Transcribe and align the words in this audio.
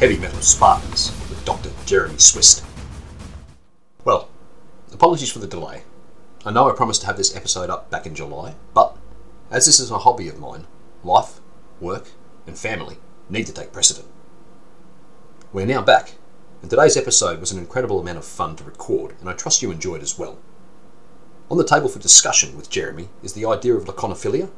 Heavy 0.00 0.16
Metal 0.16 0.40
Spartans 0.40 1.10
with 1.28 1.44
Dr. 1.44 1.70
Jeremy 1.84 2.16
Swist. 2.16 2.64
Well, 4.02 4.30
apologies 4.94 5.30
for 5.30 5.40
the 5.40 5.46
delay. 5.46 5.82
I 6.42 6.50
know 6.50 6.70
I 6.70 6.74
promised 6.74 7.02
to 7.02 7.06
have 7.06 7.18
this 7.18 7.36
episode 7.36 7.68
up 7.68 7.90
back 7.90 8.06
in 8.06 8.14
July, 8.14 8.54
but 8.72 8.96
as 9.50 9.66
this 9.66 9.78
is 9.78 9.90
a 9.90 9.98
hobby 9.98 10.26
of 10.28 10.38
mine, 10.38 10.66
life, 11.04 11.40
work, 11.82 12.12
and 12.46 12.56
family 12.56 12.96
need 13.28 13.44
to 13.48 13.52
take 13.52 13.74
precedent. 13.74 14.08
We're 15.52 15.66
now 15.66 15.82
back, 15.82 16.12
and 16.62 16.70
today's 16.70 16.96
episode 16.96 17.38
was 17.38 17.52
an 17.52 17.58
incredible 17.58 18.00
amount 18.00 18.16
of 18.16 18.24
fun 18.24 18.56
to 18.56 18.64
record, 18.64 19.16
and 19.20 19.28
I 19.28 19.34
trust 19.34 19.60
you 19.60 19.70
enjoyed 19.70 20.00
as 20.00 20.18
well. 20.18 20.38
On 21.50 21.58
the 21.58 21.62
table 21.62 21.90
for 21.90 21.98
discussion 21.98 22.56
with 22.56 22.70
Jeremy 22.70 23.10
is 23.22 23.34
the 23.34 23.44
idea 23.44 23.74
of 23.74 23.84
laconophilia, 23.84 24.48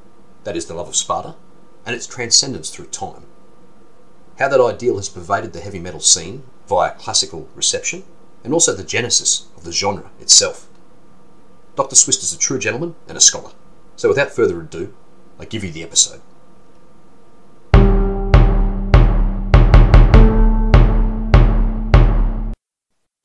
that 0.44 0.56
is 0.56 0.66
the 0.66 0.74
love 0.74 0.86
of 0.86 0.94
Sparta, 0.94 1.34
and 1.84 1.96
its 1.96 2.06
transcendence 2.06 2.70
through 2.70 2.86
time. 2.86 3.24
How 4.42 4.48
that 4.48 4.60
ideal 4.60 4.96
has 4.96 5.08
pervaded 5.08 5.52
the 5.52 5.60
heavy 5.60 5.78
metal 5.78 6.00
scene 6.00 6.42
via 6.66 6.96
classical 6.96 7.48
reception, 7.54 8.02
and 8.42 8.52
also 8.52 8.74
the 8.74 8.82
genesis 8.82 9.46
of 9.56 9.62
the 9.62 9.70
genre 9.70 10.10
itself. 10.18 10.66
Dr. 11.76 11.94
Swist 11.94 12.24
is 12.24 12.32
a 12.32 12.38
true 12.40 12.58
gentleman 12.58 12.96
and 13.06 13.16
a 13.16 13.20
scholar. 13.20 13.52
So 13.94 14.08
without 14.08 14.32
further 14.32 14.60
ado, 14.60 14.92
I 15.38 15.44
give 15.44 15.62
you 15.62 15.70
the 15.70 15.84
episode. 15.84 16.22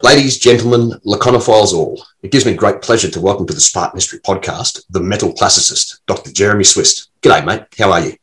Ladies, 0.03 0.37
gentlemen, 0.37 0.91
laconophiles 1.03 1.73
all, 1.73 2.05
it 2.21 2.31
gives 2.31 2.45
me 2.45 2.53
great 2.53 2.83
pleasure 2.83 3.09
to 3.09 3.19
welcome 3.19 3.47
to 3.47 3.55
the 3.55 3.59
Spartan 3.59 3.97
History 3.97 4.19
podcast 4.19 4.83
the 4.91 4.99
metal 4.99 5.33
classicist, 5.33 5.99
Dr. 6.05 6.31
Jeremy 6.31 6.63
Swist. 6.63 7.09
G'day, 7.23 7.43
mate. 7.43 7.63
How 7.75 7.91
are 7.91 8.01
you? 8.01 8.13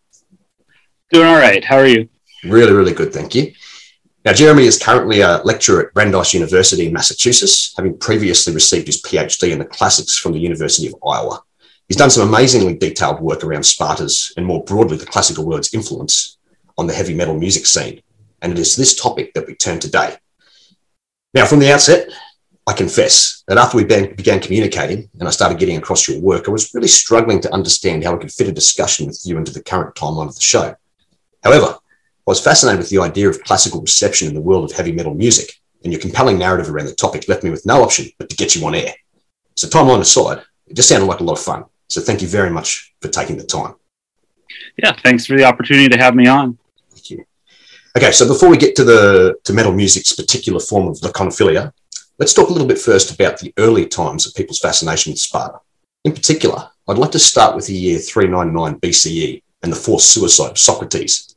Doing 1.11 1.27
all 1.27 1.35
right. 1.35 1.65
How 1.65 1.79
are 1.79 1.89
you? 1.89 2.09
Really, 2.45 2.73
really 2.73 2.93
good, 2.93 3.13
thank 3.13 3.35
you. 3.35 3.53
Now, 4.25 4.33
Jeremy 4.33 4.65
is 4.65 4.79
currently 4.79 5.21
a 5.21 5.43
lecturer 5.45 5.87
at 5.87 5.95
Brandeis 5.95 6.33
University 6.33 6.87
in 6.87 6.93
Massachusetts, 6.93 7.75
having 7.77 7.99
previously 7.99 8.55
received 8.55 8.87
his 8.87 9.03
PhD 9.03 9.51
in 9.51 9.59
the 9.59 9.65
classics 9.67 10.17
from 10.17 10.33
the 10.33 10.39
University 10.39 10.87
of 10.87 10.95
Iowa. 11.07 11.43
He's 11.89 11.99
done 11.99 12.09
some 12.09 12.27
amazingly 12.27 12.75
detailed 12.75 13.21
work 13.21 13.45
around 13.45 13.65
Sparta's 13.65 14.33
and 14.37 14.47
more 14.47 14.65
broadly 14.65 14.97
the 14.97 15.05
classical 15.05 15.45
world's 15.45 15.75
influence 15.75 16.39
on 16.79 16.87
the 16.87 16.95
heavy 16.95 17.15
metal 17.15 17.39
music 17.39 17.67
scene. 17.67 18.01
And 18.41 18.53
it 18.53 18.59
is 18.59 18.77
this 18.77 18.95
topic 18.95 19.35
that 19.35 19.47
we 19.47 19.55
turn 19.55 19.79
today. 19.79 20.17
Now, 21.35 21.45
from 21.45 21.59
the 21.59 21.73
outset, 21.73 22.09
I 22.67 22.73
confess 22.73 23.45
that 23.49 23.59
after 23.59 23.77
we 23.77 23.85
began 23.85 24.41
communicating 24.41 25.11
and 25.19 25.29
I 25.29 25.31
started 25.33 25.59
getting 25.59 25.77
across 25.77 26.09
your 26.09 26.21
work, 26.21 26.49
I 26.49 26.53
was 26.53 26.73
really 26.73 26.89
struggling 26.89 27.41
to 27.43 27.53
understand 27.53 28.05
how 28.05 28.15
I 28.15 28.19
could 28.19 28.33
fit 28.33 28.49
a 28.49 28.53
discussion 28.53 29.07
with 29.07 29.21
you 29.25 29.37
into 29.37 29.53
the 29.53 29.63
current 29.63 29.95
timeline 29.95 30.29
of 30.29 30.35
the 30.35 30.41
show. 30.41 30.75
However, 31.43 31.77
I 32.27 32.31
was 32.31 32.41
fascinated 32.41 32.79
with 32.79 32.89
the 32.89 33.01
idea 33.01 33.29
of 33.29 33.43
classical 33.43 33.83
reception 33.83 34.29
in 34.29 34.35
the 34.35 34.41
world 34.41 34.65
of 34.65 34.77
heavy 34.77 34.93
metal 34.93 35.15
music, 35.15 35.61
and 35.83 35.93
your 35.93 36.01
compelling 36.01 36.39
narrative 36.39 36.71
around 36.71 36.87
the 36.87 36.95
topic 36.95 37.29
left 37.29 37.45
me 37.45 37.51
with 37.51 37.67
no 37.67 37.83
option 37.83 38.07
but 38.19 38.31
to 38.31 38.37
get 38.37 38.55
you 38.55 38.67
on 38.67 38.75
air. 38.75 38.95
So, 39.57 39.69
timeline 39.69 40.01
aside, 40.01 40.43
it 40.67 40.75
just 40.75 40.89
sounded 40.89 41.07
like 41.07 41.21
a 41.21 41.25
lot 41.25 41.39
of 41.39 41.45
fun. 41.45 41.65
So, 41.89 42.01
thank 42.01 42.23
you 42.23 42.29
very 42.29 42.51
much 42.51 42.95
for 43.03 43.09
taking 43.09 43.37
the 43.37 43.45
time. 43.45 43.75
Yeah, 44.83 44.93
thanks 44.93 45.27
for 45.27 45.37
the 45.37 45.45
opportunity 45.45 45.89
to 45.89 45.99
have 45.99 46.15
me 46.15 46.27
on. 46.27 46.59
Thank 46.91 47.11
you. 47.11 47.25
Okay, 47.97 48.11
so 48.11 48.27
before 48.27 48.49
we 48.49 48.57
get 48.57 48.75
to 48.77 48.85
the 48.85 49.37
to 49.45 49.53
metal 49.53 49.73
music's 49.73 50.13
particular 50.13 50.61
form 50.61 50.89
of 50.89 50.97
laconophilia, 51.01 51.73
let's 52.19 52.35
talk 52.35 52.49
a 52.49 52.53
little 52.53 52.67
bit 52.67 52.79
first 52.79 53.15
about 53.15 53.39
the 53.39 53.53
early 53.59 53.87
times 53.87 54.27
of 54.27 54.35
people's 54.35 54.59
fascination 54.59 55.13
with 55.13 55.21
Sparta. 55.21 55.59
In 56.05 56.13
particular, 56.13 56.71
I'd 56.89 56.99
like 56.99 57.13
to 57.13 57.19
start 57.19 57.55
with 57.55 57.67
the 57.67 57.75
year 57.75 57.99
399 57.99 58.81
BCE 58.81 59.43
and 59.63 59.73
the 59.73 59.77
forced 59.77 60.11
suicide 60.11 60.51
of 60.51 60.59
Socrates. 60.59 61.34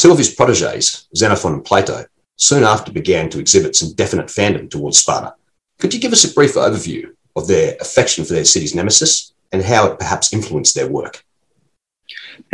Two 0.00 0.10
of 0.10 0.16
his 0.16 0.34
proteges, 0.34 1.08
Xenophon 1.14 1.52
and 1.52 1.64
Plato, 1.64 2.06
soon 2.36 2.64
after 2.64 2.90
began 2.90 3.28
to 3.28 3.38
exhibit 3.38 3.76
some 3.76 3.92
definite 3.92 4.28
fandom 4.28 4.70
towards 4.70 4.96
Sparta. 4.96 5.34
Could 5.78 5.92
you 5.92 6.00
give 6.00 6.14
us 6.14 6.24
a 6.24 6.32
brief 6.32 6.54
overview 6.54 7.10
of 7.36 7.46
their 7.46 7.76
affection 7.82 8.24
for 8.24 8.32
their 8.32 8.46
city's 8.46 8.74
nemesis 8.74 9.34
and 9.52 9.62
how 9.62 9.88
it 9.88 9.98
perhaps 9.98 10.32
influenced 10.32 10.74
their 10.74 10.88
work? 10.88 11.22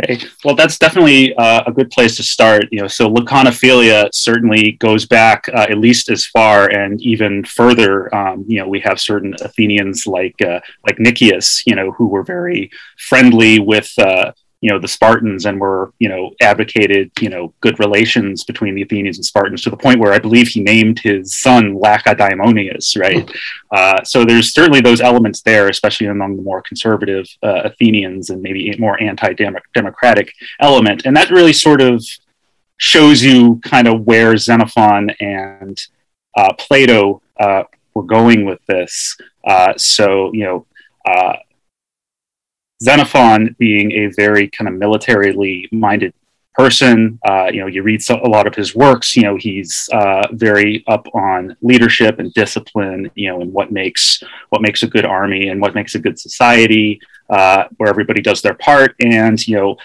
Okay. 0.03 0.19
Well, 0.43 0.55
that's 0.55 0.77
definitely 0.77 1.33
uh, 1.35 1.63
a 1.65 1.71
good 1.71 1.89
place 1.89 2.17
to 2.17 2.23
start. 2.23 2.65
You 2.69 2.81
know, 2.81 2.87
so 2.89 3.09
laconophilia 3.09 4.09
certainly 4.11 4.73
goes 4.73 5.05
back 5.05 5.47
uh, 5.47 5.67
at 5.69 5.77
least 5.77 6.09
as 6.09 6.25
far 6.25 6.67
and 6.67 7.01
even 7.01 7.45
further. 7.45 8.13
Um, 8.13 8.43
you 8.45 8.59
know, 8.59 8.67
we 8.67 8.81
have 8.81 8.99
certain 8.99 9.33
Athenians 9.39 10.05
like 10.05 10.35
uh, 10.41 10.59
like 10.85 10.99
Nicias, 10.99 11.63
you 11.65 11.75
know, 11.75 11.91
who 11.91 12.07
were 12.07 12.23
very 12.23 12.69
friendly 12.97 13.61
with 13.61 13.89
uh, 13.97 14.33
you 14.61 14.71
know 14.71 14.79
the 14.79 14.87
Spartans 14.87 15.45
and 15.45 15.59
were 15.59 15.93
you 15.99 16.09
know 16.09 16.31
advocated 16.41 17.11
you 17.19 17.29
know 17.29 17.53
good 17.61 17.79
relations 17.79 18.43
between 18.43 18.73
the 18.73 18.81
Athenians 18.81 19.17
and 19.17 19.25
Spartans 19.25 19.61
to 19.63 19.69
the 19.69 19.77
point 19.77 19.99
where 19.99 20.13
I 20.13 20.19
believe 20.19 20.47
he 20.47 20.61
named 20.61 20.99
his 20.99 21.35
son 21.35 21.75
Lacedaemonius, 21.75 22.97
right? 22.97 23.29
Uh, 23.71 24.03
so 24.03 24.25
there's 24.25 24.53
certainly 24.53 24.81
those 24.81 25.01
elements 25.01 25.41
there, 25.41 25.67
especially 25.69 26.07
among 26.07 26.37
the 26.37 26.41
more 26.41 26.61
conservative 26.61 27.27
uh, 27.43 27.61
Athenians 27.65 28.29
and 28.29 28.41
maybe 28.41 28.71
a 28.71 28.79
more 28.79 29.01
anti-democratic 29.01 30.33
element, 30.59 31.05
and 31.05 31.15
that 31.15 31.29
really 31.29 31.53
sort 31.53 31.81
of 31.81 32.03
shows 32.77 33.23
you 33.23 33.59
kind 33.63 33.87
of 33.87 34.01
where 34.01 34.37
Xenophon 34.37 35.09
and 35.19 35.79
uh, 36.35 36.53
Plato 36.53 37.21
uh, 37.39 37.63
were 37.93 38.03
going 38.03 38.45
with 38.45 38.59
this. 38.67 39.17
Uh, 39.45 39.73
so 39.77 40.31
you 40.33 40.43
know 40.43 40.65
Xenophon 42.81 43.55
being 43.57 43.91
a 43.91 44.07
very 44.15 44.47
kind 44.49 44.67
of 44.67 44.75
militarily 44.75 45.67
minded 45.71 46.13
person. 46.57 47.19
Uh, 47.25 47.49
you 47.53 47.61
know, 47.61 47.67
you 47.67 47.83
read 47.83 48.01
so, 48.01 48.19
a 48.23 48.27
lot 48.27 48.47
of 48.47 48.55
his 48.55 48.75
works. 48.75 49.15
You 49.15 49.23
know, 49.23 49.35
he's 49.35 49.87
uh, 49.93 50.27
very 50.31 50.83
up 50.87 51.07
on 51.13 51.55
leadership 51.61 52.19
and 52.19 52.33
discipline. 52.33 53.09
You 53.15 53.29
know, 53.29 53.41
and 53.41 53.53
what 53.53 53.71
makes 53.71 54.21
what 54.49 54.61
makes 54.61 54.83
a 54.83 54.87
good 54.87 55.05
army 55.05 55.49
and 55.49 55.61
what 55.61 55.75
makes 55.75 55.95
a 55.95 55.99
good 55.99 56.19
society, 56.19 56.99
uh, 57.29 57.65
where 57.77 57.89
everybody 57.89 58.21
does 58.21 58.41
their 58.41 58.55
part. 58.55 58.95
And 58.99 59.45
you 59.47 59.55
know, 59.55 59.77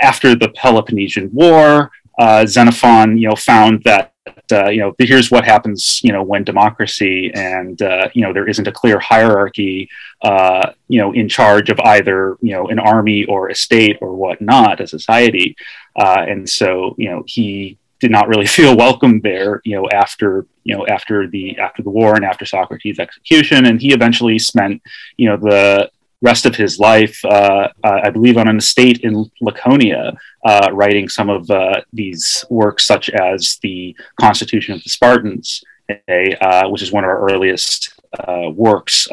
after 0.00 0.34
the 0.34 0.50
Peloponnesian 0.50 1.30
War, 1.32 1.90
uh, 2.18 2.46
Xenophon, 2.46 3.16
you 3.16 3.28
know, 3.28 3.36
found 3.36 3.82
that 3.84 4.09
uh, 4.52 4.68
you 4.68 4.80
know 4.80 4.92
here's 4.98 5.30
what 5.30 5.44
happens 5.44 6.00
you 6.02 6.12
know 6.12 6.22
when 6.22 6.44
democracy 6.44 7.30
and 7.34 7.80
uh, 7.82 8.08
you 8.14 8.22
know 8.22 8.32
there 8.32 8.48
isn't 8.48 8.68
a 8.68 8.72
clear 8.72 8.98
hierarchy 8.98 9.88
uh, 10.22 10.70
you 10.88 11.00
know 11.00 11.12
in 11.12 11.28
charge 11.28 11.70
of 11.70 11.80
either 11.80 12.36
you 12.40 12.52
know 12.52 12.68
an 12.68 12.78
army 12.78 13.24
or 13.24 13.48
a 13.48 13.54
state 13.54 13.96
or 14.00 14.14
whatnot 14.14 14.80
a 14.80 14.86
society. 14.86 15.56
Uh, 15.96 16.24
and 16.28 16.48
so 16.48 16.94
you 16.98 17.10
know 17.10 17.22
he 17.26 17.78
did 17.98 18.10
not 18.10 18.28
really 18.28 18.46
feel 18.58 18.76
welcome 18.76 19.20
there 19.20 19.60
you 19.64 19.76
know 19.76 19.88
after 19.90 20.46
you 20.64 20.76
know 20.76 20.86
after 20.86 21.26
the 21.28 21.58
after 21.58 21.82
the 21.82 21.90
war 21.90 22.14
and 22.14 22.24
after 22.24 22.44
Socrates 22.44 22.98
execution. 22.98 23.66
And 23.66 23.80
he 23.80 23.92
eventually 23.92 24.38
spent 24.38 24.82
you 25.16 25.28
know 25.28 25.36
the 25.36 25.90
rest 26.22 26.46
of 26.46 26.54
his 26.54 26.78
life, 26.78 27.18
uh, 27.24 27.68
uh, 27.82 28.00
I 28.04 28.10
believe, 28.10 28.36
on 28.36 28.48
an 28.48 28.58
estate 28.58 29.00
in 29.00 29.30
Laconia, 29.40 30.12
uh, 30.44 30.68
writing 30.72 31.08
some 31.08 31.30
of 31.30 31.50
uh, 31.50 31.80
these 31.92 32.44
works, 32.50 32.86
such 32.86 33.10
as 33.10 33.58
the 33.62 33.96
Constitution 34.20 34.74
of 34.74 34.82
the 34.82 34.90
Spartans, 34.90 35.64
uh, 35.88 36.68
which 36.68 36.82
is 36.82 36.92
one 36.92 37.04
of 37.04 37.10
our 37.10 37.30
earliest 37.30 38.00
uh, 38.26 38.50
works 38.52 39.08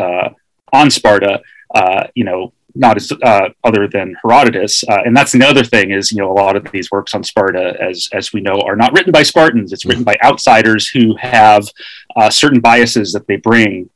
on 0.74 0.90
Sparta. 0.90 1.42
you 2.14 2.24
know, 2.24 2.54
not 2.76 2.98
as 2.98 3.12
other 3.64 3.88
than 3.88 4.16
Herodotus, 4.22 4.84
and 4.88 5.16
that's 5.16 5.32
the 5.32 5.44
other 5.44 5.64
thing 5.64 5.92
is 5.92 6.12
you 6.12 6.20
know 6.20 6.32
a 6.32 6.34
lot 6.34 6.56
of 6.56 6.70
these 6.72 6.92
works 6.92 7.16
on 7.16 7.24
Sparta, 7.24 7.76
as 7.82 8.10
as 8.14 8.34
we 8.34 8.42
know, 8.42 8.62
are 8.68 8.76
not 8.76 8.94
written 8.94 9.12
by 9.12 9.24
Spartans. 9.24 9.72
It's 9.74 9.86
written 9.86 10.04
by 10.04 10.18
outsiders 10.24 10.88
who 10.90 11.16
have 11.16 11.68
certain 12.30 12.60
biases 12.60 13.14
that 13.14 13.26
they 13.28 13.38
bring 13.38 13.90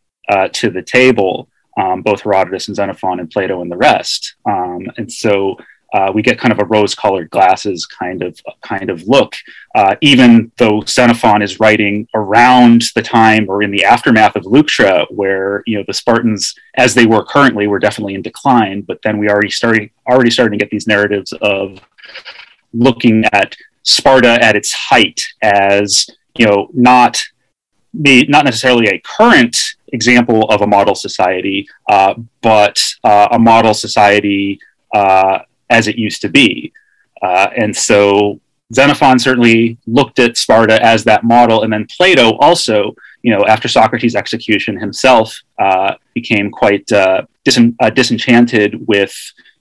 to 0.54 0.70
the 0.72 0.82
table 0.82 1.50
um, 1.80 2.02
both 2.02 2.22
Herodotus 2.22 2.68
and 2.68 2.76
Xenophon 2.76 3.20
and 3.20 3.30
Plato 3.30 3.62
and 3.62 3.72
the 3.72 3.78
rest. 3.78 4.36
Um, 4.46 4.88
and 4.98 5.12
so 5.12 5.58
uh, 5.94 6.12
we 6.14 6.22
get 6.22 6.40
kind 6.40 6.54
of 6.54 6.60
a 6.60 6.66
rose-colored 6.66 7.30
glasses 7.32 7.86
kind 7.86 8.24
of 8.24 8.40
kind 8.62 8.90
of 8.90 9.04
look, 9.08 9.36
uh, 9.76 9.96
even 10.02 10.52
though 10.58 10.82
Xenophon 10.88 11.42
is 11.42 11.60
writing 11.60 12.08
around 12.14 12.84
the 12.96 13.02
time 13.02 13.46
or 13.50 13.62
in 13.62 13.72
the 13.72 13.84
aftermath 13.84 14.38
of 14.38 14.44
Leuctra, 14.44 15.06
where 15.10 15.64
you 15.66 15.78
know 15.78 15.84
the 15.86 15.94
Spartans, 15.94 16.56
as 16.76 16.94
they 16.94 17.06
were 17.06 17.26
currently, 17.26 17.68
were 17.68 17.80
definitely 17.80 18.14
in 18.14 18.22
decline. 18.22 18.82
But 18.82 19.02
then 19.04 19.18
we 19.18 19.30
already 19.30 19.50
starting 19.50 19.90
already 20.10 20.32
starting 20.32 20.58
to 20.58 20.64
get 20.64 20.72
these 20.72 20.88
narratives 20.88 21.34
of 21.42 21.82
looking 22.74 23.26
at 23.34 23.56
Sparta 23.84 24.42
at 24.42 24.56
its 24.56 24.72
height 24.72 25.22
as 25.42 26.10
you 26.38 26.46
know 26.46 26.70
not 26.74 27.22
not 27.94 28.46
necessarily 28.46 28.88
a 28.88 29.02
current 29.04 29.58
example 29.92 30.44
of 30.50 30.62
a 30.62 30.68
model 30.68 30.96
society, 30.96 31.68
uh, 31.90 32.14
but 32.42 32.82
uh, 33.04 33.30
a 33.32 33.40
model 33.40 33.74
society 33.74 34.60
uh, 34.94 35.40
as 35.70 35.88
it 35.88 35.98
used 35.98 36.22
to 36.22 36.30
be. 36.30 36.72
Uh, 37.22 37.50
and 37.56 37.76
so 37.76 38.40
Xenophon 38.74 39.20
certainly 39.20 39.78
looked 39.86 40.20
at 40.20 40.38
Sparta 40.38 40.84
as 40.84 41.04
that 41.04 41.24
model, 41.24 41.64
and 41.64 41.72
then 41.72 41.86
Plato 41.96 42.38
also, 42.38 42.96
you 43.22 43.32
know, 43.32 43.46
after 43.46 43.68
Socrates' 43.68 44.16
execution 44.16 44.78
himself, 44.78 45.38
uh, 45.60 45.96
became 46.14 46.50
quite 46.50 46.86
dis- 47.44 47.60
disenchanted 47.94 48.88
with 48.88 49.14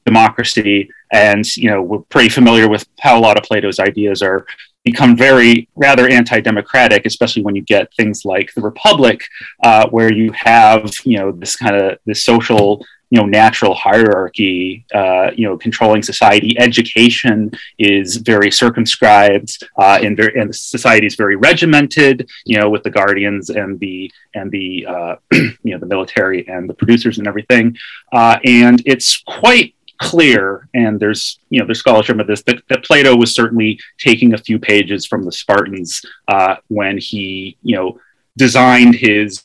democracy 0.07 0.89
and 1.13 1.57
you 1.57 1.71
know 1.71 1.83
we're 1.83 1.99
pretty 2.15 2.29
familiar 2.29 2.69
with 2.69 2.87
how 3.01 3.19
a 3.19 3.21
lot 3.21 3.37
of 3.37 3.45
plato's 3.45 3.79
ideas 3.79 4.23
are 4.23 4.47
become 4.85 5.17
very 5.17 5.69
rather 5.77 6.09
anti-democratic, 6.09 7.07
especially 7.07 7.43
when 7.43 7.55
you 7.55 7.63
get 7.63 7.93
things 7.95 8.25
like 8.25 8.53
the 8.55 8.63
Republic, 8.63 9.23
uh, 9.63 9.89
where 9.91 10.13
you 10.13 10.33
have 10.33 10.93
you 11.05 11.19
know 11.19 11.33
this 11.33 11.57
kind 11.57 11.77
of 11.77 11.99
this 12.07 12.25
social 12.25 12.85
you 13.11 13.21
know 13.21 13.27
natural 13.27 13.75
hierarchy 13.75 14.85
uh, 14.95 15.31
you 15.35 15.47
know 15.47 15.59
controlling 15.59 16.03
society. 16.03 16.59
Education 16.59 17.51
is 17.79 18.17
very 18.17 18.51
circumscribed 18.51 19.63
uh, 19.77 19.99
and 20.03 20.17
very 20.17 20.41
and 20.41 20.55
society 20.55 21.07
is 21.07 21.17
very 21.17 21.37
regimented 21.37 22.29
you 22.45 22.59
know 22.59 22.71
with 22.71 22.83
the 22.83 22.91
guardians 22.91 23.51
and 23.51 23.79
the 23.81 24.11
and 24.35 24.51
the 24.51 24.87
uh, 24.87 25.17
you 25.33 25.73
know 25.73 25.79
the 25.79 25.87
military 25.87 26.47
and 26.49 26.69
the 26.69 26.75
producers 26.75 27.19
and 27.19 27.27
everything. 27.27 27.77
Uh, 28.13 28.39
and 28.45 28.83
it's 28.87 29.23
quite 29.27 29.75
clear 30.01 30.67
and 30.73 30.99
there's 30.99 31.39
you 31.51 31.61
know 31.61 31.67
there's 31.67 31.79
scholarship 31.79 32.19
of 32.19 32.27
this 32.27 32.43
that, 32.45 32.63
that 32.69 32.85
plato 32.85 33.15
was 33.15 33.35
certainly 33.35 33.79
taking 33.99 34.33
a 34.33 34.39
few 34.39 34.59
pages 34.59 35.07
from 35.07 35.25
the 35.25 35.33
spartans 35.33 36.03
uh, 36.29 36.57
when 36.69 36.97
he 36.97 37.59
you 37.63 37.77
know 37.77 37.99
designed 38.37 38.95
his 38.95 39.45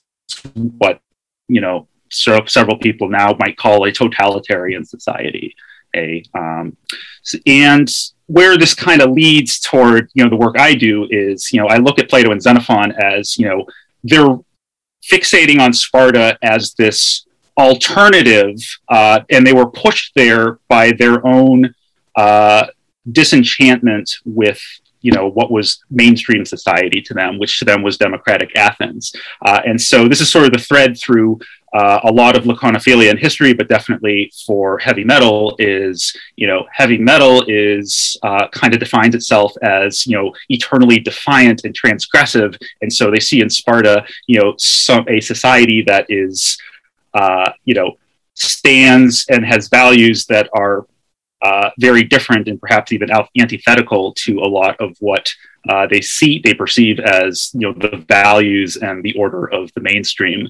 what 0.78 1.02
you 1.48 1.62
know 1.62 1.88
several 2.10 2.78
people 2.78 3.10
now 3.10 3.36
might 3.40 3.58
call 3.58 3.86
a 3.86 3.92
totalitarian 3.92 4.86
society. 4.86 5.56
A 5.96 6.24
um, 6.34 6.76
and 7.46 7.90
where 8.28 8.58
this 8.58 8.74
kind 8.74 9.02
of 9.02 9.12
leads 9.12 9.60
toward 9.60 10.10
you 10.14 10.24
know 10.24 10.30
the 10.30 10.36
work 10.36 10.58
I 10.58 10.74
do 10.74 11.08
is 11.10 11.52
you 11.52 11.62
know 11.62 11.68
I 11.68 11.78
look 11.78 12.00
at 12.00 12.10
Plato 12.10 12.32
and 12.32 12.42
Xenophon 12.42 12.94
as 12.94 13.38
you 13.38 13.48
know 13.48 13.66
they're 14.04 14.38
fixating 15.10 15.60
on 15.60 15.74
Sparta 15.74 16.38
as 16.42 16.74
this 16.74 17.25
alternative, 17.58 18.56
uh, 18.90 19.22
and 19.30 19.46
they 19.46 19.54
were 19.54 19.70
pushed 19.70 20.14
there 20.16 20.60
by 20.68 20.92
their 20.92 21.26
own 21.26 21.74
uh, 22.16 22.68
disenchantment 23.12 24.18
with 24.26 24.62
you 25.02 25.12
know 25.12 25.30
what 25.30 25.52
was 25.52 25.84
mainstream 25.90 26.44
society 26.46 27.02
to 27.02 27.14
them, 27.14 27.38
which 27.38 27.60
to 27.60 27.66
them 27.66 27.84
was 27.84 27.98
democratic 27.98 28.56
Athens. 28.56 29.14
Uh, 29.46 29.62
and 29.66 29.80
so 29.80 30.08
this 30.08 30.22
is 30.22 30.32
sort 30.32 30.46
of 30.46 30.52
the 30.52 30.58
thread 30.58 30.98
through 30.98 31.40
uh, 31.76 32.00
a 32.06 32.12
lot 32.12 32.38
of 32.38 32.46
laconophilia 32.46 33.12
in 33.12 33.18
history, 33.18 33.54
but 33.54 33.68
definitely 33.68 34.32
for 34.46 34.78
heavy 34.78 35.04
metal 35.04 35.56
is, 35.60 36.16
you 36.38 36.48
know, 36.48 36.66
heavy 36.72 36.98
metal 36.98 37.44
is 37.50 38.18
uh, 38.24 38.48
kind 38.48 38.74
of 38.74 38.80
defines 38.80 39.14
itself 39.14 39.52
as, 39.62 40.08
you 40.08 40.16
know, 40.16 40.34
eternally 40.48 41.00
defiant 41.00 41.66
and 41.66 41.78
transgressive. 41.78 42.58
And 42.82 42.92
so 42.92 43.12
they 43.12 43.20
see 43.20 43.42
in 43.42 43.50
Sparta, 43.50 44.06
you 44.26 44.40
know, 44.40 44.54
some, 44.58 45.06
a 45.10 45.20
society 45.20 45.84
that 45.86 46.06
is, 46.08 46.58
uh, 47.16 47.52
you 47.64 47.74
know, 47.74 47.98
stands 48.36 49.26
and 49.30 49.46
has 49.46 49.70
values 49.70 50.26
that 50.28 50.48
are 50.54 50.86
uh, 51.42 51.70
very 51.80 52.04
different 52.04 52.48
and 52.48 52.60
perhaps 52.60 52.92
even 52.92 53.10
antithetical 53.40 54.14
to 54.14 54.40
a 54.40 54.50
lot 54.60 54.76
of 54.80 54.96
what 55.00 55.28
uh, 55.70 55.88
they 55.88 56.02
see, 56.02 56.40
they 56.44 56.54
perceive 56.54 57.00
as, 57.00 57.52
you 57.54 57.62
know, 57.62 57.74
the 57.74 57.98
values 58.08 58.78
and 58.78 59.04
the 59.04 59.16
order 59.18 59.52
of 59.52 59.72
the 59.74 59.82
mainstream 59.82 60.48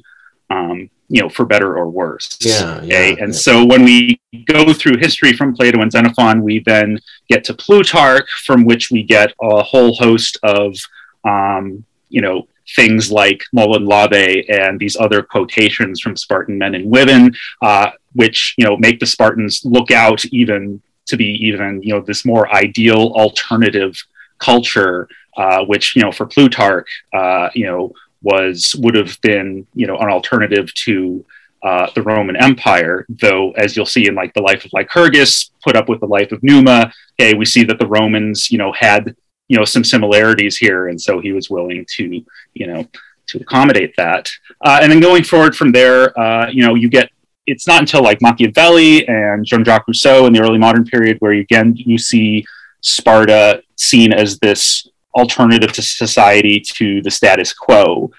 um, 0.49 0.89
you 1.07 1.21
know, 1.21 1.29
for 1.29 1.45
better 1.45 1.77
or 1.77 1.89
worse. 1.89 2.37
Yeah. 2.41 2.77
Okay? 2.77 3.09
Yeah, 3.09 3.23
and 3.23 3.33
yeah. 3.33 3.39
so 3.39 3.65
when 3.65 3.83
we 3.83 4.19
go 4.45 4.73
through 4.73 4.97
history 4.97 5.33
from 5.33 5.55
Plato 5.55 5.81
and 5.81 5.91
Xenophon, 5.91 6.41
we 6.43 6.59
then 6.59 6.99
get 7.29 7.43
to 7.45 7.53
Plutarch, 7.53 8.29
from 8.45 8.65
which 8.65 8.91
we 8.91 9.03
get 9.03 9.33
a 9.41 9.63
whole 9.63 9.93
host 9.95 10.37
of, 10.43 10.75
um, 11.23 11.83
you 12.09 12.21
know, 12.21 12.47
things 12.75 13.11
like 13.11 13.43
Molon 13.55 13.87
Labe 13.87 14.45
and 14.49 14.79
these 14.79 14.95
other 14.95 15.21
quotations 15.21 16.01
from 16.01 16.15
Spartan 16.15 16.57
men 16.57 16.75
and 16.75 16.89
women, 16.89 17.35
uh, 17.61 17.91
which, 18.13 18.55
you 18.57 18.65
know, 18.65 18.77
make 18.77 18.99
the 18.99 19.05
Spartans 19.05 19.61
look 19.65 19.91
out 19.91 20.25
even 20.25 20.81
to 21.07 21.17
be 21.17 21.25
even, 21.45 21.81
you 21.83 21.93
know, 21.93 22.01
this 22.01 22.25
more 22.25 22.53
ideal 22.53 23.13
alternative 23.15 23.95
culture, 24.39 25.07
uh, 25.37 25.63
which, 25.65 25.95
you 25.95 26.01
know, 26.01 26.11
for 26.11 26.25
Plutarch, 26.25 27.03
uh, 27.13 27.49
you 27.53 27.65
know, 27.65 27.93
was 28.25 28.75
would 28.79 28.95
have 28.95 29.21
been 29.21 29.65
you 29.75 29.87
know 29.87 29.97
an 29.97 30.09
alternative 30.09 30.73
to 30.73 31.23
uh, 31.63 31.87
the 31.95 32.01
Roman 32.01 32.35
Empire. 32.35 33.05
Though, 33.07 33.51
as 33.51 33.77
you'll 33.77 33.85
see 33.85 34.07
in 34.07 34.15
like 34.15 34.33
the 34.33 34.41
life 34.41 34.65
of 34.65 34.71
Lycurgus, 34.73 35.51
put 35.63 35.77
up 35.77 35.87
with 35.87 36.01
the 36.01 36.07
life 36.07 36.31
of 36.31 36.43
Numa, 36.43 36.91
okay, 37.19 37.35
we 37.35 37.45
see 37.45 37.63
that 37.65 37.79
the 37.79 37.87
Romans 37.87 38.51
you 38.51 38.57
know 38.57 38.73
had 38.73 39.15
you 39.47 39.57
know 39.57 39.65
some 39.65 39.83
similarities 39.83 40.57
here, 40.57 40.87
and 40.87 40.99
so 40.99 41.19
he 41.19 41.31
was 41.31 41.49
willing 41.49 41.85
to 41.95 42.23
you 42.53 42.67
know 42.67 42.87
to 43.27 43.39
accommodate 43.39 43.93
that. 43.97 44.29
Uh, 44.61 44.79
and 44.81 44.91
then 44.91 44.99
going 44.99 45.23
forward 45.23 45.55
from 45.55 45.71
there, 45.71 46.17
uh, 46.19 46.49
you 46.49 46.65
know, 46.65 46.75
you 46.75 46.89
get 46.89 47.09
it's 47.47 47.67
not 47.67 47.79
until 47.79 48.01
like 48.01 48.21
Machiavelli 48.21 49.07
and 49.07 49.45
Jean-Jacques 49.45 49.87
Rousseau 49.87 50.25
in 50.25 50.33
the 50.33 50.41
early 50.41 50.57
modern 50.57 50.83
period 50.83 51.17
where 51.19 51.31
you, 51.31 51.41
again 51.41 51.75
you 51.75 51.97
see 51.97 52.45
Sparta 52.81 53.61
seen 53.75 54.11
as 54.13 54.39
this 54.39 54.87
alternative 55.13 55.71
to 55.73 55.81
society 55.81 56.59
to 56.59 57.01
the 57.03 57.11
status 57.11 57.53
quo. 57.53 58.11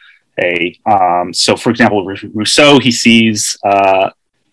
A 0.42 0.78
um, 0.86 1.32
so, 1.32 1.56
for 1.56 1.70
example, 1.70 2.04
Rousseau 2.04 2.78
he 2.78 2.92
sees 2.92 3.56
uh, 3.64 4.10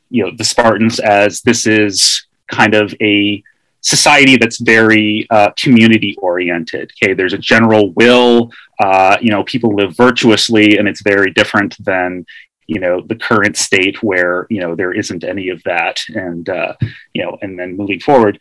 you 0.10 0.24
know 0.24 0.32
the 0.36 0.44
Spartans 0.44 1.00
as 1.00 1.42
this 1.42 1.68
is 1.68 2.26
kind 2.48 2.74
of 2.74 2.96
a 3.02 3.44
society 3.84 4.38
that's 4.38 4.60
very 4.60 5.28
uh, 5.30 5.52
community 5.58 6.16
oriented. 6.20 6.92
Okay, 6.94 7.14
there's 7.14 7.34
a 7.34 7.38
general 7.38 7.92
will. 7.94 8.52
Uh, 8.80 9.18
you 9.22 9.30
know, 9.30 9.44
people 9.44 9.76
live 9.76 9.96
virtuously, 9.96 10.78
and 10.78 10.88
it's 10.88 11.02
very 11.02 11.32
different 11.32 11.76
than 11.84 12.26
you 12.68 12.80
know 12.80 13.02
the 13.02 13.16
current 13.16 13.58
state 13.58 14.02
where 14.02 14.48
you 14.50 14.62
know 14.62 14.76
there 14.76 14.94
isn't 14.94 15.24
any 15.24 15.50
of 15.50 15.62
that. 15.64 16.00
And 16.10 16.48
uh, 16.50 16.74
you 17.14 17.24
know, 17.24 17.38
and 17.42 17.60
then 17.60 17.78
moving 17.78 18.00
forward, 18.00 18.40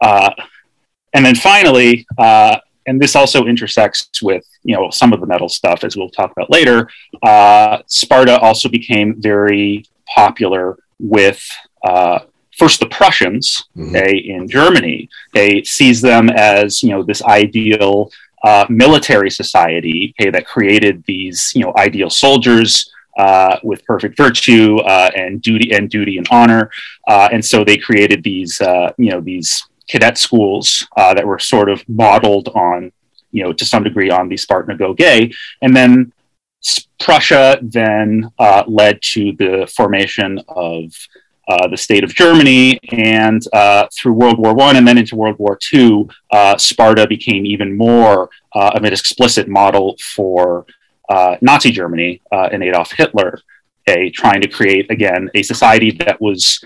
uh, 0.00 0.30
and 1.14 1.24
then 1.24 1.34
finally, 1.34 2.06
uh, 2.18 2.58
and 2.86 3.00
this 3.00 3.16
also 3.16 3.46
intersects 3.46 4.22
with 4.22 4.46
you 4.62 4.76
know 4.76 4.90
some 4.90 5.12
of 5.12 5.20
the 5.20 5.26
metal 5.26 5.48
stuff 5.48 5.82
as 5.82 5.96
we'll 5.96 6.10
talk 6.10 6.30
about 6.32 6.50
later. 6.50 6.88
Uh, 7.22 7.78
Sparta 7.86 8.38
also 8.40 8.68
became 8.68 9.20
very 9.20 9.84
popular 10.14 10.76
with 11.00 11.42
uh, 11.82 12.20
first 12.58 12.80
the 12.80 12.86
Prussians, 12.86 13.64
mm-hmm. 13.76 13.96
okay, 13.96 14.16
in 14.16 14.48
Germany. 14.48 15.08
They 15.32 15.62
sees 15.62 16.00
them 16.00 16.30
as 16.30 16.82
you 16.82 16.90
know 16.90 17.02
this 17.02 17.22
ideal 17.22 18.10
uh, 18.44 18.66
military 18.68 19.30
society, 19.30 20.14
okay, 20.20 20.30
that 20.30 20.46
created 20.46 21.04
these 21.06 21.52
you 21.54 21.62
know 21.64 21.72
ideal 21.76 22.10
soldiers. 22.10 22.90
Uh, 23.16 23.60
with 23.62 23.84
perfect 23.84 24.16
virtue 24.16 24.76
uh, 24.78 25.08
and 25.14 25.40
duty 25.40 25.72
and 25.72 25.88
duty 25.88 26.18
and 26.18 26.26
honor, 26.32 26.68
uh, 27.06 27.28
and 27.30 27.44
so 27.44 27.62
they 27.62 27.76
created 27.76 28.24
these, 28.24 28.60
uh, 28.60 28.90
you 28.98 29.08
know, 29.08 29.20
these 29.20 29.64
cadet 29.88 30.18
schools 30.18 30.84
uh, 30.96 31.14
that 31.14 31.24
were 31.24 31.38
sort 31.38 31.68
of 31.68 31.80
modeled 31.88 32.48
on, 32.48 32.90
you 33.30 33.44
know, 33.44 33.52
to 33.52 33.64
some 33.64 33.84
degree 33.84 34.10
on 34.10 34.28
the 34.28 34.36
Spartan 34.36 34.76
agoge. 34.76 35.32
And 35.62 35.76
then 35.76 36.12
Prussia 36.98 37.58
then 37.62 38.30
uh, 38.38 38.64
led 38.66 39.00
to 39.02 39.32
the 39.38 39.70
formation 39.76 40.40
of 40.48 40.90
uh, 41.48 41.68
the 41.68 41.76
state 41.76 42.04
of 42.04 42.14
Germany, 42.14 42.78
and 42.90 43.42
uh, 43.52 43.86
through 43.94 44.14
World 44.14 44.38
War 44.38 44.54
One 44.54 44.76
and 44.76 44.86
then 44.86 44.98
into 44.98 45.16
World 45.16 45.38
War 45.38 45.58
Two, 45.60 46.08
uh, 46.30 46.56
Sparta 46.56 47.06
became 47.06 47.44
even 47.46 47.76
more 47.76 48.30
uh, 48.54 48.72
of 48.74 48.84
an 48.84 48.92
explicit 48.92 49.48
model 49.48 49.96
for 50.14 50.66
Nazi 51.42 51.70
Germany 51.70 52.22
and 52.32 52.62
Adolf 52.62 52.92
Hitler. 52.92 53.40
Okay, 53.86 54.08
trying 54.08 54.40
to 54.40 54.48
create 54.48 54.90
again 54.90 55.28
a 55.34 55.42
society 55.42 55.90
that 55.90 56.18
was, 56.18 56.64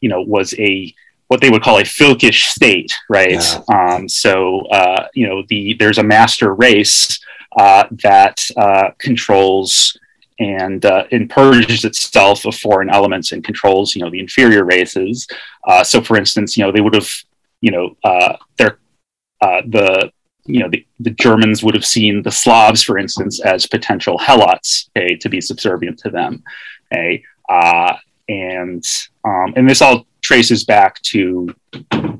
you 0.00 0.08
know, 0.08 0.22
was 0.22 0.54
a 0.58 0.94
what 1.30 1.40
they 1.40 1.48
would 1.48 1.62
call 1.62 1.78
a 1.78 1.84
Völkisch 1.84 2.46
state, 2.46 2.92
right? 3.08 3.40
Yeah. 3.40 3.94
Um, 3.94 4.08
so 4.08 4.66
uh, 4.66 5.06
you 5.14 5.28
know, 5.28 5.44
the 5.48 5.74
there's 5.74 5.98
a 5.98 6.02
master 6.02 6.54
race 6.54 7.20
uh, 7.56 7.84
that 8.02 8.40
uh, 8.56 8.90
controls 8.98 9.96
and 10.40 10.84
uh, 10.86 11.04
and 11.12 11.30
purges 11.30 11.84
itself 11.84 12.46
of 12.46 12.56
foreign 12.56 12.90
elements 12.90 13.32
and 13.32 13.44
controls 13.44 13.94
you 13.94 14.02
know 14.02 14.10
the 14.10 14.18
inferior 14.18 14.64
races. 14.64 15.28
Uh, 15.68 15.84
so, 15.84 16.00
for 16.00 16.16
instance, 16.16 16.56
you 16.56 16.64
know 16.64 16.72
they 16.72 16.80
would 16.80 16.94
have 16.94 17.10
you 17.60 17.70
know 17.70 17.96
uh, 18.02 18.36
their 18.56 18.78
the 19.40 20.10
you 20.46 20.60
know 20.60 20.68
the, 20.68 20.84
the 20.98 21.10
Germans 21.10 21.62
would 21.62 21.74
have 21.74 21.84
seen 21.84 22.22
the 22.22 22.30
Slavs, 22.30 22.82
for 22.82 22.98
instance, 22.98 23.40
as 23.40 23.66
potential 23.66 24.18
helots, 24.18 24.88
okay, 24.96 25.14
to 25.16 25.28
be 25.28 25.40
subservient 25.40 25.98
to 26.00 26.10
them, 26.10 26.42
okay, 26.92 27.22
and 28.28 28.84
um, 29.24 29.52
and 29.56 29.68
this 29.68 29.82
all 29.82 30.06
traces 30.22 30.64
back 30.64 31.00
to 31.02 31.54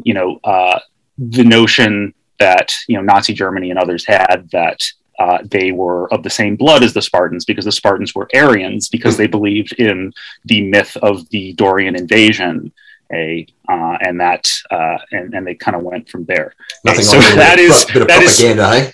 you 0.04 0.14
know 0.14 0.38
uh, 0.44 0.78
the 1.18 1.44
notion 1.44 2.12
that 2.38 2.72
you 2.86 2.96
know 2.96 3.02
Nazi 3.02 3.32
Germany 3.32 3.70
and 3.70 3.78
others 3.78 4.04
had 4.04 4.48
that 4.52 4.80
uh, 5.20 5.38
they 5.44 5.70
were 5.70 6.12
of 6.12 6.22
the 6.22 6.30
same 6.30 6.56
blood 6.56 6.82
as 6.82 6.94
the 6.94 7.02
Spartans 7.02 7.44
because 7.44 7.66
the 7.66 7.72
Spartans 7.72 8.14
were 8.14 8.28
Aryans 8.34 8.88
because 8.88 9.16
they 9.16 9.26
believed 9.26 9.72
in 9.74 10.12
the 10.46 10.62
myth 10.62 10.96
of 11.02 11.28
the 11.28 11.52
Dorian 11.52 11.94
invasion. 11.94 12.72
A 13.12 13.46
uh, 13.68 13.98
and 14.00 14.20
that 14.20 14.48
uh, 14.70 14.96
and, 15.12 15.34
and 15.34 15.46
they 15.46 15.54
kind 15.54 15.76
of 15.76 15.82
went 15.82 16.08
from 16.08 16.24
there. 16.24 16.54
Nothing 16.84 17.04
so 17.04 17.18
that 17.18 17.58
is 17.58 17.82
of 17.82 17.88
that 17.88 18.06
propaganda, 18.06 18.70
is, 18.70 18.86
eh? 18.86 18.92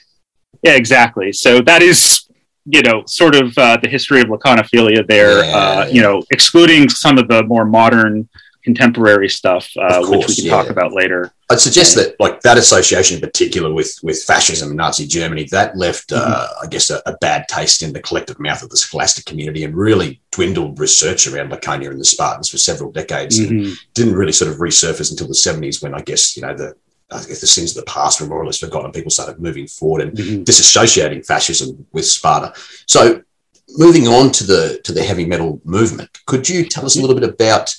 Yeah, 0.62 0.72
exactly. 0.72 1.32
So 1.32 1.60
that 1.60 1.82
is 1.82 2.26
you 2.66 2.82
know, 2.82 3.04
sort 3.06 3.34
of 3.36 3.56
uh, 3.56 3.76
the 3.80 3.88
history 3.88 4.20
of 4.20 4.26
laconophilia 4.26 5.06
there, 5.06 5.44
yeah, 5.44 5.56
uh, 5.56 5.84
yeah. 5.84 5.86
you 5.86 6.02
know, 6.02 6.22
excluding 6.30 6.88
some 6.88 7.16
of 7.16 7.28
the 7.28 7.44
more 7.44 7.64
modern 7.64 8.28
contemporary 8.66 9.28
stuff, 9.28 9.70
uh, 9.76 10.00
course, 10.00 10.10
which 10.10 10.26
we 10.26 10.34
can 10.34 10.44
yeah. 10.46 10.50
talk 10.50 10.70
about 10.70 10.92
later. 10.92 11.32
I'd 11.48 11.60
suggest 11.60 11.94
that, 11.94 12.16
like 12.18 12.40
that 12.40 12.58
association 12.58 13.14
in 13.14 13.20
particular 13.20 13.72
with 13.72 13.96
with 14.02 14.20
fascism 14.24 14.70
and 14.70 14.76
Nazi 14.76 15.06
Germany, 15.06 15.44
that 15.52 15.76
left, 15.76 16.10
uh, 16.10 16.16
mm-hmm. 16.16 16.64
I 16.64 16.68
guess, 16.68 16.90
a, 16.90 17.00
a, 17.06 17.16
bad 17.18 17.46
taste 17.46 17.84
in 17.84 17.92
the 17.92 18.02
collective 18.02 18.40
mouth 18.40 18.64
of 18.64 18.70
the 18.70 18.76
scholastic 18.76 19.24
community, 19.24 19.62
and 19.62 19.76
really 19.76 20.20
dwindled 20.32 20.80
research 20.80 21.28
around 21.28 21.50
Laconia 21.50 21.90
and 21.90 22.00
the 22.00 22.04
Spartans 22.04 22.48
for 22.48 22.58
several 22.58 22.90
decades. 22.90 23.38
Mm-hmm. 23.38 23.72
didn't 23.94 24.14
really 24.14 24.32
sort 24.32 24.50
of 24.50 24.58
resurface 24.58 25.12
until 25.12 25.28
the 25.28 25.34
seventies, 25.36 25.80
when 25.80 25.94
I 25.94 26.00
guess 26.00 26.36
you 26.36 26.42
know 26.42 26.52
the 26.52 26.74
I 27.12 27.18
guess 27.18 27.40
the 27.40 27.46
sins 27.46 27.76
of 27.76 27.84
the 27.84 27.90
past 27.90 28.20
were 28.20 28.26
more 28.26 28.42
or 28.42 28.46
less 28.46 28.58
forgotten. 28.58 28.90
People 28.90 29.12
started 29.12 29.40
moving 29.40 29.68
forward 29.68 30.02
and 30.02 30.12
mm-hmm. 30.12 30.42
disassociating 30.42 31.24
fascism 31.24 31.86
with 31.92 32.04
Sparta. 32.04 32.52
So, 32.86 33.22
moving 33.78 34.08
on 34.08 34.32
to 34.32 34.44
the 34.44 34.80
to 34.82 34.90
the 34.90 35.04
heavy 35.04 35.24
metal 35.24 35.60
movement, 35.64 36.10
could 36.26 36.48
you 36.48 36.64
tell 36.64 36.84
us 36.84 36.96
a 36.96 37.00
little 37.00 37.14
bit 37.14 37.28
about 37.28 37.72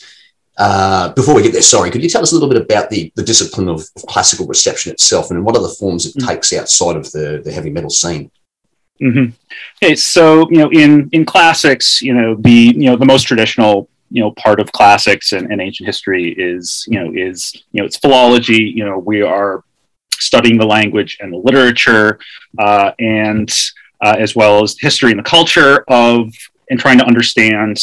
uh, 0.58 1.14
before 1.14 1.36
we 1.36 1.44
get 1.44 1.54
there, 1.54 1.62
sorry, 1.62 1.92
could 1.92 2.02
you 2.02 2.10
tell 2.10 2.24
us 2.24 2.32
a 2.32 2.36
little 2.36 2.50
bit 2.50 2.62
about 2.62 2.90
the, 2.90 3.12
the 3.16 3.24
discipline 3.24 3.70
of, 3.70 3.82
of 3.96 4.06
classical 4.08 4.48
reception 4.48 4.92
itself 4.92 5.30
and 5.30 5.46
what 5.46 5.56
are 5.56 5.62
the 5.62 5.76
forms 5.80 6.06
it 6.06 6.16
mm-hmm. 6.16 6.28
takes 6.28 6.52
outside 6.54 6.96
of 6.96 7.12
the, 7.12 7.42
the 7.44 7.52
heavy 7.52 7.70
metal 7.70 7.90
scene? 7.90 8.32
Mm-hmm. 9.02 9.32
Okay, 9.84 9.96
so 9.96 10.50
you 10.50 10.58
know, 10.58 10.72
in 10.72 11.08
in 11.12 11.24
classics, 11.24 12.02
you 12.02 12.16
know, 12.16 12.36
the 12.36 12.74
you 12.76 12.90
know 12.90 12.96
the 12.96 13.06
most 13.06 13.24
traditional 13.24 13.88
you 14.10 14.22
know 14.22 14.32
part 14.32 14.60
of 14.60 14.72
classics 14.72 15.34
and, 15.34 15.52
and 15.52 15.62
ancient 15.62 15.86
history 15.86 16.34
is 16.38 16.84
you 16.88 17.00
know 17.00 17.12
is 17.14 17.54
you 17.72 17.82
know 17.82 17.86
it's 17.86 17.98
philology. 17.98 18.64
You 18.76 18.86
know, 18.86 18.98
we 18.98 19.22
are 19.22 19.64
studying 20.14 20.58
the 20.58 20.66
language 20.66 21.18
and 21.20 21.32
the 21.32 21.38
literature, 21.38 22.20
uh, 22.58 22.92
and 22.98 23.54
uh, 24.04 24.16
as 24.18 24.36
well 24.36 24.64
as 24.64 24.76
history 24.80 25.12
and 25.12 25.20
the 25.20 25.24
culture 25.24 25.84
of 25.88 26.34
and 26.70 26.80
trying 26.80 26.98
to 26.98 27.06
understand 27.06 27.80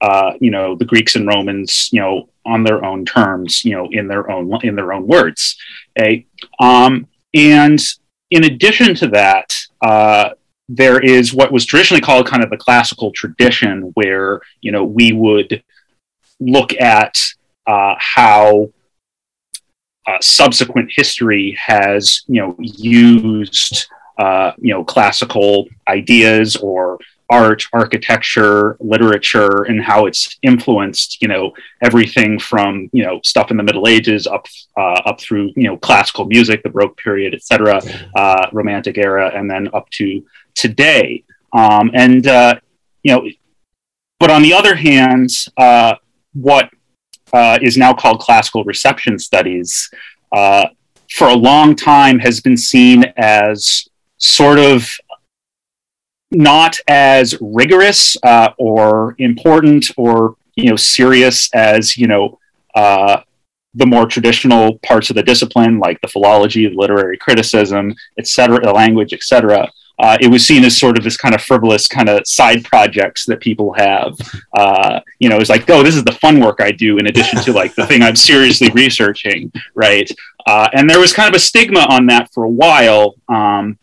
uh, 0.00 0.32
you 0.40 0.50
know 0.50 0.74
the 0.74 0.84
Greeks 0.84 1.16
and 1.16 1.26
Romans, 1.26 1.90
you 1.92 2.00
know, 2.00 2.28
on 2.46 2.64
their 2.64 2.84
own 2.84 3.04
terms, 3.04 3.64
you 3.64 3.72
know, 3.72 3.88
in 3.90 4.08
their 4.08 4.30
own 4.30 4.50
in 4.64 4.74
their 4.74 4.92
own 4.92 5.06
words. 5.06 5.56
Okay, 5.98 6.26
um, 6.58 7.06
and 7.34 7.80
in 8.30 8.44
addition 8.44 8.94
to 8.96 9.08
that, 9.08 9.54
uh, 9.82 10.30
there 10.68 11.00
is 11.00 11.34
what 11.34 11.52
was 11.52 11.66
traditionally 11.66 12.00
called 12.00 12.26
kind 12.26 12.42
of 12.42 12.50
the 12.50 12.56
classical 12.56 13.10
tradition, 13.12 13.90
where 13.94 14.40
you 14.60 14.72
know 14.72 14.84
we 14.84 15.12
would 15.12 15.62
look 16.40 16.72
at 16.80 17.18
uh, 17.66 17.94
how 17.98 18.70
uh, 20.06 20.18
subsequent 20.20 20.90
history 20.94 21.56
has 21.58 22.22
you 22.26 22.40
know 22.40 22.56
used 22.58 23.86
uh, 24.18 24.52
you 24.58 24.72
know 24.72 24.84
classical 24.84 25.68
ideas 25.88 26.56
or 26.56 26.98
art, 27.30 27.62
architecture, 27.72 28.76
literature, 28.80 29.62
and 29.62 29.82
how 29.82 30.06
it's 30.06 30.36
influenced, 30.42 31.22
you 31.22 31.28
know, 31.28 31.52
everything 31.82 32.38
from 32.38 32.90
you 32.92 33.04
know 33.04 33.20
stuff 33.22 33.50
in 33.50 33.56
the 33.56 33.62
Middle 33.62 33.86
Ages 33.86 34.26
up 34.26 34.46
uh, 34.76 35.00
up 35.06 35.20
through 35.20 35.52
you 35.56 35.64
know 35.64 35.76
classical 35.76 36.24
music, 36.26 36.62
the 36.62 36.68
Baroque 36.68 36.96
period, 36.96 37.34
etc., 37.34 37.80
uh, 38.16 38.46
Romantic 38.52 38.98
era, 38.98 39.30
and 39.34 39.50
then 39.50 39.68
up 39.72 39.88
to 39.90 40.24
today. 40.54 41.24
Um, 41.52 41.90
and 41.94 42.26
uh, 42.26 42.56
you 43.02 43.14
know, 43.14 43.28
but 44.18 44.30
on 44.30 44.42
the 44.42 44.52
other 44.52 44.74
hand, 44.74 45.30
uh, 45.56 45.94
what 46.34 46.70
uh, 47.32 47.58
is 47.62 47.76
now 47.76 47.94
called 47.94 48.20
classical 48.20 48.64
reception 48.64 49.18
studies 49.18 49.90
uh, 50.32 50.66
for 51.10 51.28
a 51.28 51.34
long 51.34 51.74
time 51.74 52.18
has 52.18 52.40
been 52.40 52.56
seen 52.56 53.04
as 53.16 53.88
sort 54.18 54.58
of 54.58 54.88
not 56.30 56.76
as 56.88 57.36
rigorous 57.40 58.16
uh, 58.22 58.50
or 58.58 59.14
important 59.18 59.90
or 59.96 60.36
you 60.54 60.70
know 60.70 60.76
serious 60.76 61.48
as 61.54 61.96
you 61.96 62.06
know 62.06 62.38
uh, 62.74 63.20
the 63.74 63.86
more 63.86 64.06
traditional 64.06 64.78
parts 64.78 65.10
of 65.10 65.16
the 65.16 65.22
discipline, 65.22 65.78
like 65.78 66.00
the 66.00 66.08
philology, 66.08 66.66
the 66.68 66.74
literary 66.74 67.16
criticism, 67.16 67.94
etc., 68.18 68.60
the 68.60 68.72
language, 68.72 69.12
etc. 69.12 69.68
Uh, 70.00 70.16
it 70.20 70.28
was 70.28 70.44
seen 70.44 70.64
as 70.64 70.76
sort 70.76 70.96
of 70.96 71.04
this 71.04 71.16
kind 71.16 71.34
of 71.34 71.42
frivolous 71.42 71.86
kind 71.86 72.08
of 72.08 72.26
side 72.26 72.64
projects 72.64 73.26
that 73.26 73.38
people 73.38 73.72
have. 73.74 74.16
Uh, 74.56 74.98
you 75.18 75.28
know, 75.28 75.36
it's 75.36 75.50
like, 75.50 75.68
oh, 75.68 75.82
this 75.82 75.94
is 75.94 76.02
the 76.04 76.12
fun 76.12 76.40
work 76.40 76.60
I 76.60 76.72
do 76.72 76.98
in 76.98 77.06
addition 77.06 77.40
to 77.42 77.52
like 77.52 77.74
the 77.74 77.86
thing 77.86 78.02
I'm 78.02 78.16
seriously 78.16 78.70
researching, 78.70 79.52
right? 79.74 80.10
Uh, 80.46 80.68
and 80.72 80.88
there 80.88 80.98
was 80.98 81.12
kind 81.12 81.28
of 81.28 81.34
a 81.34 81.40
stigma 81.40 81.80
on 81.80 82.06
that 82.06 82.32
for 82.32 82.44
a 82.44 82.48
while. 82.48 83.14
Um, 83.28 83.78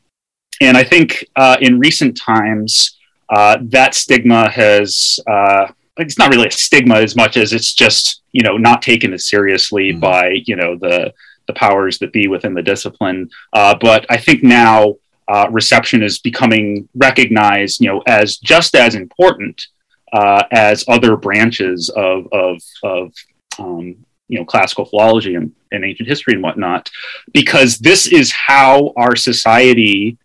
and 0.62 0.78
I 0.78 0.84
think 0.84 1.26
uh, 1.36 1.58
in 1.62 1.80
recent 1.80 2.18
times, 2.18 2.98
uh, 3.30 3.58
that 3.62 3.94
stigma 3.94 4.50
has, 4.50 5.20
uh, 5.28 5.68
it's 5.98 6.18
not 6.18 6.30
really 6.30 6.48
a 6.48 6.52
stigma 6.52 6.96
as 6.96 7.16
much 7.16 7.38
as 7.38 7.54
it's 7.54 7.74
just, 7.74 8.22
you 8.32 8.44
know, 8.44 8.58
not 8.58 8.82
taken 8.82 9.14
as 9.14 9.28
seriously 9.28 9.92
mm-hmm. 9.92 10.00
by, 10.00 10.42
you 10.46 10.56
know, 10.56 10.78
the, 10.78 11.14
the 11.48 11.54
powers 11.54 11.98
that 12.00 12.14
be 12.14 12.28
within 12.28 12.54
the 12.54 12.62
discipline. 12.62 13.30
Uh, 13.54 13.76
but 13.80 14.06
I 14.10 14.18
think 14.18 14.44
now 14.44 14.96
uh, 15.28 15.48
reception 15.52 16.04
is 16.04 16.20
becoming 16.20 16.88
recognized, 16.96 17.82
you 17.82 17.90
know, 17.90 18.04
as 18.08 18.38
just 18.38 18.76
as 18.76 18.96
important 18.96 19.68
uh, 20.14 20.44
as 20.52 20.86
other 20.88 21.18
branches 21.18 21.90
of, 21.90 22.28
of, 22.32 22.62
of 22.84 23.14
um, 23.60 23.98
you 24.28 24.38
know 24.38 24.46
classical 24.46 24.86
philology 24.86 25.36
and, 25.36 25.54
and, 25.72 25.84
ancient 25.86 26.08
history 26.08 26.34
and 26.34 26.44
whatnot 26.44 26.90
because 27.34 27.78
this 27.78 28.08
is 28.08 28.32
how 28.32 28.94
our 28.98 29.16
society 29.16 30.18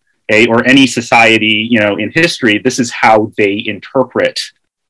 or 0.47 0.65
any 0.65 0.85
society 0.85 1.67
you 1.69 1.79
know 1.79 1.95
in 1.97 2.11
history 2.11 2.57
this 2.57 2.79
is 2.79 2.91
how 2.91 3.31
they 3.37 3.63
interpret 3.65 4.39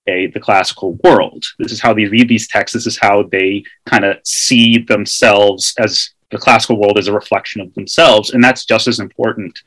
the 0.06 0.40
classical 0.42 1.00
world. 1.04 1.46
This 1.60 1.72
is 1.72 1.80
how 1.80 1.94
they 1.94 2.06
read 2.06 2.28
these 2.28 2.48
texts. 2.48 2.74
This 2.74 2.88
is 2.88 2.98
how 2.98 3.24
they 3.24 3.64
kind 3.86 4.06
of 4.06 4.18
see 4.26 4.80
themselves 4.80 5.74
as 5.78 6.10
the 6.32 6.38
classical 6.38 6.80
world 6.80 6.98
as 6.98 7.08
a 7.08 7.14
reflection 7.14 7.62
of 7.62 7.74
themselves. 7.74 8.32
And 8.32 8.44
that's 8.44 8.66
just 8.66 8.88
as 8.88 9.00
important 9.00 9.58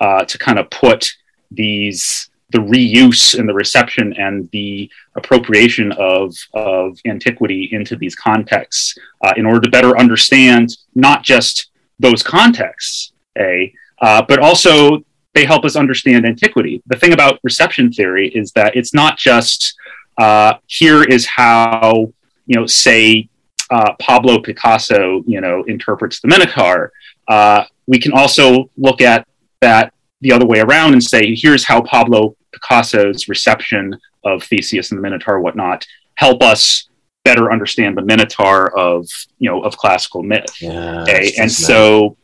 uh, 0.00 0.24
to 0.24 0.38
kind 0.38 0.58
of 0.58 0.68
put 0.70 1.08
these 1.50 2.30
the 2.50 2.58
reuse 2.58 3.36
and 3.36 3.48
the 3.48 3.54
reception 3.54 4.12
and 4.18 4.48
the 4.52 4.88
appropriation 5.16 5.90
of, 5.98 6.32
of 6.54 6.96
antiquity 7.04 7.68
into 7.72 7.96
these 7.96 8.14
contexts 8.14 8.96
uh, 9.24 9.32
in 9.36 9.44
order 9.44 9.60
to 9.60 9.70
better 9.70 9.98
understand 9.98 10.76
not 10.94 11.24
just 11.24 11.70
those 11.98 12.22
contexts, 12.22 13.12
a, 13.36 13.72
uh, 14.00 14.22
but 14.28 14.38
also 14.38 15.04
they 15.36 15.44
help 15.44 15.64
us 15.64 15.76
understand 15.76 16.26
antiquity. 16.26 16.82
The 16.86 16.96
thing 16.96 17.12
about 17.12 17.38
reception 17.44 17.92
theory 17.92 18.28
is 18.34 18.50
that 18.52 18.74
it's 18.74 18.92
not 18.92 19.18
just 19.18 19.76
uh, 20.18 20.54
here 20.66 21.04
is 21.04 21.26
how 21.26 22.12
you 22.46 22.58
know, 22.58 22.66
say 22.66 23.28
uh, 23.70 23.94
Pablo 24.00 24.40
Picasso, 24.40 25.22
you 25.26 25.40
know, 25.40 25.62
interprets 25.64 26.20
the 26.20 26.28
Minotaur. 26.28 26.92
Uh, 27.28 27.64
we 27.86 27.98
can 27.98 28.12
also 28.12 28.70
look 28.76 29.00
at 29.00 29.26
that 29.60 29.92
the 30.20 30.32
other 30.32 30.46
way 30.46 30.60
around 30.60 30.92
and 30.92 31.02
say, 31.02 31.34
here's 31.34 31.64
how 31.64 31.82
Pablo 31.82 32.36
Picasso's 32.52 33.28
reception 33.28 33.94
of 34.24 34.42
Theseus 34.42 34.90
and 34.90 34.98
the 34.98 35.02
Minotaur, 35.02 35.40
whatnot, 35.40 35.86
help 36.14 36.42
us 36.42 36.88
better 37.24 37.52
understand 37.52 37.96
the 37.96 38.02
Minotaur 38.02 38.76
of 38.78 39.08
you 39.38 39.50
know 39.50 39.62
of 39.62 39.76
classical 39.76 40.22
myth. 40.22 40.46
Yeah, 40.60 41.02
okay? 41.02 41.32
and 41.38 41.50
so 41.50 42.16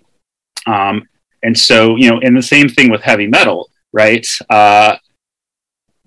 um, 0.66 1.08
and 1.42 1.58
so, 1.58 1.96
you 1.96 2.10
know, 2.10 2.20
and 2.20 2.36
the 2.36 2.42
same 2.42 2.68
thing 2.68 2.90
with 2.90 3.02
heavy 3.02 3.26
metal, 3.26 3.70
right? 3.92 4.26
Uh, 4.48 4.96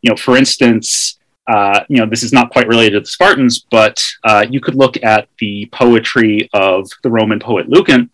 you 0.02 0.10
know, 0.10 0.16
for 0.16 0.38
instance, 0.38 1.18
uh, 1.48 1.82
you 1.90 1.98
know, 1.98 2.06
this 2.06 2.24
is 2.24 2.34
not 2.34 2.52
quite 2.52 2.68
related 2.68 2.94
to 2.94 3.00
the 3.02 3.06
Spartans, 3.06 3.66
but 3.70 4.04
uh, 4.24 4.46
you 4.50 4.60
could 4.60 4.76
look 4.76 5.02
at 5.04 5.28
the 5.40 5.70
poetry 5.72 6.50
of 6.54 6.90
the 7.04 7.10
Roman 7.10 7.40
poet 7.40 7.70
Lucan, 7.70 8.10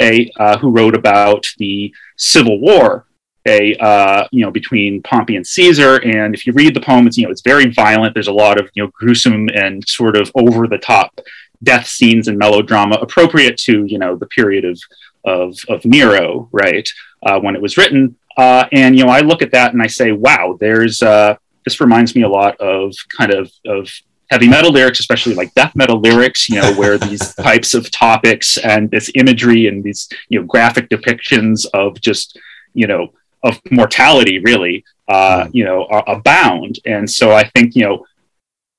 a, 0.00 0.30
uh, 0.38 0.58
who 0.58 0.70
wrote 0.70 0.96
about 0.96 1.46
the 1.58 1.94
civil 2.16 2.60
war, 2.60 3.06
a, 3.46 3.76
uh, 3.76 4.26
you 4.32 4.44
know, 4.44 4.50
between 4.50 5.02
Pompey 5.02 5.36
and 5.36 5.46
Caesar. 5.46 5.96
And 5.96 6.34
if 6.34 6.46
you 6.46 6.52
read 6.52 6.74
the 6.74 6.80
poem, 6.80 7.06
it's, 7.06 7.18
you 7.18 7.24
know, 7.24 7.30
it's 7.30 7.42
very 7.42 7.70
violent. 7.70 8.14
There's 8.14 8.28
a 8.28 8.32
lot 8.32 8.58
of, 8.58 8.70
you 8.74 8.82
know, 8.82 8.90
gruesome 8.94 9.48
and 9.54 9.86
sort 9.86 10.16
of 10.16 10.30
over 10.34 10.66
the 10.66 10.78
top 10.78 11.20
death 11.62 11.86
scenes 11.86 12.28
and 12.28 12.38
melodrama 12.38 12.96
appropriate 12.96 13.56
to, 13.56 13.84
you 13.84 13.98
know, 13.98 14.16
the 14.16 14.26
period 14.26 14.64
of 14.64 14.80
of, 15.24 15.56
of 15.68 15.84
Nero, 15.84 16.48
right, 16.52 16.88
uh, 17.24 17.38
when 17.40 17.54
it 17.54 17.62
was 17.62 17.76
written. 17.76 18.16
Uh, 18.36 18.66
and, 18.72 18.96
you 18.96 19.04
know, 19.04 19.10
I 19.10 19.20
look 19.20 19.42
at 19.42 19.52
that 19.52 19.72
and 19.72 19.82
I 19.82 19.86
say, 19.86 20.12
wow, 20.12 20.56
there's, 20.58 21.02
uh, 21.02 21.36
this 21.64 21.80
reminds 21.80 22.16
me 22.16 22.22
a 22.22 22.28
lot 22.28 22.56
of 22.60 22.94
kind 23.16 23.32
of, 23.32 23.52
of 23.66 23.90
heavy 24.30 24.48
metal 24.48 24.72
lyrics, 24.72 24.98
especially 24.98 25.34
like 25.34 25.52
death 25.54 25.76
metal 25.76 26.00
lyrics, 26.00 26.48
you 26.48 26.60
know, 26.60 26.72
where 26.74 26.96
these 26.96 27.34
types 27.50 27.74
of 27.74 27.90
topics 27.90 28.56
and 28.56 28.90
this 28.90 29.10
imagery 29.14 29.66
and 29.66 29.84
these, 29.84 30.08
you 30.28 30.40
know, 30.40 30.46
graphic 30.46 30.88
depictions 30.88 31.66
of 31.74 32.00
just, 32.00 32.38
you 32.72 32.86
know, 32.86 33.12
of 33.42 33.60
mortality 33.70 34.38
really, 34.38 34.84
uh, 35.08 35.48
you 35.52 35.64
know, 35.64 35.84
abound. 36.06 36.78
And 36.86 37.08
so 37.10 37.32
I 37.32 37.44
think, 37.44 37.74
you 37.76 37.84
know, 37.84 38.06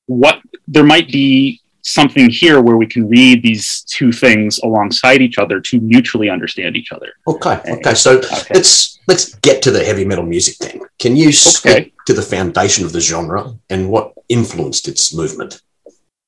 what 0.07 0.41
there 0.67 0.83
might 0.83 1.09
be 1.09 1.61
something 1.83 2.29
here 2.29 2.61
where 2.61 2.77
we 2.77 2.87
can 2.87 3.07
read 3.07 3.43
these 3.43 3.81
two 3.81 4.11
things 4.11 4.59
alongside 4.59 5.21
each 5.21 5.37
other 5.37 5.59
to 5.59 5.79
mutually 5.81 6.29
understand 6.29 6.75
each 6.75 6.91
other. 6.91 7.13
Okay. 7.27 7.61
Okay. 7.67 7.93
So 7.93 8.17
okay. 8.17 8.53
let's 8.53 8.99
let's 9.07 9.35
get 9.35 9.61
to 9.63 9.71
the 9.71 9.83
heavy 9.83 10.05
metal 10.05 10.25
music 10.25 10.57
then. 10.57 10.81
Can 10.99 11.15
you 11.15 11.31
speak 11.31 11.71
okay. 11.71 11.93
to 12.07 12.13
the 12.13 12.21
foundation 12.21 12.85
of 12.85 12.93
the 12.93 13.01
genre 13.01 13.55
and 13.69 13.89
what 13.89 14.13
influenced 14.29 14.87
its 14.87 15.13
movement? 15.13 15.61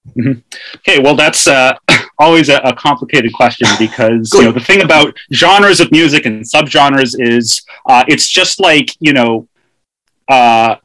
Mm-hmm. 0.10 0.40
Okay, 0.78 1.00
well, 1.00 1.16
that's 1.16 1.48
uh, 1.48 1.76
always 2.20 2.50
a, 2.50 2.58
a, 2.58 2.76
complicated 2.76 3.34
question 3.34 3.68
because 3.80 4.32
you 4.34 4.44
know 4.44 4.52
the 4.52 4.60
thing 4.60 4.84
about 4.84 5.16
genres 5.34 5.80
of 5.80 5.92
music 5.92 6.26
and 6.26 6.44
subgenres 6.44 7.16
is 7.18 7.64
uh, 7.88 8.04
it's 8.08 8.30
just 8.30 8.60
like 8.60 8.96
you 9.00 9.14
know 9.14 9.48
uh, 10.28 10.76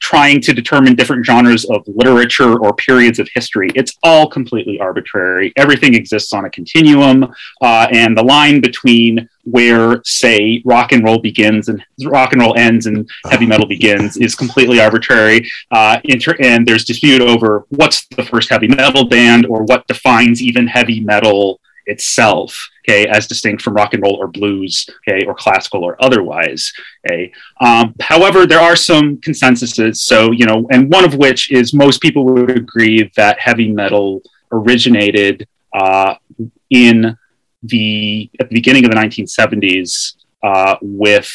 trying 0.00 0.40
to 0.40 0.52
determine 0.52 0.94
different 0.94 1.24
genres 1.24 1.64
of 1.66 1.82
literature 1.86 2.58
or 2.58 2.74
periods 2.74 3.18
of 3.18 3.28
history. 3.34 3.70
It's 3.74 3.96
all 4.02 4.28
completely 4.28 4.80
arbitrary. 4.80 5.52
Everything 5.56 5.94
exists 5.94 6.32
on 6.32 6.44
a 6.46 6.50
continuum, 6.50 7.32
uh, 7.60 7.86
and 7.92 8.16
the 8.16 8.22
line 8.22 8.60
between 8.60 9.28
where, 9.44 10.00
say, 10.04 10.62
rock 10.64 10.92
and 10.92 11.04
roll 11.04 11.18
begins 11.18 11.68
and 11.68 11.82
rock 12.04 12.32
and 12.32 12.42
roll 12.42 12.54
ends 12.56 12.86
and 12.86 13.08
heavy 13.30 13.46
metal 13.46 13.66
begins 13.76 14.16
is 14.16 14.34
completely 14.34 14.80
arbitrary. 14.80 15.48
Uh, 15.70 15.98
inter- 16.04 16.36
and 16.40 16.66
there's 16.66 16.84
dispute 16.84 17.22
over 17.22 17.64
what's 17.68 18.06
the 18.08 18.24
first 18.24 18.48
heavy 18.50 18.68
metal 18.68 19.06
band 19.06 19.46
or 19.46 19.64
what 19.64 19.86
defines 19.86 20.42
even 20.42 20.66
heavy 20.66 21.00
metal 21.00 21.60
itself 21.86 22.70
okay, 22.90 23.06
as 23.06 23.26
distinct 23.26 23.62
from 23.62 23.74
rock 23.74 23.94
and 23.94 24.02
roll 24.02 24.16
or 24.16 24.26
blues, 24.26 24.88
okay, 25.08 25.24
or 25.26 25.34
classical 25.34 25.84
or 25.84 26.02
otherwise. 26.02 26.72
Okay. 27.06 27.32
Um, 27.60 27.94
however, 28.00 28.46
there 28.46 28.60
are 28.60 28.76
some 28.76 29.16
consensuses. 29.18 29.96
So, 29.96 30.32
you 30.32 30.46
know, 30.46 30.66
and 30.70 30.90
one 30.90 31.04
of 31.04 31.14
which 31.14 31.50
is 31.52 31.72
most 31.74 32.00
people 32.00 32.24
would 32.24 32.50
agree 32.50 33.10
that 33.16 33.38
heavy 33.38 33.70
metal 33.70 34.22
originated 34.52 35.46
uh, 35.72 36.14
in 36.70 37.16
the 37.62 38.30
at 38.40 38.48
the 38.48 38.54
beginning 38.54 38.84
of 38.84 38.90
the 38.90 38.96
1970s 38.96 40.14
uh, 40.42 40.76
with 40.80 41.30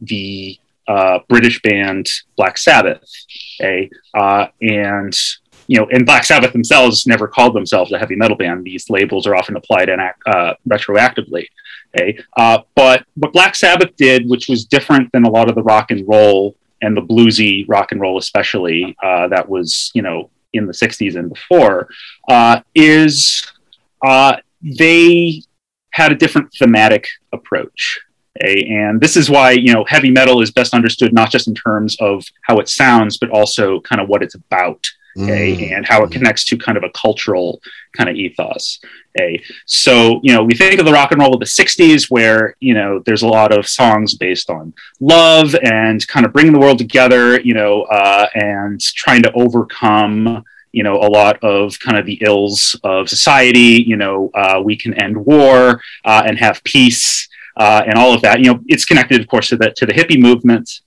the 0.00 0.58
uh, 0.86 1.20
British 1.28 1.60
band 1.62 2.08
Black 2.36 2.58
Sabbath. 2.58 3.02
Okay, 3.60 3.90
uh, 4.14 4.46
and 4.60 5.16
you 5.66 5.78
know, 5.78 5.86
and 5.90 6.06
Black 6.06 6.24
Sabbath 6.24 6.52
themselves 6.52 7.06
never 7.06 7.28
called 7.28 7.54
themselves 7.54 7.92
a 7.92 7.98
heavy 7.98 8.16
metal 8.16 8.36
band. 8.36 8.64
These 8.64 8.90
labels 8.90 9.26
are 9.26 9.34
often 9.34 9.56
applied 9.56 9.88
and 9.88 10.00
uh, 10.26 10.54
retroactively. 10.68 11.46
Okay, 11.94 12.18
uh, 12.36 12.60
but 12.74 13.04
what 13.14 13.32
Black 13.32 13.54
Sabbath 13.54 13.94
did, 13.96 14.28
which 14.28 14.48
was 14.48 14.64
different 14.64 15.12
than 15.12 15.24
a 15.24 15.30
lot 15.30 15.48
of 15.48 15.54
the 15.54 15.62
rock 15.62 15.90
and 15.90 16.08
roll 16.08 16.56
and 16.80 16.96
the 16.96 17.02
bluesy 17.02 17.64
rock 17.68 17.92
and 17.92 18.00
roll, 18.00 18.18
especially 18.18 18.96
uh, 19.02 19.28
that 19.28 19.48
was 19.48 19.90
you 19.94 20.02
know 20.02 20.30
in 20.52 20.66
the 20.66 20.72
'60s 20.72 21.16
and 21.16 21.28
before, 21.28 21.88
uh, 22.28 22.60
is 22.74 23.42
uh, 24.04 24.36
they 24.62 25.42
had 25.90 26.12
a 26.12 26.16
different 26.16 26.52
thematic 26.58 27.06
approach. 27.32 28.00
Okay? 28.42 28.66
And 28.68 29.00
this 29.00 29.16
is 29.16 29.28
why 29.28 29.52
you 29.52 29.72
know 29.72 29.84
heavy 29.86 30.10
metal 30.10 30.40
is 30.40 30.50
best 30.50 30.74
understood 30.74 31.12
not 31.12 31.30
just 31.30 31.46
in 31.46 31.54
terms 31.54 31.96
of 32.00 32.24
how 32.42 32.58
it 32.58 32.68
sounds, 32.68 33.18
but 33.18 33.30
also 33.30 33.80
kind 33.80 34.00
of 34.00 34.08
what 34.08 34.22
it's 34.22 34.34
about 34.34 34.86
okay, 35.18 35.56
mm. 35.56 35.76
and 35.76 35.86
how 35.86 36.02
it 36.02 36.10
connects 36.10 36.44
to 36.46 36.56
kind 36.56 36.76
of 36.78 36.84
a 36.84 36.90
cultural 36.90 37.60
kind 37.96 38.08
of 38.08 38.16
ethos. 38.16 38.80
Okay, 39.18 39.42
so 39.66 40.20
you 40.22 40.32
know 40.32 40.42
we 40.42 40.54
think 40.54 40.80
of 40.80 40.86
the 40.86 40.92
rock 40.92 41.12
and 41.12 41.20
roll 41.20 41.34
of 41.34 41.40
the 41.40 41.46
'60s, 41.46 42.10
where 42.10 42.56
you 42.60 42.74
know 42.74 43.00
there's 43.04 43.22
a 43.22 43.28
lot 43.28 43.56
of 43.56 43.68
songs 43.68 44.14
based 44.14 44.50
on 44.50 44.72
love 45.00 45.54
and 45.62 46.06
kind 46.08 46.24
of 46.26 46.32
bringing 46.32 46.52
the 46.52 46.60
world 46.60 46.78
together, 46.78 47.40
you 47.40 47.54
know, 47.54 47.82
uh, 47.82 48.26
and 48.34 48.80
trying 48.80 49.22
to 49.22 49.32
overcome 49.32 50.42
you 50.72 50.82
know 50.82 50.94
a 50.94 51.08
lot 51.08 51.42
of 51.42 51.78
kind 51.78 51.98
of 51.98 52.06
the 52.06 52.18
ills 52.22 52.76
of 52.84 53.08
society. 53.08 53.84
You 53.86 53.96
know, 53.96 54.30
uh, 54.34 54.60
we 54.64 54.76
can 54.76 54.94
end 54.94 55.16
war 55.16 55.80
uh, 56.04 56.22
and 56.26 56.38
have 56.38 56.62
peace. 56.64 57.28
Uh, 57.54 57.82
and 57.86 57.98
all 57.98 58.14
of 58.14 58.22
that, 58.22 58.40
you 58.40 58.46
know, 58.46 58.58
it's 58.66 58.86
connected, 58.86 59.20
of 59.20 59.26
course, 59.26 59.50
to 59.50 59.56
the 59.58 59.70
to 59.76 59.84
the 59.84 59.92
hippie 59.92 60.18
movement, 60.18 60.80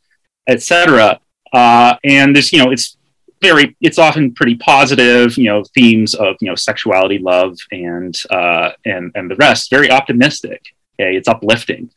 etc. 0.47 1.19
Uh, 1.53 1.95
and 2.03 2.35
this, 2.35 2.51
you 2.51 2.57
know, 2.57 2.71
it's 2.71 2.97
very 3.47 3.75
it's 3.81 3.99
often 3.99 4.33
pretty 4.33 4.55
positive 4.55 5.37
you 5.37 5.45
know 5.49 5.63
themes 5.75 6.13
of 6.15 6.35
you 6.41 6.49
know 6.49 6.55
sexuality 6.55 7.19
love 7.19 7.57
and 7.71 8.13
uh, 8.29 8.69
and 8.85 9.11
and 9.15 9.29
the 9.29 9.35
rest 9.35 9.69
very 9.69 9.89
optimistic 9.91 10.61
okay? 10.95 11.15
It's 11.15 11.27
uplifting. 11.27 11.89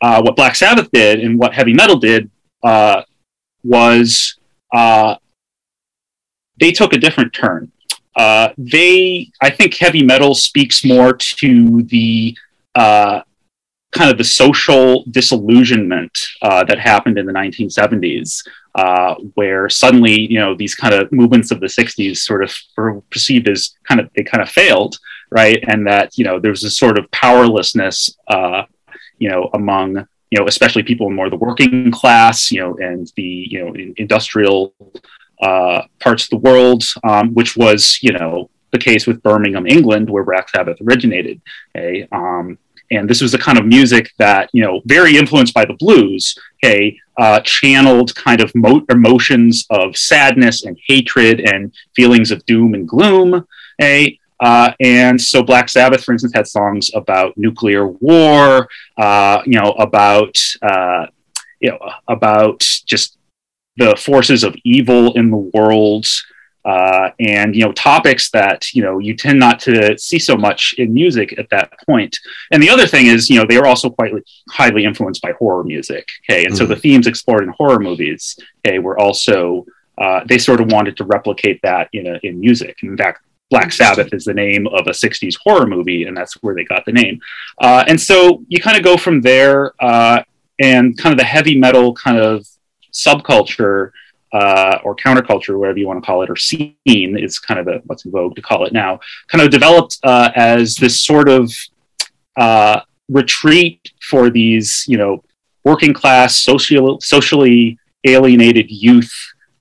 Uh, 0.00 0.22
what 0.22 0.36
black 0.36 0.54
sabbath 0.54 0.90
did 0.92 1.20
and 1.20 1.38
what 1.38 1.54
heavy 1.54 1.74
metal 1.74 1.98
did 1.98 2.30
uh, 2.62 3.02
was 3.64 4.36
uh, 4.72 5.16
they 6.60 6.70
took 6.70 6.92
a 6.92 6.98
different 6.98 7.32
turn. 7.32 7.72
Uh, 8.14 8.48
they 8.58 9.30
i 9.40 9.48
think 9.48 9.74
heavy 9.74 10.02
metal 10.02 10.34
speaks 10.34 10.84
more 10.84 11.12
to 11.12 11.82
the 11.84 12.36
uh, 12.74 13.20
kind 13.92 14.10
of 14.10 14.18
the 14.18 14.24
social 14.24 15.04
disillusionment 15.10 16.16
uh, 16.42 16.64
that 16.64 16.80
happened 16.80 17.16
in 17.16 17.26
the 17.26 17.32
1970s 17.32 18.42
uh, 18.82 19.14
where 19.38 19.68
suddenly 19.68 20.16
you 20.32 20.38
know 20.42 20.54
these 20.54 20.74
kind 20.82 20.94
of 20.94 21.10
movements 21.20 21.50
of 21.50 21.58
the 21.60 21.72
60s 21.80 22.16
sort 22.18 22.42
of 22.44 22.50
were 22.76 23.00
perceived 23.14 23.46
as 23.48 23.60
kind 23.88 24.00
of 24.00 24.04
they 24.14 24.24
kind 24.32 24.42
of 24.42 24.48
failed 24.48 24.94
right? 25.30 25.62
And 25.66 25.86
that 25.86 26.16
you 26.16 26.24
know 26.24 26.38
there 26.38 26.50
was 26.50 26.64
a 26.64 26.70
sort 26.70 26.98
of 26.98 27.10
powerlessness 27.10 28.16
uh, 28.28 28.62
you 29.18 29.28
know 29.28 29.50
among 29.54 30.06
you 30.30 30.38
know 30.38 30.46
especially 30.46 30.82
people 30.82 31.08
in 31.08 31.14
more 31.14 31.30
the 31.30 31.36
working 31.36 31.90
class 31.90 32.50
you 32.50 32.60
know 32.60 32.76
and 32.78 33.10
the 33.16 33.46
you 33.50 33.64
know 33.64 33.74
industrial 33.96 34.74
uh, 35.42 35.82
parts 36.00 36.24
of 36.24 36.30
the 36.30 36.36
world 36.36 36.84
um, 37.04 37.34
which 37.34 37.56
was 37.56 37.98
you 38.02 38.12
know 38.12 38.50
the 38.70 38.78
case 38.78 39.06
with 39.06 39.22
birmingham 39.22 39.66
england 39.66 40.10
where 40.10 40.24
black 40.24 40.48
sabbath 40.50 40.76
originated 40.82 41.40
okay 41.74 42.06
um, 42.12 42.58
and 42.90 43.08
this 43.08 43.20
was 43.20 43.32
the 43.32 43.38
kind 43.38 43.58
of 43.58 43.66
music 43.66 44.10
that 44.18 44.48
you 44.52 44.62
know 44.62 44.80
very 44.86 45.16
influenced 45.16 45.54
by 45.54 45.64
the 45.64 45.74
blues 45.74 46.36
okay 46.62 46.98
uh, 47.18 47.40
channeled 47.40 48.14
kind 48.14 48.40
of 48.40 48.54
mo- 48.54 48.84
emotions 48.90 49.66
of 49.70 49.96
sadness 49.96 50.64
and 50.64 50.78
hatred 50.86 51.40
and 51.40 51.72
feelings 51.96 52.30
of 52.30 52.44
doom 52.46 52.74
and 52.74 52.88
gloom 52.88 53.46
okay? 53.80 54.18
Uh, 54.40 54.72
and 54.80 55.20
so 55.20 55.42
black 55.42 55.68
sabbath 55.68 56.04
for 56.04 56.12
instance 56.12 56.32
had 56.34 56.46
songs 56.46 56.90
about 56.94 57.36
nuclear 57.36 57.88
war 57.88 58.68
uh, 58.96 59.42
you 59.44 59.58
know 59.58 59.72
about 59.72 60.36
uh, 60.62 61.06
you 61.60 61.70
know 61.70 61.78
about 62.06 62.60
just 62.86 63.18
the 63.76 63.96
forces 63.96 64.42
of 64.42 64.54
evil 64.64 65.12
in 65.14 65.30
the 65.30 65.50
world 65.54 66.06
uh, 66.68 67.10
and 67.18 67.56
you 67.56 67.64
know 67.64 67.72
topics 67.72 68.30
that 68.30 68.74
you 68.74 68.82
know 68.82 68.98
you 68.98 69.14
tend 69.14 69.38
not 69.38 69.58
to 69.58 69.96
see 69.98 70.18
so 70.18 70.36
much 70.36 70.74
in 70.76 70.92
music 70.92 71.38
at 71.38 71.48
that 71.50 71.72
point. 71.86 72.14
And 72.52 72.62
the 72.62 72.68
other 72.68 72.86
thing 72.86 73.06
is, 73.06 73.30
you 73.30 73.38
know, 73.38 73.46
they 73.46 73.58
were 73.58 73.66
also 73.66 73.88
quite 73.88 74.12
highly 74.50 74.84
influenced 74.84 75.22
by 75.22 75.32
horror 75.32 75.64
music. 75.64 76.06
Okay, 76.24 76.44
and 76.44 76.52
mm. 76.52 76.58
so 76.58 76.66
the 76.66 76.76
themes 76.76 77.06
explored 77.06 77.42
in 77.42 77.48
horror 77.50 77.78
movies, 77.78 78.38
okay, 78.58 78.78
were 78.78 78.98
also 78.98 79.64
uh, 79.96 80.20
they 80.26 80.38
sort 80.38 80.60
of 80.60 80.70
wanted 80.70 80.96
to 80.98 81.04
replicate 81.04 81.58
that 81.62 81.88
in 81.94 82.06
a, 82.06 82.20
in 82.22 82.38
music. 82.38 82.76
In 82.82 82.96
fact, 82.96 83.22
Black 83.50 83.72
Sabbath 83.72 84.12
is 84.12 84.24
the 84.26 84.34
name 84.34 84.66
of 84.66 84.86
a 84.88 84.90
60s 84.90 85.36
horror 85.42 85.66
movie, 85.66 86.04
and 86.04 86.14
that's 86.14 86.34
where 86.42 86.54
they 86.54 86.64
got 86.64 86.84
the 86.84 86.92
name. 86.92 87.18
Uh, 87.62 87.82
and 87.88 87.98
so 87.98 88.44
you 88.48 88.60
kind 88.60 88.76
of 88.76 88.84
go 88.84 88.96
from 88.98 89.22
there, 89.22 89.72
uh, 89.82 90.22
and 90.60 90.98
kind 90.98 91.12
of 91.12 91.18
the 91.18 91.24
heavy 91.24 91.58
metal 91.58 91.94
kind 91.94 92.18
of 92.18 92.46
subculture 92.92 93.92
uh, 94.32 94.78
or 94.84 94.94
counterculture, 94.96 95.58
whatever 95.58 95.78
you 95.78 95.86
want 95.86 96.02
to 96.02 96.06
call 96.06 96.22
it, 96.22 96.30
or 96.30 96.36
scene 96.36 96.74
is 96.86 97.38
kind 97.38 97.60
of 97.60 97.82
what's 97.86 98.04
in 98.04 98.10
vogue 98.10 98.34
to 98.36 98.42
call 98.42 98.64
it 98.66 98.72
now, 98.72 99.00
kind 99.28 99.42
of 99.42 99.50
developed 99.50 99.98
uh, 100.02 100.30
as 100.34 100.76
this 100.76 101.02
sort 101.02 101.28
of 101.28 101.52
uh, 102.36 102.80
retreat 103.08 103.92
for 104.02 104.30
these, 104.30 104.84
you 104.86 104.98
know, 104.98 105.22
working 105.64 105.92
class, 105.92 106.36
social, 106.36 107.00
socially 107.00 107.78
alienated 108.04 108.70
youth 108.70 109.12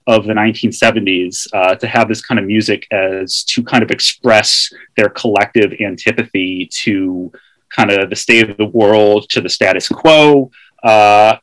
of 0.05 0.25
the 0.25 0.33
1970s 0.33 1.47
uh, 1.53 1.75
to 1.75 1.87
have 1.87 2.07
this 2.07 2.21
kind 2.21 2.39
of 2.39 2.45
music 2.45 2.87
as 2.91 3.43
to 3.43 3.61
kind 3.61 3.83
of 3.83 3.91
express 3.91 4.71
their 4.95 5.09
collective 5.09 5.73
antipathy 5.81 6.69
to 6.71 7.31
kind 7.75 7.91
of 7.91 8.09
the 8.09 8.15
state 8.15 8.49
of 8.49 8.55
the 8.57 8.65
world, 8.65 9.29
to 9.29 9.41
the 9.41 9.49
status 9.49 9.89
quo. 9.89 10.49
Uh, 10.81 11.37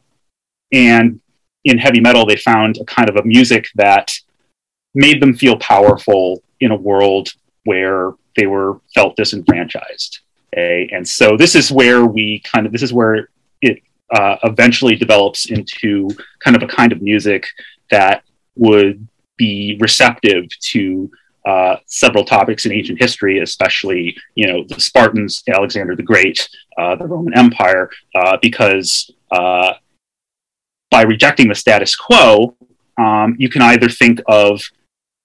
and 0.73 1.21
in 1.65 1.79
heavy 1.79 2.01
metal, 2.01 2.27
they 2.27 2.37
found 2.37 2.79
a 2.79 2.85
kind 2.85 3.09
of 3.09 3.17
a 3.17 3.25
music 3.25 3.67
that 3.75 4.13
made 4.95 5.21
them 5.21 5.35
feel 5.35 5.57
powerful 5.59 6.43
in 6.61 6.71
a 6.71 6.77
world 6.77 7.31
where 7.65 8.13
they 8.37 8.47
were 8.47 8.81
felt 8.95 9.17
disenfranchised. 9.17 10.21
Okay? 10.53 10.89
And 10.93 11.07
so 11.07 11.37
this 11.37 11.55
is 11.55 11.73
where 11.73 12.05
we 12.05 12.41
kind 12.41 12.67
of 12.67 12.73
this 12.73 12.83
is 12.83 12.93
where 12.93 13.29
it 13.61 13.83
uh, 14.15 14.37
eventually 14.45 14.95
develops 14.95 15.51
into 15.51 16.09
kind 16.41 16.57
of 16.57 16.63
a 16.63 16.67
kind 16.67 16.93
of 16.93 17.03
music 17.03 17.47
that 17.91 18.23
would 18.57 19.07
be 19.37 19.77
receptive 19.81 20.45
to 20.61 21.11
uh, 21.45 21.77
several 21.87 22.25
topics 22.25 22.65
in 22.65 22.73
ancient 22.73 22.99
history, 22.99 23.41
especially 23.41 24.17
you 24.35 24.47
know 24.47 24.65
the 24.65 24.81
Spartans, 24.81 25.43
Alexander 25.49 25.95
the 25.95 26.03
Great, 26.03 26.49
uh, 26.79 26.97
the 26.97 27.07
Roman 27.07 27.37
Empire, 27.37 27.91
uh, 28.15 28.39
because 28.41 29.11
uh, 29.31 29.75
by 30.91 31.03
rejecting 31.03 31.49
the 31.49 31.55
status 31.55 31.97
quo, 31.97 32.57
um, 32.99 33.37
you 33.39 33.49
can 33.49 33.63
either 33.63 33.89
think 33.89 34.21
of 34.27 34.63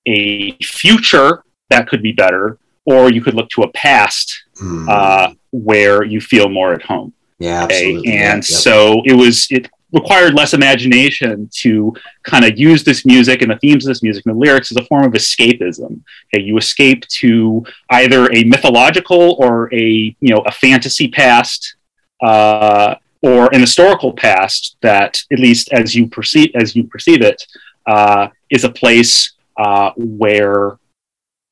a 0.06 0.52
future 0.62 1.44
that 1.70 1.88
could 1.88 2.02
be 2.02 2.12
better, 2.12 2.58
or 2.86 3.12
you 3.12 3.22
could 3.22 3.36
look 3.36 3.50
to 3.50 3.64
a 3.64 3.72
past 3.72 4.44
mm. 4.62 4.90
uh, 4.90 5.34
where 5.52 6.04
you 6.04 6.20
feel 6.20 6.50
more 6.50 6.74
at 6.74 6.82
home. 6.82 7.14
Yeah, 7.38 7.64
absolutely. 7.64 8.10
Okay? 8.10 8.18
And 8.18 8.38
yep. 8.38 8.44
so 8.44 9.02
it 9.06 9.14
was 9.14 9.48
it 9.50 9.70
required 9.92 10.36
less 10.36 10.54
imagination 10.54 11.50
to 11.52 11.94
kind 12.24 12.46
of 12.46 12.60
use 12.60 12.84
this 12.84 13.06
music 13.06 13.42
and 13.42 13.52
the 13.52 13.58
themes 13.58 13.86
of 13.86 13.90
this 13.90 14.04
music 14.04 14.24
and 14.26 14.36
the 14.36 14.40
lyrics 14.40 14.72
as 14.72 14.78
a 14.78 14.86
form 14.86 15.06
of 15.06 15.14
escapism. 15.14 16.02
Okay, 16.34 16.44
you 16.44 16.58
escape 16.58 17.08
to 17.08 17.64
either 17.92 18.30
a 18.32 18.44
mythological 18.44 19.36
or 19.40 19.74
a 19.74 20.16
you 20.20 20.34
know 20.34 20.44
a 20.46 20.52
fantasy 20.52 21.08
past. 21.08 21.76
Uh, 22.22 22.96
or 23.22 23.54
an 23.54 23.62
historical 23.62 24.14
past 24.14 24.78
that, 24.82 25.20
at 25.32 25.40
least 25.40 25.72
as 25.74 25.96
you 25.96 26.08
perceive 26.08 26.52
as 26.56 26.76
you 26.76 26.86
perceive 26.86 27.22
it, 27.22 27.46
uh, 27.86 28.28
is 28.50 28.64
a 28.64 28.70
place 28.70 29.34
uh, 29.58 29.92
where 29.98 30.78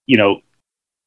you 0.05 0.17
know 0.17 0.41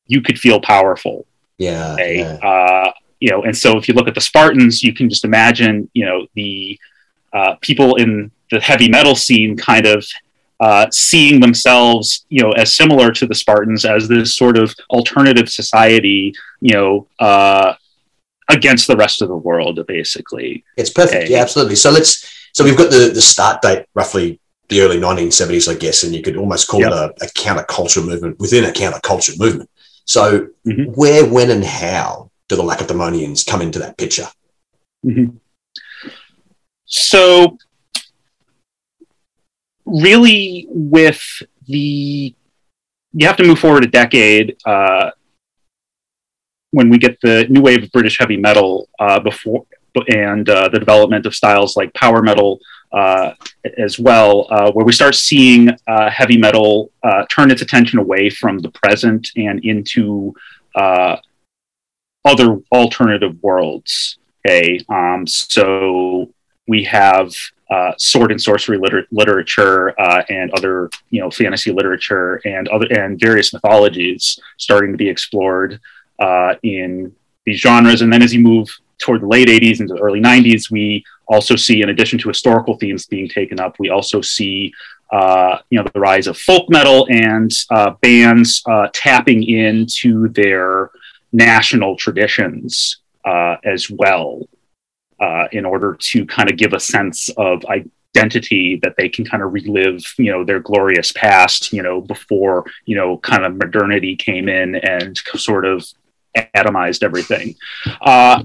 you 0.07 0.21
could 0.21 0.39
feel 0.39 0.61
powerful. 0.61 1.27
Yeah. 1.59 1.97
Yeah. 1.99 2.39
Uh, 2.43 2.91
you 3.21 3.31
know, 3.31 3.43
and 3.43 3.57
so 3.57 3.77
if 3.77 3.87
you 3.87 3.95
look 3.95 4.09
at 4.09 4.15
the 4.15 4.21
Spartans, 4.21 4.83
you 4.83 4.95
can 4.95 5.09
just 5.09 5.25
imagine, 5.25 5.89
you 5.93 6.07
know, 6.07 6.27
the 6.35 6.79
uh, 7.33 7.55
people 7.61 7.97
in 7.97 8.31
the 8.51 8.61
heavy 8.61 8.89
metal 8.89 9.15
scene 9.15 9.57
kind 9.57 9.87
of 9.87 10.05
uh, 10.59 10.87
seeing 10.91 11.41
themselves, 11.41 12.27
you 12.29 12.43
know, 12.43 12.53
as 12.53 12.75
similar 12.75 13.13
to 13.13 13.27
the 13.27 13.35
Spartans 13.35 13.85
as 13.85 14.09
this 14.09 14.37
sort 14.37 14.57
of 14.57 14.75
alternative 14.91 15.49
society, 15.49 16.35
you 16.61 16.75
know, 16.75 17.07
uh, 17.19 17.75
against 18.51 18.87
the 18.87 18.97
rest 18.97 19.23
of 19.23 19.29
the 19.29 19.37
world, 19.37 19.79
basically. 19.87 20.65
It's 20.77 20.91
perfect. 20.91 21.25
Okay. 21.25 21.33
Yeah, 21.33 21.43
absolutely. 21.43 21.77
So 21.77 21.91
let's. 21.91 22.27
So 22.53 22.65
we've 22.65 22.77
got 22.77 22.91
the 22.91 23.11
the 23.15 23.21
start 23.23 23.63
date 23.63 23.87
roughly 23.95 24.41
the 24.69 24.81
early 24.83 24.99
1970s, 24.99 25.69
I 25.69 25.77
guess, 25.77 26.05
and 26.05 26.15
you 26.15 26.23
could 26.23 26.37
almost 26.37 26.69
call 26.69 26.81
Yep. 26.81 26.93
it 26.93 26.95
a, 26.95 27.25
a 27.25 27.29
counterculture 27.31 28.05
movement 28.05 28.39
within 28.39 28.65
a 28.65 28.69
counterculture 28.71 29.39
movement. 29.39 29.69
So 30.05 30.49
Mhm. 30.67 30.97
where, 30.97 31.25
when, 31.27 31.51
and 31.51 31.65
how 31.65 32.31
do 32.49 32.57
the 32.57 32.63
Lacedaemonians 32.63 33.43
come 33.45 33.63
into 33.63 33.79
that 33.81 33.97
picture? 33.99 34.29
So, 36.85 37.57
really, 39.87 40.67
with 40.71 41.21
the 41.67 42.35
you 43.13 43.27
have 43.27 43.37
to 43.37 43.45
move 43.45 43.59
forward 43.59 43.85
a 43.85 43.89
decade 43.89 44.57
uh, 44.65 45.11
when 46.71 46.89
we 46.89 46.99
get 46.99 47.21
the 47.21 47.47
new 47.49 47.61
wave 47.61 47.83
of 47.83 47.93
British 47.93 48.19
heavy 48.19 48.37
metal 48.37 48.89
uh, 48.99 49.21
before 49.21 49.67
and 50.09 50.49
uh, 50.49 50.69
the 50.69 50.79
development 50.79 51.27
of 51.27 51.35
styles 51.35 51.77
like 51.77 51.93
power 51.95 52.23
metal 52.23 52.61
uh, 52.93 53.35
as 53.77 53.99
well, 53.99 54.47
uh, 54.51 54.71
where 54.73 54.87
we 54.87 54.93
start 54.93 55.15
seeing 55.15 55.69
uh, 55.89 56.11
heavy 56.11 56.39
metal 56.39 56.91
uh, 57.03 57.25
turn 57.29 57.51
its 57.51 57.63
attention 57.63 57.99
away 57.99 58.31
from 58.31 58.59
the 58.59 58.71
present 58.71 59.31
and 59.37 59.65
into 59.65 60.33
other 62.25 62.59
alternative 62.73 63.37
worlds. 63.43 64.19
Okay, 64.47 64.81
um, 64.89 65.27
so 65.27 66.31
we 66.67 66.85
have 66.85 67.33
uh, 67.71 67.93
sword 67.99 68.31
and 68.31 68.41
sorcery 68.41 68.79
liter- 68.79 69.07
literature 69.11 69.99
uh, 70.01 70.23
and 70.29 70.51
other, 70.53 70.91
you 71.11 71.21
know, 71.21 71.31
fantasy 71.31 71.73
literature 71.73 72.41
and 72.45 72.69
other 72.69 72.87
and 72.91 73.21
various 73.21 73.53
mythologies 73.53 74.39
starting 74.57 74.93
to 74.93 74.97
be 74.97 75.09
explored 75.09 75.81
uh, 76.21 76.55
in 76.63 77.15
these 77.45 77.59
genres. 77.59 78.03
And 78.03 78.13
then 78.13 78.23
as 78.23 78.33
you 78.33 78.41
move 78.41 78.69
toward 78.99 79.23
the 79.23 79.27
late 79.27 79.49
80s 79.49 79.81
into 79.81 79.95
the 79.95 80.01
early 80.01 80.21
90s, 80.21 80.71
we 80.71 81.05
also 81.27 81.57
see, 81.57 81.83
in 81.83 81.89
addition 81.89 82.19
to 82.21 82.29
historical 82.29 82.77
themes 82.77 83.07
being 83.07 83.29
taken 83.29 83.59
up, 83.61 83.77
we 83.79 83.91
also 83.91 84.21
see. 84.21 84.73
Uh, 85.13 85.59
you 85.71 85.77
know 85.77 85.85
the 85.93 85.99
rise 85.99 86.29
of 86.29 86.39
folk 86.39 86.71
metal 86.71 87.05
and 87.11 87.51
uh, 87.71 87.91
bands 88.01 88.63
uh, 88.67 88.87
tapping 88.95 89.43
into 89.43 90.29
their 90.29 90.93
national 91.33 91.97
traditions 91.97 92.99
uh, 93.25 93.57
as 93.65 93.91
well 93.91 94.41
uh, 95.21 95.47
in 95.53 95.65
order 95.65 95.97
to 96.01 96.25
kind 96.27 96.51
of 96.51 96.57
give 96.57 96.73
a 96.73 96.81
sense 96.81 97.29
of 97.37 97.63
identity 97.67 98.81
that 98.83 98.95
they 98.97 99.09
can 99.09 99.25
kind 99.25 99.43
of 99.43 99.53
relive, 99.53 100.03
you 100.19 100.33
know, 100.33 100.45
their 100.45 100.61
glorious 100.61 101.13
past, 101.13 101.73
you 101.73 101.83
know, 101.83 102.01
before, 102.01 102.65
you 102.87 102.97
know, 102.97 103.19
kind 103.19 103.45
of 103.45 103.57
modernity 103.57 104.17
came 104.17 104.49
in 104.49 104.77
and 104.77 105.19
sort 105.37 105.65
of 105.65 105.87
atomized 106.37 107.03
everything. 107.03 107.55
Uh, 108.01 108.45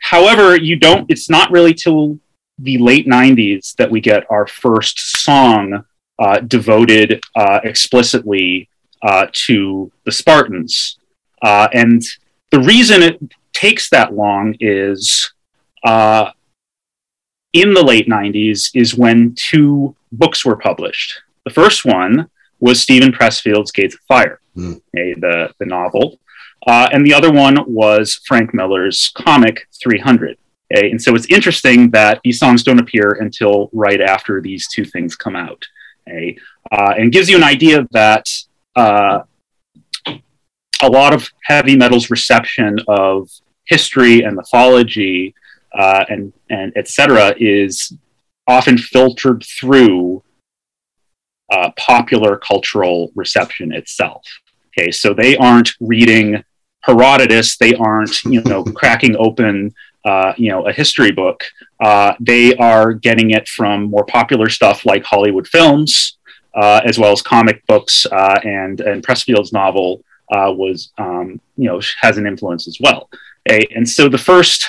however, 0.00 0.56
you 0.56 0.76
don't, 0.76 1.10
it's 1.10 1.28
not 1.30 1.50
really 1.50 1.74
till 1.74 2.18
the 2.58 2.78
late 2.78 3.06
90s 3.06 3.74
that 3.76 3.90
we 3.90 4.00
get 4.00 4.24
our 4.30 4.46
first 4.46 4.98
song 5.22 5.84
uh, 6.18 6.40
devoted 6.40 7.20
uh, 7.34 7.60
explicitly 7.64 8.68
uh, 9.02 9.26
to 9.32 9.90
the 10.04 10.12
Spartans. 10.12 10.98
Uh, 11.42 11.68
and 11.72 12.02
the 12.50 12.60
reason 12.60 13.02
it 13.02 13.20
takes 13.52 13.90
that 13.90 14.14
long 14.14 14.54
is 14.60 15.32
uh, 15.84 16.30
in 17.52 17.74
the 17.74 17.82
late 17.84 18.08
90s 18.08 18.70
is 18.74 18.94
when 18.94 19.34
two 19.36 19.94
books 20.12 20.44
were 20.44 20.56
published. 20.56 21.20
The 21.44 21.50
first 21.52 21.84
one 21.84 22.30
was 22.60 22.80
Steven 22.80 23.12
Pressfield's 23.12 23.72
Gates 23.72 23.94
of 23.94 24.00
Fire, 24.08 24.40
Hmm. 24.54 24.72
okay, 24.94 25.14
the, 25.14 25.50
the 25.58 25.66
novel. 25.66 26.18
Uh, 26.66 26.88
and 26.92 27.06
the 27.06 27.14
other 27.14 27.30
one 27.32 27.56
was 27.66 28.20
Frank 28.26 28.52
Miller's 28.52 29.12
comic 29.14 29.68
300. 29.80 30.36
Okay? 30.72 30.90
And 30.90 31.00
so 31.00 31.14
it's 31.14 31.30
interesting 31.30 31.90
that 31.90 32.20
these 32.24 32.38
songs 32.38 32.64
don't 32.64 32.80
appear 32.80 33.18
until 33.20 33.70
right 33.72 34.00
after 34.00 34.40
these 34.40 34.66
two 34.68 34.84
things 34.84 35.14
come 35.14 35.36
out. 35.36 35.64
Okay? 36.08 36.36
Uh, 36.72 36.94
and 36.98 37.12
gives 37.12 37.30
you 37.30 37.36
an 37.36 37.44
idea 37.44 37.86
that 37.92 38.28
uh, 38.74 39.20
a 40.82 40.88
lot 40.88 41.14
of 41.14 41.30
heavy 41.44 41.76
metal's 41.76 42.10
reception 42.10 42.78
of 42.88 43.30
history 43.64 44.22
and 44.22 44.36
mythology 44.36 45.34
uh, 45.76 46.04
and 46.08 46.32
and 46.50 46.72
etc. 46.76 47.34
is 47.38 47.92
often 48.46 48.78
filtered 48.78 49.44
through 49.44 50.22
uh, 51.52 51.70
popular 51.76 52.36
cultural 52.36 53.10
reception 53.14 53.72
itself. 53.72 54.22
Okay, 54.68 54.90
so 54.90 55.14
they 55.14 55.36
aren't 55.36 55.70
reading 55.80 56.42
Herodotus, 56.86 57.56
they 57.56 57.74
aren't 57.74 58.24
you 58.24 58.40
know 58.42 58.64
cracking 58.80 59.16
open 59.18 59.74
uh, 60.04 60.32
you 60.36 60.50
know 60.50 60.66
a 60.66 60.72
history 60.72 61.12
book. 61.12 61.44
Uh, 61.80 62.14
they 62.20 62.54
are 62.56 62.92
getting 62.92 63.32
it 63.32 63.48
from 63.48 63.84
more 63.84 64.04
popular 64.04 64.48
stuff 64.48 64.86
like 64.86 65.02
Hollywood 65.04 65.46
films, 65.48 66.16
uh, 66.54 66.80
as 66.84 66.98
well 66.98 67.12
as 67.12 67.22
comic 67.22 67.66
books 67.66 68.06
uh, 68.06 68.38
and 68.44 68.80
and 68.80 69.04
Pressfield's 69.04 69.52
novel 69.52 70.02
uh, 70.32 70.52
was 70.52 70.92
um, 70.98 71.40
you 71.56 71.68
know 71.68 71.80
has 72.00 72.18
an 72.18 72.26
influence 72.26 72.68
as 72.68 72.78
well. 72.80 73.08
Okay, 73.48 73.66
and 73.74 73.88
so 73.88 74.08
the 74.08 74.18
first 74.18 74.68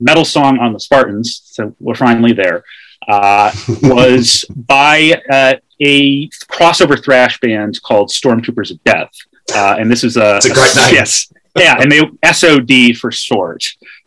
metal 0.00 0.24
song 0.24 0.58
on 0.58 0.72
the 0.72 0.80
Spartans, 0.80 1.42
so 1.44 1.74
we're 1.80 1.94
finally 1.94 2.32
there, 2.32 2.62
uh, 3.08 3.52
was 3.82 4.44
by 4.68 5.20
uh, 5.30 5.54
a 5.80 6.28
crossover 6.50 7.02
thrash 7.02 7.40
band 7.40 7.80
called 7.82 8.10
Stormtroopers 8.10 8.70
of 8.70 8.82
Death. 8.84 9.10
Uh, 9.54 9.76
and 9.78 9.90
this 9.90 10.04
is 10.04 10.16
a, 10.16 10.36
It's 10.36 10.46
a 10.46 10.54
great 10.54 10.74
name. 10.76 10.88
Yes. 10.94 11.32
Yeah, 11.56 11.76
and 11.80 11.90
they 11.90 12.00
SOD 12.32 12.96
for 12.96 13.12
short. 13.12 13.64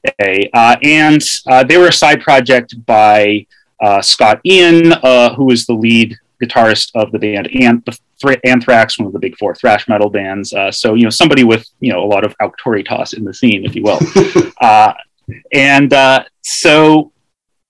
Okay. 0.08 0.50
Uh, 0.54 0.76
and 0.84 1.22
uh, 1.48 1.64
they 1.64 1.78
were 1.78 1.88
a 1.88 1.94
side 1.94 2.22
project 2.22 2.76
by 2.86 3.46
uh, 3.82 4.02
Scott 4.02 4.42
Ian, 4.46 4.94
uh, 4.94 5.34
who 5.36 5.46
was 5.46 5.66
the 5.66 5.74
lead 5.74 6.18
guitarist 6.42 6.92
of 6.96 7.12
the 7.12 7.20
band 7.20 7.50
Anth- 7.50 8.00
Anthrax, 8.44 9.00
one 9.00 9.08
of 9.08 9.14
the 9.14 9.20
big 9.20 9.38
four 9.38 9.56
thrash 9.56 9.88
metal 9.88 10.10
bands. 10.10 10.54
Uh, 10.54 10.72
so 10.72 10.94
you 10.94 11.04
know 11.04 11.10
somebody 11.10 11.44
with 11.44 11.68
you 11.80 11.92
know 11.92 12.04
a 12.04 12.06
lot 12.08 12.24
of 12.24 12.36
auctoritas 12.40 13.14
in 13.14 13.24
the 13.24 13.34
scene, 13.34 13.66
if 13.66 13.76
you 13.76 13.84
will. 13.84 14.00
uh, 14.62 14.94
and 15.54 15.94
uh, 15.94 16.24
so 16.42 17.12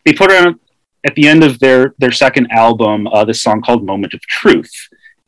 they 0.06 0.14
put 0.14 0.32
on 0.32 0.60
at 1.04 1.16
the 1.16 1.28
end 1.28 1.44
of 1.44 1.60
their 1.60 1.94
their 1.98 2.12
second 2.12 2.48
album 2.52 3.08
uh, 3.08 3.26
this 3.26 3.42
song 3.42 3.62
called 3.62 3.86
"Moment 3.86 4.14
of 4.14 4.22
Truth," 4.22 4.72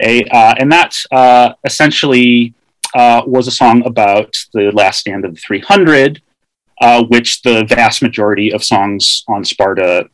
a, 0.01 0.23
uh, 0.25 0.55
and 0.57 0.71
that 0.71 0.95
uh, 1.11 1.53
essentially 1.65 2.53
uh, 2.95 3.21
was 3.25 3.47
a 3.47 3.51
song 3.51 3.85
about 3.85 4.35
the 4.53 4.71
last 4.71 5.01
stand 5.01 5.25
of 5.25 5.35
the 5.35 5.41
300, 5.41 6.21
uh, 6.81 7.03
which 7.05 7.41
the 7.41 7.65
vast 7.65 8.01
majority 8.01 8.51
of 8.53 8.63
songs 8.63 9.23
on 9.27 9.43
Sparta 9.43 10.09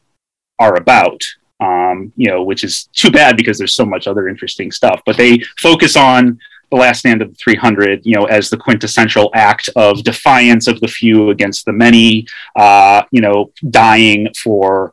are 0.59 0.75
about. 0.75 1.21
Um, 1.61 2.11
you 2.17 2.29
know, 2.29 2.43
which 2.43 2.65
is 2.65 2.89
too 2.91 3.09
bad 3.09 3.37
because 3.37 3.57
there's 3.57 3.73
so 3.73 3.85
much 3.85 4.07
other 4.07 4.27
interesting 4.27 4.71
stuff. 4.71 5.01
But 5.05 5.15
they 5.15 5.39
focus 5.57 5.95
on 5.95 6.37
the 6.69 6.75
last 6.75 6.99
stand 6.99 7.21
of 7.21 7.29
the 7.29 7.35
300, 7.35 8.05
you 8.05 8.15
know, 8.15 8.25
as 8.25 8.49
the 8.49 8.57
quintessential 8.57 9.29
act 9.33 9.69
of 9.77 10.03
defiance 10.03 10.67
of 10.67 10.81
the 10.81 10.87
few 10.87 11.29
against 11.29 11.65
the 11.65 11.71
many. 11.71 12.27
Uh, 12.57 13.03
you 13.11 13.21
know, 13.21 13.53
dying 13.69 14.27
for 14.41 14.91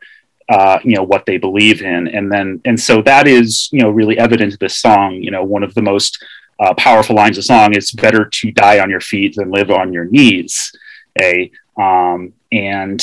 uh, 0.48 0.78
you 0.84 0.94
know 0.94 1.02
what 1.02 1.24
they 1.24 1.38
believe 1.38 1.82
in, 1.82 2.08
and 2.08 2.30
then 2.30 2.60
and 2.64 2.78
so 2.78 3.00
that 3.02 3.26
is 3.26 3.68
you 3.72 3.80
know 3.80 3.90
really 3.90 4.18
evident 4.18 4.52
in 4.52 4.58
this 4.60 4.78
song. 4.78 5.14
You 5.14 5.30
know, 5.30 5.42
one 5.42 5.62
of 5.62 5.74
the 5.74 5.82
most 5.82 6.22
uh, 6.62 6.74
powerful 6.74 7.16
lines 7.16 7.38
of 7.38 7.44
song 7.44 7.74
It's 7.74 7.92
"Better 7.92 8.24
to 8.38 8.52
die 8.52 8.78
on 8.78 8.88
your 8.90 9.00
feet 9.00 9.34
than 9.36 9.50
live 9.50 9.70
on 9.70 9.92
your 9.92 10.06
knees." 10.14 10.72
A 11.20 11.50
um, 11.76 12.32
and 12.52 13.00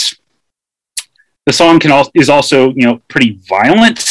the 1.45 1.53
song 1.53 1.79
can 1.79 1.91
al- 1.91 2.11
is 2.13 2.29
also 2.29 2.69
you 2.79 2.85
know 2.87 3.01
pretty 3.07 3.39
violent. 3.47 4.01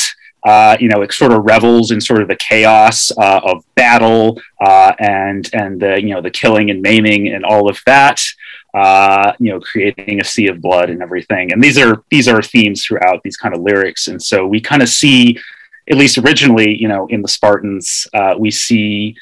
Uh, 0.46 0.76
you 0.82 0.88
know, 0.88 1.02
it 1.02 1.12
sort 1.12 1.32
of 1.32 1.44
revels 1.44 1.90
in 1.90 2.00
sort 2.00 2.22
of 2.22 2.28
the 2.28 2.36
chaos 2.36 3.10
uh, 3.18 3.40
of 3.44 3.64
battle 3.74 4.40
uh, 4.64 4.92
and 5.00 5.50
and 5.52 5.80
the 5.82 6.00
you 6.00 6.10
know 6.14 6.22
the 6.22 6.30
killing 6.30 6.70
and 6.70 6.80
maiming 6.80 7.22
and 7.34 7.44
all 7.44 7.68
of 7.68 7.78
that. 7.86 8.20
uh, 8.74 9.32
you 9.38 9.50
know, 9.50 9.60
creating 9.60 10.20
a 10.20 10.24
sea 10.24 10.46
of 10.48 10.60
blood 10.60 10.90
and 10.90 11.02
everything. 11.02 11.52
And 11.52 11.62
these 11.62 11.78
are 11.78 12.02
these 12.10 12.28
are 12.28 12.42
themes 12.42 12.84
throughout 12.84 13.22
these 13.22 13.36
kind 13.36 13.54
of 13.54 13.62
lyrics. 13.62 14.08
And 14.08 14.22
so 14.22 14.46
we 14.46 14.60
kind 14.60 14.82
of 14.82 14.88
see, 14.88 15.38
at 15.90 15.96
least 15.96 16.18
originally, 16.18 16.76
you 16.76 16.88
know, 16.88 17.06
in 17.08 17.22
the 17.22 17.28
Spartans, 17.28 18.06
uh, 18.14 18.34
we 18.38 18.50
see 18.50 19.16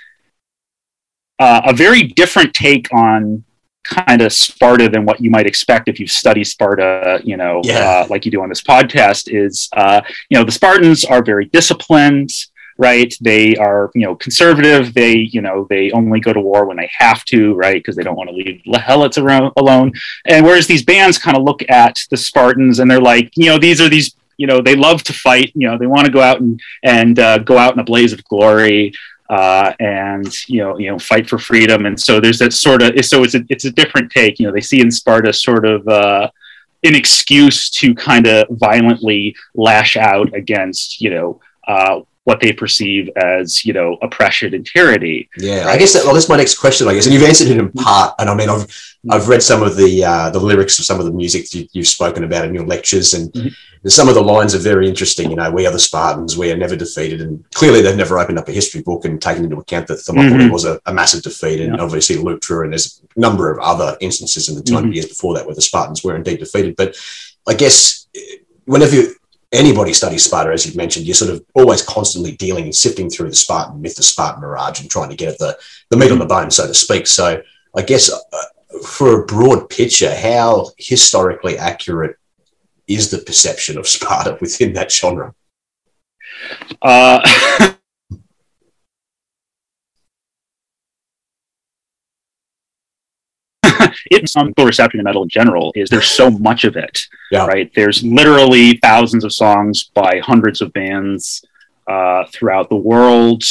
uh, 1.39 1.63
a 1.67 1.73
very 1.75 2.03
different 2.05 2.55
take 2.55 2.93
on 2.95 3.45
kind 3.85 4.21
of 4.21 4.33
Sparta 4.33 4.89
than 4.89 5.05
what 5.05 5.21
you 5.21 5.31
might 5.31 5.47
expect 5.47 5.89
if 5.89 6.01
you 6.01 6.07
study 6.09 6.43
Sparta, 6.43 7.21
you 7.23 7.37
know, 7.37 7.61
Yeah. 7.65 7.79
uh, 8.05 8.07
like 8.11 8.25
you 8.25 8.31
do 8.33 8.43
on 8.43 8.49
this 8.49 8.63
podcast. 8.63 9.29
Is 9.33 9.69
uh, 9.77 10.01
you 10.29 10.39
know 10.39 10.45
the 10.45 10.53
Spartans 10.53 11.05
are 11.05 11.23
very 11.23 11.45
disciplined, 11.47 12.31
right? 12.79 13.15
They 13.21 13.55
are 13.57 13.91
you 13.95 14.05
know 14.05 14.17
conservative. 14.17 14.93
They 14.93 15.15
you 15.31 15.41
know 15.41 15.67
they 15.71 15.93
only 15.93 16.19
go 16.21 16.33
to 16.33 16.41
war 16.41 16.65
when 16.67 16.77
they 16.79 16.91
have 16.99 17.25
to, 17.27 17.55
right? 17.55 17.75
Because 17.77 17.95
they 17.97 18.03
don't 18.03 18.17
want 18.17 18.29
to 18.31 18.35
leave 18.35 18.61
the 18.65 18.79
helots 18.79 19.19
around, 19.19 19.53
alone. 19.57 19.93
And 20.25 20.45
whereas 20.45 20.67
these 20.67 20.85
bands 20.85 21.17
kind 21.19 21.37
of 21.37 21.45
look 21.45 21.63
at 21.69 21.97
the 22.11 22.17
Spartans 22.17 22.81
and 22.81 22.91
they're 22.91 23.01
like, 23.01 23.31
you 23.37 23.47
know, 23.51 23.59
these 23.59 23.81
are 23.81 23.89
these. 23.89 24.15
You 24.39 24.47
know, 24.47 24.61
they 24.61 24.77
love 24.77 25.03
to 25.05 25.15
fight. 25.15 25.51
You 25.55 25.67
know, 25.67 25.79
they 25.79 25.87
want 25.87 26.05
to 26.07 26.13
go 26.13 26.21
out 26.21 26.41
and 26.41 26.61
and 26.83 27.19
uh, 27.19 27.39
go 27.39 27.57
out 27.57 27.73
in 27.73 27.79
a 27.79 27.85
blaze 27.85 28.13
of 28.13 28.23
glory 28.25 28.93
uh, 29.29 29.73
and 29.81 30.33
you 30.49 30.63
know 30.63 30.79
you 30.79 30.91
know 30.91 30.99
fight 30.99 31.29
for 31.29 31.39
freedom. 31.39 31.87
And 31.87 31.99
so 31.99 32.21
there's 32.21 32.39
that 32.39 32.53
sort 32.53 32.83
of 32.83 33.05
so 33.05 33.23
it's 33.25 33.35
a 33.35 33.45
it's 33.49 33.65
a 33.65 33.71
different 33.71 34.11
take. 34.11 34.39
You 34.39 34.47
know 34.47 34.53
they 34.53 34.61
see 34.61 34.81
in 34.81 34.91
Sparta 34.91 35.33
sort 35.33 35.67
of 35.67 35.87
uh, 35.89 36.31
an 36.85 36.95
excuse 36.95 37.71
to 37.71 37.95
kind 37.95 38.27
of 38.27 38.47
violently 38.51 39.35
lash 39.55 39.97
out 39.97 40.35
against 40.35 41.01
you 41.01 41.11
know 41.11 41.41
uh, 41.67 42.01
what 42.27 42.41
they 42.41 42.53
perceive 42.53 43.09
as 43.17 43.65
you 43.65 43.73
know 43.73 43.97
oppression 44.03 44.53
and 44.53 44.67
tyranny 44.67 45.29
Yeah, 45.39 45.67
I 45.69 45.79
guess 45.79 45.93
that, 45.95 46.05
well, 46.05 46.13
that's 46.15 46.29
my 46.29 46.37
next 46.37 46.59
question. 46.59 46.89
I 46.89 46.95
guess, 46.95 47.07
and 47.07 47.15
you've 47.15 47.23
answered 47.23 47.47
it 47.49 47.57
in 47.57 47.71
part. 47.71 48.15
And 48.19 48.29
I 48.29 48.35
mean, 48.35 48.49
I've 48.51 48.67
I've 49.09 49.29
read 49.29 49.45
some 49.45 49.63
of 49.63 49.77
the 49.77 50.05
uh, 50.05 50.31
the 50.31 50.41
lyrics 50.41 50.77
of 50.81 50.85
some 50.85 50.99
of 50.99 51.07
the 51.07 51.13
music 51.13 51.55
you, 51.55 51.69
you've 51.73 51.87
spoken 51.87 52.25
about 52.25 52.45
in 52.45 52.53
your 52.53 52.67
lectures, 52.67 53.15
and 53.15 53.33
Mhm. 53.33 53.55
some 53.87 54.09
of 54.09 54.17
the 54.17 54.23
lines 54.35 54.57
are 54.57 54.59
very 54.73 54.89
interesting. 54.89 55.31
You 55.31 55.37
know, 55.37 55.53
we 55.53 55.67
are 55.69 55.73
the 55.73 55.79
Spartans, 55.79 56.37
we 56.37 56.51
are 56.51 56.57
never 56.57 56.75
defeated, 56.75 57.21
and 57.21 57.45
clearly 57.55 57.81
they've 57.81 57.97
never 58.05 58.19
opened 58.19 58.41
up 58.41 58.49
a 58.49 58.53
history 58.61 58.83
book 58.83 59.05
and 59.05 59.23
taken 59.23 59.45
into 59.45 59.59
account 59.59 59.87
that 59.87 60.01
Thermopylae 60.01 60.49
Mhm. 60.49 60.51
was 60.51 60.65
a, 60.65 60.81
a 60.87 60.93
massive 60.93 61.23
defeat, 61.23 61.61
and 61.61 61.77
Yeah. 61.77 61.83
obviously 61.85 62.17
Leuctra, 62.17 62.65
and 62.65 62.73
there's 62.73 63.01
a 63.17 63.21
number 63.21 63.53
of 63.53 63.61
other 63.61 63.97
instances 64.01 64.49
in 64.49 64.57
the 64.57 64.63
200 64.63 64.91
Mhm. 64.91 64.95
years 64.97 65.07
before 65.07 65.35
that 65.35 65.47
where 65.47 65.55
the 65.55 65.63
Spartans 65.71 66.03
were 66.03 66.17
indeed 66.17 66.41
defeated. 66.41 66.75
But 66.75 66.97
I 67.47 67.55
guess 67.55 68.07
whenever 68.65 68.97
you, 68.97 69.15
anybody 69.57 69.93
studies 69.93 70.25
Sparta, 70.25 70.53
as 70.53 70.67
you've 70.67 70.77
mentioned, 70.77 71.07
you're 71.07 71.15
sort 71.15 71.33
of 71.33 71.45
always 71.55 71.83
constantly 71.83 72.33
dealing 72.33 72.65
and 72.65 72.75
sifting 72.75 73.11
through 73.11 73.31
the 73.31 73.37
Spartan 73.37 73.81
myth, 73.81 73.97
the 73.97 74.03
Spartan 74.03 74.43
mirage, 74.43 74.81
and 74.81 74.91
trying 74.91 75.11
to 75.11 75.17
get 75.17 75.33
at 75.33 75.39
the, 75.39 75.59
the 75.91 75.97
meat 75.97 76.13
on 76.13 76.19
the 76.19 76.27
bone, 76.27 76.51
so 76.51 76.67
to 76.67 76.75
speak. 76.75 77.07
So 77.07 77.43
I 77.75 77.83
guess 77.83 78.13
uh, 78.13 78.79
for 78.85 79.23
a 79.23 79.27
broad 79.27 79.69
picture, 79.69 80.15
how 80.15 80.71
historically 80.79 81.59
accurate 81.59 82.17
is 82.87 83.11
the 83.11 83.19
perception 83.19 83.79
of 83.79 83.89
Sparta 83.89 84.39
within 84.41 84.73
that 84.75 84.93
genre? 84.93 85.35
uh, 86.83 87.73
it's 94.11 94.33
some 94.33 94.53
reception 94.59 94.99
to 94.99 95.05
metal 95.05 95.23
in 95.23 95.29
general 95.29 95.73
is 95.75 95.89
there's 95.89 96.07
so 96.09 96.31
much 96.31 96.65
of 96.65 96.77
it 96.77 97.01
Yeah. 97.31 97.47
right 97.47 97.71
there's 97.75 98.03
literally 98.05 98.79
thousands 98.83 99.25
of 99.25 99.33
songs 99.33 99.91
by 99.95 100.21
hundreds 100.23 100.61
of 100.61 100.73
bands 100.73 101.45
uh, 101.87 102.25
throughout 102.33 102.69
the 102.69 102.77
world 102.77 103.43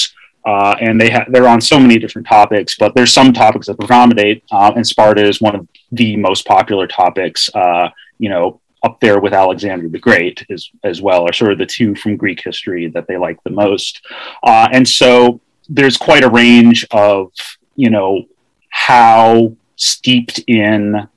uh, 0.46 0.76
and 0.80 1.00
they 1.02 1.10
ha- 1.10 1.26
they're 1.30 1.48
on 1.48 1.60
so 1.62 1.80
many 1.80 1.98
different 1.98 2.28
topics 2.28 2.76
but 2.78 2.94
there's 2.96 3.14
some 3.14 3.32
topics 3.34 3.68
that 3.68 3.80
predominate 3.80 4.44
uh, 4.52 4.72
and 4.76 4.86
sparta 4.86 5.24
is 5.26 5.42
one 5.42 5.56
of 5.56 5.68
the 5.92 6.16
most 6.18 6.46
popular 6.46 6.88
topics 6.88 7.50
uh, 7.56 7.90
you 8.20 8.30
know 8.30 8.60
up 8.84 9.00
there 9.00 9.20
with 9.20 9.34
alexander 9.34 9.88
the 9.90 9.98
great 10.00 10.46
as, 10.52 10.70
as 10.84 11.02
well 11.02 11.24
are 11.28 11.34
sort 11.34 11.52
of 11.52 11.58
the 11.58 11.66
two 11.66 11.96
from 11.96 12.16
greek 12.18 12.42
history 12.44 12.88
that 12.88 13.08
they 13.08 13.18
like 13.18 13.38
the 13.44 13.50
most 13.50 14.06
uh, 14.44 14.68
and 14.72 14.88
so 14.88 15.40
there's 15.70 15.98
quite 15.98 16.24
a 16.24 16.30
range 16.30 16.86
of 16.92 17.32
you 17.76 17.90
know 17.90 18.24
how 18.70 19.52
steeped 19.76 20.40
in 20.48 21.08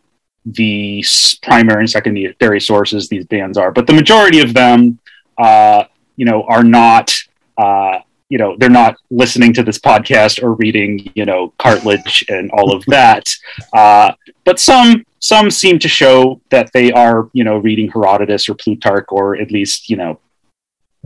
the 0.45 1.05
primary 1.43 1.81
and 1.81 1.91
secondary 1.91 2.61
sources 2.61 3.09
these 3.09 3.27
bands 3.27 3.59
are. 3.59 3.71
But 3.71 3.87
the 3.87 3.93
majority 3.93 4.41
of 4.41 4.55
them 4.55 4.99
uh, 5.37 5.85
you 6.17 6.25
know 6.25 6.43
are 6.45 6.65
not 6.65 7.15
uh, 7.57 7.99
you 8.29 8.39
know 8.39 8.57
they're 8.59 8.69
not 8.71 8.97
listening 9.11 9.53
to 9.55 9.63
this 9.63 9.79
podcast 9.79 10.43
or 10.43 10.55
reading 10.55 11.11
you 11.15 11.25
know 11.25 11.53
Cartledge 11.59 12.25
and 12.29 12.51
all 12.51 12.75
of 12.75 12.85
that. 12.87 13.29
Uh, 13.73 14.13
but 14.45 14.59
some 14.59 15.05
some 15.21 15.51
seem 15.51 15.79
to 15.79 15.89
show 15.89 16.41
that 16.51 16.71
they 16.73 16.93
are 16.93 17.29
you 17.33 17.45
know 17.45 17.59
reading 17.59 17.91
herodotus 17.91 18.49
or 18.49 18.55
plutarch 18.55 19.07
or 19.11 19.37
at 19.37 19.51
least 19.51 19.91
you 19.91 19.97
know 19.97 20.19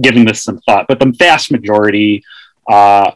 giving 0.00 0.24
this 0.24 0.42
some 0.44 0.58
thought. 0.60 0.86
But 0.88 0.98
the 1.00 1.14
vast 1.16 1.50
majority 1.50 2.24
uh, 2.70 3.12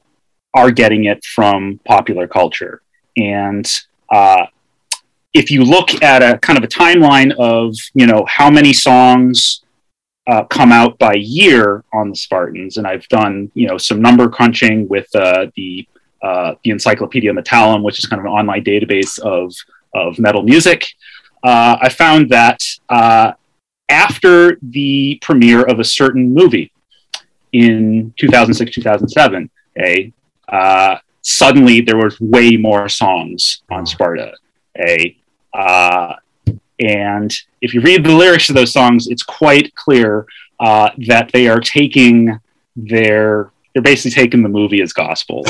are 0.54 0.70
getting 0.70 1.04
it 1.04 1.24
from 1.24 1.80
popular 1.84 2.26
culture. 2.26 2.82
And 3.16 3.70
uh, 4.10 4.46
if 5.34 5.50
you 5.50 5.64
look 5.64 6.02
at 6.02 6.22
a 6.22 6.38
kind 6.38 6.58
of 6.58 6.64
a 6.64 6.68
timeline 6.68 7.32
of 7.38 7.74
you 7.94 8.06
know 8.06 8.24
how 8.28 8.50
many 8.50 8.72
songs 8.72 9.62
uh, 10.26 10.44
come 10.44 10.72
out 10.72 10.98
by 10.98 11.14
year 11.14 11.84
on 11.92 12.10
the 12.10 12.16
Spartans, 12.16 12.78
and 12.78 12.86
I've 12.86 13.06
done 13.08 13.50
you 13.54 13.68
know 13.68 13.78
some 13.78 14.00
number 14.00 14.28
crunching 14.28 14.88
with 14.88 15.08
uh, 15.14 15.46
the 15.56 15.86
uh, 16.22 16.54
the 16.64 16.70
Encyclopaedia 16.70 17.32
Metallum, 17.32 17.82
which 17.82 17.98
is 17.98 18.06
kind 18.06 18.20
of 18.20 18.26
an 18.26 18.32
online 18.32 18.64
database 18.64 19.18
of 19.18 19.54
of 19.94 20.18
metal 20.18 20.42
music. 20.42 20.86
Uh, 21.42 21.76
I 21.80 21.88
found 21.90 22.30
that 22.30 22.60
after 23.88 24.58
the 24.62 25.18
premiere 25.22 25.62
of 25.62 25.78
a 25.78 25.84
certain 25.84 26.34
movie 26.34 26.72
in 27.52 28.12
2006 28.16 28.74
2007, 28.74 29.50
a 29.78 30.12
uh, 30.48 30.96
suddenly 31.26 31.80
there 31.80 31.96
was 31.96 32.20
way 32.20 32.56
more 32.56 32.88
songs 32.88 33.62
on 33.68 33.84
Sparta. 33.84 34.32
A 34.78 35.16
uh, 35.52 36.14
and 36.78 37.34
if 37.60 37.74
you 37.74 37.80
read 37.80 38.04
the 38.04 38.12
lyrics 38.12 38.48
of 38.48 38.54
those 38.54 38.72
songs, 38.72 39.08
it's 39.08 39.22
quite 39.22 39.74
clear 39.74 40.26
uh, 40.60 40.90
that 41.08 41.32
they 41.32 41.48
are 41.48 41.58
taking 41.60 42.38
their 42.76 43.50
they're 43.72 43.82
basically 43.82 44.12
taking 44.22 44.42
the 44.42 44.48
movie 44.48 44.80
as 44.80 44.92
gospel, 44.92 45.44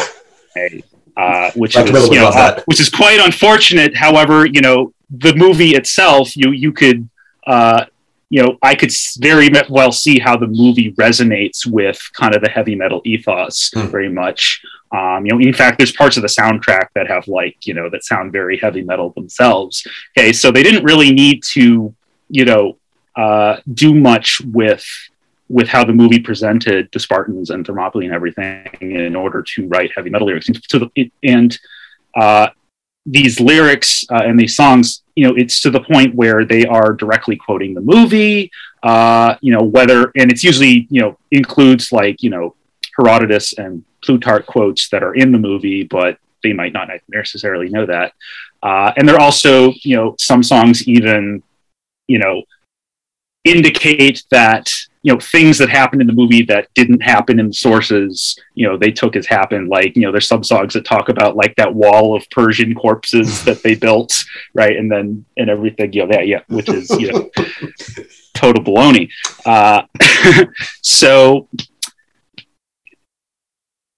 okay? 0.56 0.82
uh, 1.16 1.50
which 1.52 1.76
is 1.76 1.90
you 2.08 2.20
know, 2.20 2.28
uh, 2.28 2.60
which 2.64 2.80
is 2.80 2.88
quite 2.88 3.20
unfortunate. 3.20 3.94
However, 3.94 4.46
you 4.46 4.62
know 4.62 4.94
the 5.10 5.34
movie 5.34 5.74
itself, 5.74 6.36
you 6.36 6.52
you 6.52 6.72
could 6.72 7.08
uh, 7.46 7.84
you 8.30 8.42
know 8.42 8.58
I 8.62 8.74
could 8.74 8.90
very 9.18 9.48
well 9.68 9.92
see 9.92 10.18
how 10.18 10.36
the 10.36 10.46
movie 10.48 10.92
resonates 10.92 11.66
with 11.66 12.00
kind 12.14 12.34
of 12.34 12.42
the 12.42 12.50
heavy 12.50 12.74
metal 12.74 13.00
ethos 13.04 13.70
Hmm. 13.74 13.86
very 13.86 14.08
much. 14.08 14.60
Um, 14.92 15.26
you 15.26 15.32
know, 15.32 15.40
in 15.40 15.52
fact, 15.52 15.78
there's 15.78 15.92
parts 15.92 16.16
of 16.16 16.22
the 16.22 16.28
soundtrack 16.28 16.88
that 16.94 17.08
have 17.08 17.26
like 17.28 17.56
you 17.66 17.74
know 17.74 17.88
that 17.90 18.04
sound 18.04 18.32
very 18.32 18.56
heavy 18.58 18.82
metal 18.82 19.10
themselves. 19.10 19.84
Okay, 20.16 20.32
so 20.32 20.50
they 20.50 20.62
didn't 20.62 20.84
really 20.84 21.12
need 21.12 21.42
to, 21.54 21.94
you 22.28 22.44
know, 22.44 22.78
uh, 23.16 23.56
do 23.74 23.94
much 23.94 24.40
with 24.44 24.84
with 25.48 25.68
how 25.68 25.84
the 25.84 25.92
movie 25.92 26.18
presented 26.18 26.88
the 26.92 26.98
Spartans 26.98 27.50
and 27.50 27.64
Thermopylae 27.66 28.06
and 28.06 28.14
everything 28.14 28.66
in 28.80 29.14
order 29.14 29.42
to 29.54 29.68
write 29.68 29.92
heavy 29.94 30.10
metal 30.10 30.26
lyrics. 30.26 30.48
And, 30.48 30.60
to 30.70 30.78
the, 30.80 31.12
and 31.22 31.56
uh, 32.16 32.48
these 33.06 33.40
lyrics 33.40 34.04
uh, 34.10 34.22
and 34.24 34.38
these 34.38 34.56
songs, 34.56 35.02
you 35.14 35.26
know, 35.26 35.34
it's 35.36 35.60
to 35.62 35.70
the 35.70 35.80
point 35.80 36.14
where 36.14 36.44
they 36.44 36.66
are 36.66 36.92
directly 36.92 37.36
quoting 37.36 37.72
the 37.72 37.80
movie. 37.80 38.50
Uh, 38.82 39.36
you 39.40 39.52
know, 39.52 39.62
whether 39.62 40.12
and 40.16 40.30
it's 40.30 40.44
usually 40.44 40.86
you 40.90 41.00
know 41.00 41.18
includes 41.30 41.92
like 41.92 42.22
you 42.22 42.30
know 42.30 42.54
Herodotus 42.98 43.52
and 43.54 43.84
Plutarch 44.02 44.46
quotes 44.46 44.88
that 44.90 45.02
are 45.02 45.14
in 45.14 45.32
the 45.32 45.38
movie, 45.38 45.84
but 45.84 46.18
they 46.42 46.52
might 46.52 46.72
not 46.72 46.88
necessarily 47.08 47.68
know 47.68 47.86
that. 47.86 48.12
Uh, 48.62 48.92
and 48.96 49.08
they're 49.08 49.20
also, 49.20 49.72
you 49.82 49.96
know, 49.96 50.14
some 50.18 50.42
songs 50.42 50.86
even, 50.88 51.42
you 52.06 52.18
know, 52.18 52.42
indicate 53.44 54.24
that 54.30 54.70
you 55.06 55.12
know 55.12 55.20
things 55.20 55.56
that 55.58 55.70
happened 55.70 56.00
in 56.00 56.06
the 56.06 56.12
movie 56.12 56.42
that 56.42 56.68
didn't 56.74 57.00
happen 57.00 57.38
in 57.38 57.48
the 57.48 57.54
sources 57.54 58.36
you 58.54 58.66
know 58.66 58.76
they 58.76 58.90
took 58.90 59.14
as 59.14 59.26
happened 59.26 59.68
like 59.68 59.94
you 59.94 60.02
know 60.02 60.10
there's 60.10 60.26
some 60.26 60.42
songs 60.42 60.72
that 60.74 60.84
talk 60.84 61.08
about 61.08 61.36
like 61.36 61.54
that 61.56 61.72
wall 61.72 62.16
of 62.16 62.28
persian 62.30 62.74
corpses 62.74 63.44
that 63.46 63.62
they 63.62 63.74
built 63.74 64.12
right? 64.54 64.76
And 64.76 64.90
then 64.90 65.24
and 65.36 65.50
everything 65.50 65.92
you 65.92 66.02
know 66.02 66.12
that 66.12 66.26
yeah 66.26 66.40
which 66.48 66.68
is 66.68 66.90
you 66.98 67.12
know 67.12 67.30
total 68.34 68.62
baloney. 68.62 69.08
Uh, 69.44 69.82
so 70.82 71.48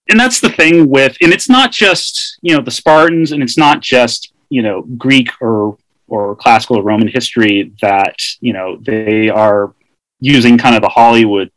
and 0.08 0.18
that's 0.18 0.40
the 0.40 0.50
thing 0.50 0.88
with 0.88 1.16
and 1.20 1.32
it's 1.32 1.48
not 1.48 1.72
just 1.72 2.38
you 2.42 2.56
know 2.56 2.62
the 2.62 2.70
spartans 2.70 3.32
and 3.32 3.42
it's 3.42 3.58
not 3.58 3.80
just 3.80 4.32
you 4.48 4.62
know 4.62 4.82
greek 4.96 5.30
or 5.40 5.76
or 6.06 6.34
classical 6.36 6.78
or 6.78 6.82
roman 6.82 7.08
history 7.08 7.72
that 7.82 8.16
you 8.40 8.52
know 8.52 8.78
they 8.82 9.28
are 9.28 9.74
using 10.20 10.58
kind 10.58 10.74
of 10.74 10.82
the 10.82 10.88
hollywood 10.88 11.50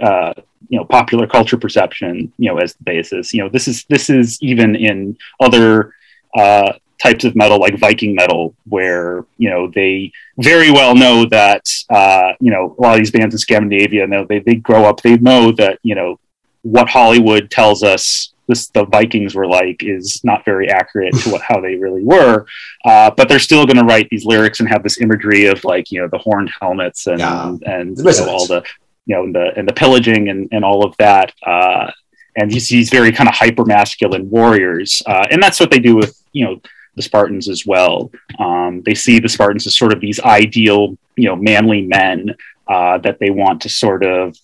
uh, 0.00 0.32
you 0.72 0.78
know 0.78 0.84
popular 0.86 1.26
culture 1.26 1.58
perception 1.58 2.32
you 2.38 2.50
know 2.50 2.58
as 2.58 2.74
the 2.74 2.84
basis. 2.84 3.34
You 3.34 3.42
know 3.42 3.48
this 3.50 3.68
is 3.68 3.84
this 3.90 4.08
is 4.08 4.38
even 4.40 4.74
in 4.74 5.18
other 5.38 5.94
uh, 6.34 6.72
types 6.98 7.24
of 7.24 7.36
metal 7.36 7.58
like 7.58 7.78
Viking 7.78 8.14
metal, 8.14 8.54
where 8.66 9.26
you 9.36 9.50
know 9.50 9.70
they 9.74 10.12
very 10.38 10.70
well 10.70 10.94
know 10.94 11.26
that 11.26 11.68
uh, 11.90 12.32
you 12.40 12.50
know 12.50 12.74
a 12.78 12.80
lot 12.80 12.94
of 12.94 12.98
these 12.98 13.10
bands 13.10 13.34
in 13.34 13.38
Scandinavia, 13.38 14.06
know 14.06 14.24
they 14.24 14.38
they 14.38 14.54
grow 14.54 14.84
up, 14.84 15.02
they 15.02 15.18
know 15.18 15.52
that 15.52 15.78
you 15.82 15.94
know 15.94 16.18
what 16.62 16.88
Hollywood 16.88 17.50
tells 17.50 17.82
us 17.82 18.31
this, 18.48 18.68
the 18.68 18.84
Vikings 18.84 19.34
were 19.34 19.46
like 19.46 19.82
is 19.82 20.20
not 20.24 20.44
very 20.44 20.68
accurate 20.68 21.14
to 21.20 21.30
what 21.30 21.42
how 21.42 21.60
they 21.60 21.76
really 21.76 22.02
were, 22.02 22.46
uh, 22.84 23.10
but 23.10 23.28
they're 23.28 23.38
still 23.38 23.66
going 23.66 23.76
to 23.76 23.84
write 23.84 24.08
these 24.10 24.24
lyrics 24.24 24.60
and 24.60 24.68
have 24.68 24.82
this 24.82 25.00
imagery 25.00 25.46
of 25.46 25.62
like 25.64 25.90
you 25.90 26.00
know 26.00 26.08
the 26.08 26.18
horned 26.18 26.50
helmets 26.60 27.06
and 27.06 27.20
yeah. 27.20 27.56
and 27.66 27.96
you 27.96 28.04
know, 28.04 28.28
all 28.28 28.46
the 28.46 28.62
you 29.06 29.14
know 29.14 29.24
and 29.24 29.34
the 29.34 29.52
and 29.56 29.68
the 29.68 29.72
pillaging 29.72 30.28
and 30.28 30.48
and 30.52 30.64
all 30.64 30.84
of 30.84 30.96
that. 30.98 31.32
Uh, 31.46 31.90
and 32.34 32.50
these, 32.50 32.70
these 32.70 32.88
very 32.88 33.12
kind 33.12 33.28
of 33.28 33.34
hyper 33.34 33.62
masculine 33.66 34.30
warriors, 34.30 35.02
uh, 35.04 35.26
and 35.30 35.42
that's 35.42 35.60
what 35.60 35.70
they 35.70 35.78
do 35.78 35.94
with 35.94 36.18
you 36.32 36.44
know 36.44 36.60
the 36.94 37.02
Spartans 37.02 37.48
as 37.48 37.64
well. 37.66 38.10
Um, 38.38 38.82
they 38.84 38.94
see 38.94 39.18
the 39.18 39.28
Spartans 39.28 39.66
as 39.66 39.76
sort 39.76 39.92
of 39.92 40.00
these 40.00 40.20
ideal, 40.20 40.96
you 41.16 41.28
know, 41.28 41.36
manly 41.36 41.82
men 41.82 42.34
uh, 42.68 42.98
that 42.98 43.18
they 43.18 43.30
want 43.30 43.62
to 43.62 43.68
sort 43.68 44.04
of, 44.04 44.36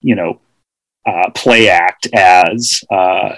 you 0.00 0.14
know, 0.14 0.40
uh, 1.06 1.30
play 1.34 1.68
act 1.68 2.06
as 2.12 2.82
uh, 2.90 3.36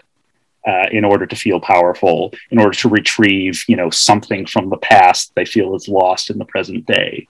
uh 0.66 0.86
in 0.92 1.04
order 1.04 1.26
to 1.26 1.36
feel 1.36 1.60
powerful, 1.60 2.32
in 2.50 2.58
order 2.58 2.76
to 2.76 2.88
retrieve, 2.88 3.62
you 3.68 3.76
know, 3.76 3.90
something 3.90 4.46
from 4.46 4.68
the 4.70 4.76
past 4.78 5.32
they 5.34 5.44
feel 5.44 5.74
is 5.74 5.88
lost 5.88 6.30
in 6.30 6.38
the 6.38 6.44
present 6.44 6.86
day. 6.86 7.26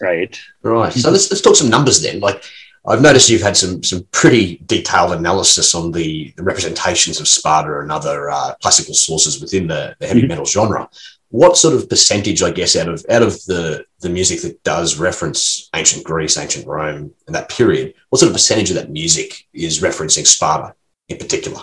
Right. 0.00 0.38
Right. 0.62 0.92
So 0.92 1.10
let's 1.10 1.30
let's 1.30 1.40
talk 1.40 1.56
some 1.56 1.70
numbers 1.70 2.02
then. 2.02 2.20
Like 2.20 2.42
I've 2.86 3.00
noticed 3.00 3.30
you've 3.30 3.42
had 3.42 3.56
some 3.56 3.82
some 3.82 4.06
pretty 4.12 4.60
detailed 4.66 5.12
analysis 5.12 5.74
on 5.74 5.92
the, 5.92 6.32
the 6.36 6.42
representations 6.42 7.20
of 7.20 7.28
Sparta 7.28 7.80
and 7.80 7.90
other 7.90 8.30
uh, 8.30 8.54
classical 8.60 8.94
sources 8.94 9.40
within 9.40 9.66
the, 9.66 9.96
the 9.98 10.06
heavy 10.06 10.20
mm-hmm. 10.20 10.28
metal 10.28 10.44
genre. 10.44 10.88
What 11.34 11.56
sort 11.56 11.74
of 11.74 11.88
percentage, 11.88 12.44
I 12.44 12.52
guess, 12.52 12.76
out 12.76 12.86
of 12.86 13.04
out 13.10 13.24
of 13.24 13.44
the 13.46 13.84
the 13.98 14.08
music 14.08 14.42
that 14.42 14.62
does 14.62 15.00
reference 15.00 15.68
ancient 15.74 16.04
Greece, 16.04 16.38
ancient 16.38 16.64
Rome, 16.64 17.12
and 17.26 17.34
that 17.34 17.48
period, 17.48 17.94
what 18.10 18.20
sort 18.20 18.28
of 18.28 18.34
percentage 18.34 18.70
of 18.70 18.76
that 18.76 18.92
music 18.92 19.44
is 19.52 19.82
referencing 19.82 20.24
Sparta 20.28 20.76
in 21.08 21.18
particular? 21.18 21.60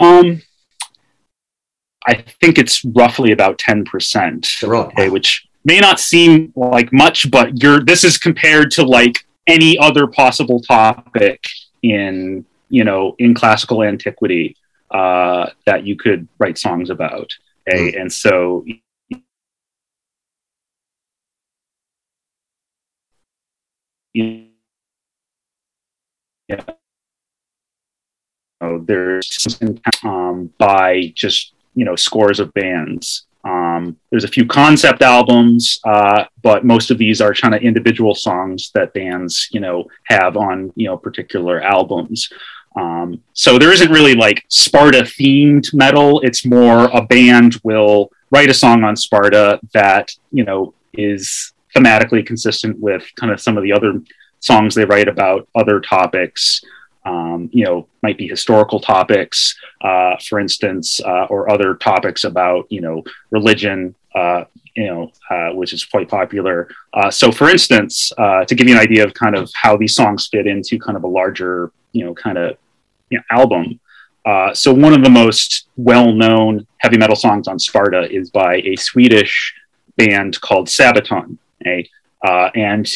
Um, 0.00 0.42
I 2.08 2.24
think 2.40 2.58
it's 2.58 2.84
roughly 2.84 3.30
about 3.30 3.56
ten 3.60 3.84
percent. 3.84 4.60
Right. 4.64 4.86
Okay, 4.86 5.10
which 5.10 5.46
may 5.64 5.78
not 5.78 6.00
seem 6.00 6.52
like 6.56 6.92
much, 6.92 7.30
but 7.30 7.62
you're 7.62 7.84
this 7.84 8.02
is 8.02 8.18
compared 8.18 8.72
to 8.72 8.82
like 8.82 9.24
any 9.46 9.78
other 9.78 10.08
possible 10.08 10.58
topic 10.58 11.40
in 11.84 12.44
you 12.68 12.82
know 12.82 13.14
in 13.20 13.32
classical 13.32 13.84
antiquity 13.84 14.56
uh, 14.90 15.50
that 15.66 15.86
you 15.86 15.94
could 15.94 16.26
write 16.40 16.58
songs 16.58 16.90
about 16.90 17.32
okay? 17.68 17.96
and 17.98 18.12
so 18.12 18.64
yeah 24.14 24.44
there's 28.86 29.58
um, 30.04 30.50
by 30.58 31.12
just 31.14 31.54
you 31.74 31.84
know 31.84 31.96
scores 31.96 32.40
of 32.40 32.52
bands 32.54 33.26
um, 33.44 33.98
there's 34.10 34.24
a 34.24 34.28
few 34.28 34.46
concept 34.46 35.02
albums, 35.02 35.78
uh, 35.84 36.24
but 36.42 36.64
most 36.64 36.90
of 36.90 36.96
these 36.96 37.20
are 37.20 37.34
kind 37.34 37.54
of 37.54 37.62
individual 37.62 38.14
songs 38.14 38.70
that 38.74 38.94
bands, 38.94 39.48
you 39.52 39.60
know, 39.60 39.84
have 40.04 40.36
on 40.36 40.72
you 40.76 40.86
know 40.86 40.96
particular 40.96 41.60
albums. 41.60 42.30
Um, 42.76 43.22
so 43.32 43.58
there 43.58 43.72
isn't 43.72 43.90
really 43.90 44.14
like 44.14 44.44
Sparta 44.48 45.02
themed 45.02 45.72
metal. 45.72 46.20
It's 46.20 46.44
more 46.44 46.86
a 46.86 47.02
band 47.02 47.60
will 47.62 48.10
write 48.30 48.50
a 48.50 48.54
song 48.54 48.82
on 48.82 48.96
Sparta 48.96 49.60
that 49.72 50.12
you 50.32 50.44
know 50.44 50.74
is 50.92 51.52
thematically 51.74 52.24
consistent 52.24 52.78
with 52.78 53.04
kind 53.16 53.32
of 53.32 53.40
some 53.40 53.56
of 53.56 53.62
the 53.62 53.72
other 53.72 54.00
songs 54.40 54.74
they 54.74 54.84
write 54.84 55.08
about 55.08 55.48
other 55.54 55.80
topics 55.80 56.62
um, 57.04 57.50
you 57.52 57.64
know, 57.64 57.86
might 58.02 58.16
be 58.16 58.26
historical 58.26 58.80
topics, 58.80 59.56
uh, 59.82 60.16
for 60.26 60.40
instance, 60.40 61.00
uh, 61.00 61.26
or 61.28 61.50
other 61.50 61.74
topics 61.74 62.24
about, 62.24 62.66
you 62.70 62.80
know, 62.80 63.02
religion, 63.30 63.94
uh, 64.14 64.44
you 64.74 64.86
know, 64.86 65.12
uh, 65.30 65.50
which 65.50 65.72
is 65.72 65.84
quite 65.84 66.08
popular. 66.08 66.68
Uh, 66.94 67.10
so, 67.10 67.30
for 67.30 67.50
instance, 67.50 68.12
uh, 68.16 68.44
to 68.44 68.54
give 68.54 68.68
you 68.68 68.74
an 68.74 68.80
idea 68.80 69.04
of 69.04 69.12
kind 69.14 69.36
of 69.36 69.50
how 69.54 69.76
these 69.76 69.94
songs 69.94 70.28
fit 70.28 70.46
into 70.46 70.78
kind 70.78 70.96
of 70.96 71.04
a 71.04 71.08
larger, 71.08 71.70
you 71.92 72.04
know, 72.04 72.14
kind 72.14 72.38
of 72.38 72.56
you 73.14 73.18
know, 73.18 73.24
album. 73.30 73.80
so, 74.54 74.72
one 74.72 74.92
of 74.92 75.02
the 75.02 75.10
most 75.10 75.68
well-known 75.76 76.66
heavy 76.78 76.98
metal 76.98 77.16
songs 77.16 77.48
on 77.48 77.58
Sparta 77.58 78.10
is 78.10 78.30
by 78.30 78.56
a 78.56 78.76
Swedish 78.76 79.54
band 79.96 80.40
called 80.40 80.68
Sabaton. 80.68 81.38
Okay? 81.60 81.88
and 82.54 82.86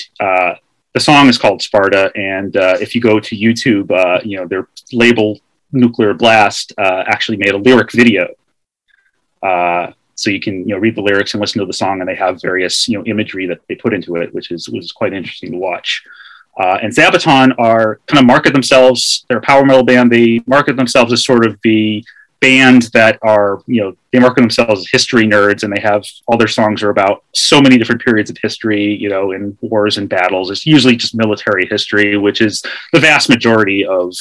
the 0.98 1.00
song 1.00 1.28
is 1.28 1.38
called 1.38 1.62
Sparta, 1.62 2.10
and 2.16 2.56
uh, 2.56 2.76
if 2.80 2.94
you 2.94 3.00
go 3.00 3.20
to 3.20 3.36
YouTube, 3.36 3.90
uh, 3.90 4.20
you 4.24 4.36
know 4.36 4.46
their 4.46 4.68
label 4.92 5.38
Nuclear 5.70 6.14
Blast 6.14 6.72
uh, 6.78 7.04
actually 7.06 7.36
made 7.36 7.52
a 7.54 7.58
lyric 7.58 7.92
video, 7.92 8.26
uh, 9.42 9.92
so 10.14 10.30
you 10.30 10.40
can 10.40 10.66
you 10.66 10.74
know 10.74 10.78
read 10.78 10.96
the 10.96 11.02
lyrics 11.02 11.34
and 11.34 11.40
listen 11.40 11.60
to 11.60 11.66
the 11.66 11.72
song, 11.72 12.00
and 12.00 12.08
they 12.08 12.16
have 12.16 12.42
various 12.42 12.88
you 12.88 12.98
know 12.98 13.04
imagery 13.04 13.46
that 13.46 13.60
they 13.68 13.74
put 13.74 13.94
into 13.94 14.16
it, 14.16 14.34
which 14.34 14.50
is 14.50 14.68
is 14.68 14.90
quite 14.92 15.12
interesting 15.12 15.52
to 15.52 15.58
watch. 15.58 16.02
Uh, 16.58 16.78
and 16.82 16.92
Sabaton 16.92 17.54
are 17.58 18.00
kind 18.06 18.18
of 18.18 18.26
market 18.26 18.52
themselves; 18.52 19.24
they're 19.28 19.38
a 19.38 19.42
power 19.42 19.64
metal 19.64 19.84
band. 19.84 20.10
They 20.10 20.42
market 20.46 20.76
themselves 20.76 21.12
as 21.12 21.24
sort 21.24 21.46
of 21.46 21.58
the 21.62 22.04
band 22.40 22.82
that 22.92 23.18
are 23.22 23.62
you 23.66 23.80
know 23.80 23.96
they 24.12 24.18
market 24.18 24.40
themselves 24.42 24.80
as 24.80 24.88
history 24.90 25.26
nerds 25.26 25.64
and 25.64 25.72
they 25.72 25.80
have 25.80 26.04
all 26.26 26.38
their 26.38 26.46
songs 26.46 26.82
are 26.82 26.90
about 26.90 27.24
so 27.34 27.60
many 27.60 27.76
different 27.76 28.00
periods 28.00 28.30
of 28.30 28.36
history 28.40 28.94
you 28.94 29.08
know 29.08 29.32
in 29.32 29.58
wars 29.60 29.98
and 29.98 30.08
battles 30.08 30.50
it's 30.50 30.64
usually 30.64 30.94
just 30.94 31.16
military 31.16 31.66
history 31.66 32.16
which 32.16 32.40
is 32.40 32.62
the 32.92 33.00
vast 33.00 33.28
majority 33.28 33.84
of 33.84 34.14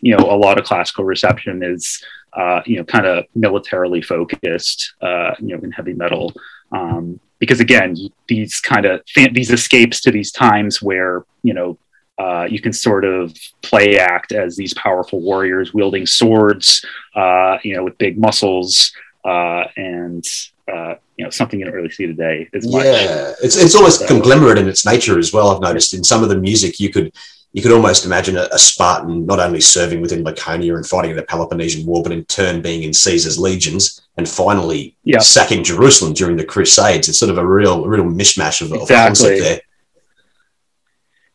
you 0.00 0.14
know 0.14 0.24
a 0.30 0.36
lot 0.36 0.58
of 0.58 0.64
classical 0.64 1.04
reception 1.04 1.62
is 1.62 2.04
uh, 2.34 2.60
you 2.66 2.76
know 2.76 2.84
kind 2.84 3.06
of 3.06 3.24
militarily 3.34 4.02
focused 4.02 4.94
uh, 5.00 5.34
you 5.38 5.56
know 5.56 5.62
in 5.62 5.72
heavy 5.72 5.94
metal 5.94 6.32
um, 6.72 7.18
because 7.42 7.58
again 7.58 7.96
these 8.28 8.60
kind 8.60 8.86
of 8.86 9.00
these 9.32 9.50
escapes 9.50 10.00
to 10.00 10.12
these 10.12 10.30
times 10.30 10.80
where 10.80 11.24
you 11.42 11.52
know 11.52 11.76
uh, 12.16 12.44
you 12.48 12.60
can 12.60 12.72
sort 12.72 13.04
of 13.04 13.36
play 13.62 13.98
act 13.98 14.30
as 14.30 14.54
these 14.54 14.72
powerful 14.74 15.20
warriors 15.20 15.74
wielding 15.74 16.06
swords, 16.06 16.84
uh, 17.16 17.56
you 17.64 17.74
know, 17.74 17.82
with 17.82 17.98
big 17.98 18.16
muscles, 18.16 18.92
uh, 19.24 19.64
and 19.76 20.24
uh, 20.72 20.94
you 21.16 21.24
know 21.24 21.30
something 21.30 21.58
you 21.58 21.64
don't 21.64 21.74
really 21.74 21.90
see 21.90 22.06
today 22.06 22.48
as 22.54 22.70
much. 22.70 22.84
Yeah, 22.84 23.32
it's 23.42 23.56
it's 23.56 23.74
almost 23.74 24.00
so, 24.00 24.06
conglomerate 24.06 24.58
in 24.58 24.68
its 24.68 24.86
nature 24.86 25.18
as 25.18 25.32
well. 25.32 25.50
I've 25.50 25.60
noticed 25.60 25.94
in 25.94 26.04
some 26.04 26.22
of 26.22 26.28
the 26.28 26.36
music 26.36 26.78
you 26.78 26.90
could 26.90 27.12
you 27.54 27.60
could 27.60 27.72
almost 27.72 28.04
imagine 28.04 28.36
a, 28.36 28.48
a, 28.52 28.58
Spartan 28.58 29.26
not 29.26 29.40
only 29.40 29.60
serving 29.60 30.00
within 30.00 30.22
Laconia 30.22 30.76
and 30.76 30.86
fighting 30.86 31.10
in 31.10 31.16
the 31.16 31.24
Peloponnesian 31.24 31.84
War, 31.86 32.04
but 32.04 32.12
in 32.12 32.24
turn 32.26 32.62
being 32.62 32.84
in 32.84 32.94
Caesar's 32.94 33.38
legions 33.38 34.01
and 34.16 34.28
finally 34.28 34.96
yeah. 35.04 35.18
sacking 35.18 35.64
Jerusalem 35.64 36.12
during 36.12 36.36
the 36.36 36.44
Crusades. 36.44 37.08
It's 37.08 37.18
sort 37.18 37.30
of 37.30 37.38
a 37.38 37.46
real, 37.46 37.86
real 37.86 38.04
mishmash 38.04 38.60
of, 38.60 38.72
exactly. 38.72 38.80
of 38.82 38.88
concept 38.88 39.38
there. 39.38 39.60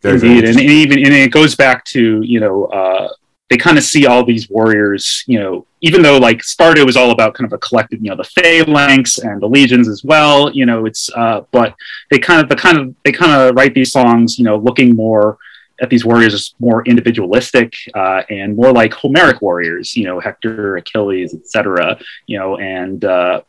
Very, 0.01 0.15
Indeed, 0.15 0.41
very 0.41 0.49
and, 0.49 0.59
and, 0.59 0.69
even 0.69 0.97
and 0.99 1.13
it 1.13 1.31
goes 1.31 1.55
back 1.55 1.83
to 1.85 2.21
you 2.21 2.39
know 2.39 2.65
uh, 2.65 3.09
they 3.49 3.57
kind 3.57 3.77
of 3.77 3.83
see 3.83 4.05
all 4.05 4.25
these 4.25 4.49
warriors, 4.49 5.23
you 5.25 5.39
know, 5.39 5.65
even 5.81 6.01
though 6.01 6.17
like 6.17 6.43
Sparta 6.43 6.83
was 6.83 6.97
all 6.97 7.11
about 7.11 7.33
kind 7.33 7.45
of 7.45 7.53
a 7.53 7.57
collective, 7.59 8.03
you 8.03 8.09
know, 8.09 8.15
the 8.15 8.23
phalanx 8.23 9.19
and 9.19 9.41
the 9.41 9.47
legions 9.47 9.87
as 9.87 10.03
well, 10.03 10.51
you 10.51 10.65
know, 10.65 10.85
it's 10.85 11.09
uh, 11.15 11.41
but 11.51 11.73
they 12.11 12.19
kind 12.19 12.41
of 12.41 12.49
the 12.49 12.55
kind 12.55 12.77
of 12.77 12.93
they 13.05 13.11
kind 13.11 13.31
of 13.31 13.55
write 13.55 13.73
these 13.73 13.91
songs, 13.91 14.37
you 14.37 14.43
know, 14.43 14.57
looking 14.57 14.95
more 14.95 15.37
at 15.81 15.89
these 15.89 16.05
warriors 16.05 16.33
as 16.33 16.53
more 16.59 16.83
individualistic 16.85 17.73
uh, 17.93 18.23
and 18.29 18.55
more 18.55 18.71
like 18.71 18.93
Homeric 18.93 19.41
warriors, 19.41 19.95
you 19.95 20.05
know, 20.05 20.19
Hector, 20.19 20.77
Achilles, 20.77 21.33
etc. 21.33 21.99
You 22.25 22.39
know, 22.39 22.57
and 22.57 23.03
uh, 23.05 23.41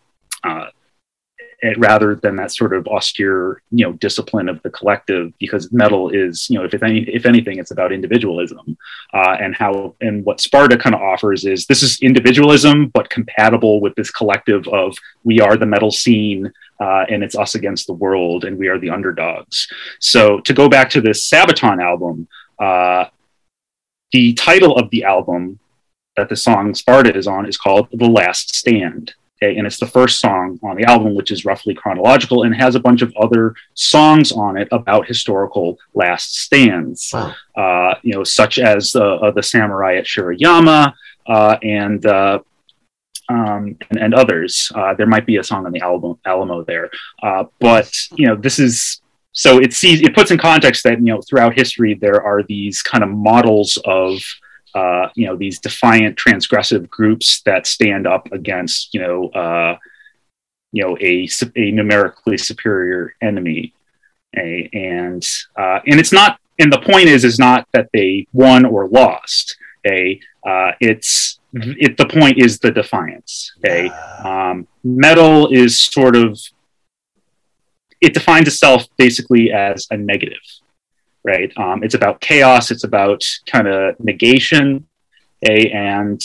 uh, 0.44 0.66
rather 1.76 2.14
than 2.14 2.36
that 2.36 2.52
sort 2.52 2.72
of 2.72 2.86
austere, 2.86 3.62
you 3.70 3.84
know, 3.84 3.92
discipline 3.94 4.48
of 4.48 4.62
the 4.62 4.70
collective. 4.70 5.32
Because 5.38 5.72
metal 5.72 6.10
is, 6.10 6.48
you 6.48 6.58
know, 6.58 6.64
if 6.64 6.82
any, 6.82 7.00
if 7.00 7.26
anything, 7.26 7.58
it's 7.58 7.70
about 7.70 7.92
individualism 7.92 8.76
uh, 9.12 9.36
and 9.40 9.54
how 9.54 9.94
and 10.00 10.24
what 10.24 10.40
Sparta 10.40 10.76
kind 10.76 10.94
of 10.94 11.00
offers 11.00 11.44
is 11.44 11.66
this 11.66 11.82
is 11.82 12.00
individualism, 12.00 12.88
but 12.88 13.10
compatible 13.10 13.80
with 13.80 13.94
this 13.96 14.10
collective 14.10 14.66
of 14.68 14.96
we 15.24 15.40
are 15.40 15.56
the 15.56 15.66
metal 15.66 15.90
scene. 15.90 16.52
Uh, 16.80 17.04
and 17.08 17.24
it's 17.24 17.36
us 17.36 17.54
against 17.54 17.86
the 17.86 17.92
world, 17.92 18.44
and 18.44 18.56
we 18.56 18.68
are 18.68 18.78
the 18.78 18.90
underdogs. 18.90 19.66
So 19.98 20.38
to 20.40 20.52
go 20.52 20.68
back 20.68 20.90
to 20.90 21.00
this 21.00 21.28
Sabaton 21.28 21.82
album, 21.82 22.28
uh, 22.58 23.06
the 24.12 24.32
title 24.34 24.76
of 24.76 24.88
the 24.90 25.04
album 25.04 25.58
that 26.16 26.28
the 26.28 26.36
song 26.36 26.74
Sparta 26.74 27.14
is 27.16 27.26
on 27.26 27.46
is 27.46 27.56
called 27.56 27.88
"The 27.92 28.08
Last 28.08 28.54
Stand." 28.54 29.14
Okay, 29.40 29.56
and 29.56 29.66
it's 29.66 29.78
the 29.78 29.86
first 29.86 30.18
song 30.18 30.58
on 30.64 30.76
the 30.76 30.84
album, 30.84 31.14
which 31.14 31.30
is 31.30 31.44
roughly 31.44 31.72
chronological 31.72 32.42
and 32.42 32.54
has 32.56 32.74
a 32.74 32.80
bunch 32.80 33.02
of 33.02 33.14
other 33.16 33.54
songs 33.74 34.32
on 34.32 34.56
it 34.56 34.66
about 34.72 35.06
historical 35.06 35.78
last 35.94 36.40
stands, 36.40 37.10
wow. 37.14 37.34
uh, 37.56 37.94
you 38.02 38.12
know, 38.14 38.24
such 38.24 38.58
as 38.58 38.96
uh, 38.96 39.16
uh, 39.16 39.30
the 39.30 39.42
samurai 39.42 39.96
at 39.96 40.06
Shiroyama 40.06 40.92
uh, 41.28 41.56
and 41.62 42.04
uh, 42.04 42.40
um, 43.28 43.76
and, 43.90 44.00
and, 44.00 44.14
others. 44.14 44.70
Uh, 44.74 44.94
there 44.94 45.06
might 45.06 45.26
be 45.26 45.36
a 45.36 45.44
song 45.44 45.66
on 45.66 45.72
the 45.72 45.80
album 45.80 46.18
Alamo 46.24 46.64
there, 46.64 46.90
uh, 47.22 47.44
but 47.60 47.92
you 48.16 48.26
know 48.26 48.36
this 48.36 48.58
is 48.58 49.00
so 49.32 49.60
it 49.60 49.72
sees 49.72 50.00
it 50.00 50.14
puts 50.14 50.30
in 50.30 50.38
context 50.38 50.84
that 50.84 50.98
you 50.98 51.06
know 51.06 51.20
throughout 51.20 51.54
history 51.54 51.94
there 51.94 52.22
are 52.22 52.42
these 52.42 52.82
kind 52.82 53.04
of 53.04 53.10
models 53.10 53.78
of 53.84 54.18
uh, 54.74 55.08
you 55.14 55.26
know 55.26 55.36
these 55.36 55.58
defiant 55.58 56.16
transgressive 56.16 56.88
groups 56.88 57.42
that 57.42 57.66
stand 57.66 58.06
up 58.06 58.30
against 58.32 58.94
you 58.94 59.00
know 59.00 59.28
uh, 59.28 59.76
you 60.72 60.84
know 60.84 60.96
a, 61.00 61.28
a 61.56 61.70
numerically 61.70 62.38
superior 62.38 63.14
enemy. 63.22 63.74
A, 64.36 64.68
and 64.74 65.26
uh, 65.56 65.80
and 65.86 65.98
it's 65.98 66.12
not 66.12 66.38
and 66.58 66.72
the 66.72 66.80
point 66.80 67.08
is 67.08 67.24
is 67.24 67.38
not 67.38 67.66
that 67.72 67.88
they 67.92 68.26
won 68.32 68.64
or 68.64 68.86
lost 68.88 69.56
a 69.88 70.20
uh, 70.46 70.72
it's 70.80 71.40
it, 71.52 71.96
the 71.96 72.06
point 72.06 72.38
is 72.38 72.58
the 72.58 72.70
defiance 72.70 73.52
okay? 73.58 73.88
Um, 74.24 74.66
metal 74.84 75.48
is 75.52 75.78
sort 75.78 76.14
of 76.14 76.38
it 78.00 78.14
defines 78.14 78.46
itself 78.46 78.84
basically 78.96 79.50
as 79.52 79.86
a 79.90 79.96
negative 79.96 80.42
right? 81.24 81.52
Um, 81.56 81.82
it's 81.82 81.94
about 81.94 82.20
chaos 82.20 82.70
it's 82.70 82.84
about 82.84 83.22
kind 83.46 83.66
of 83.66 83.98
negation 84.00 84.86
a 85.46 85.70
and 85.70 86.20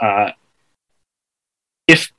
uh, 0.00 0.30
if 1.86 2.12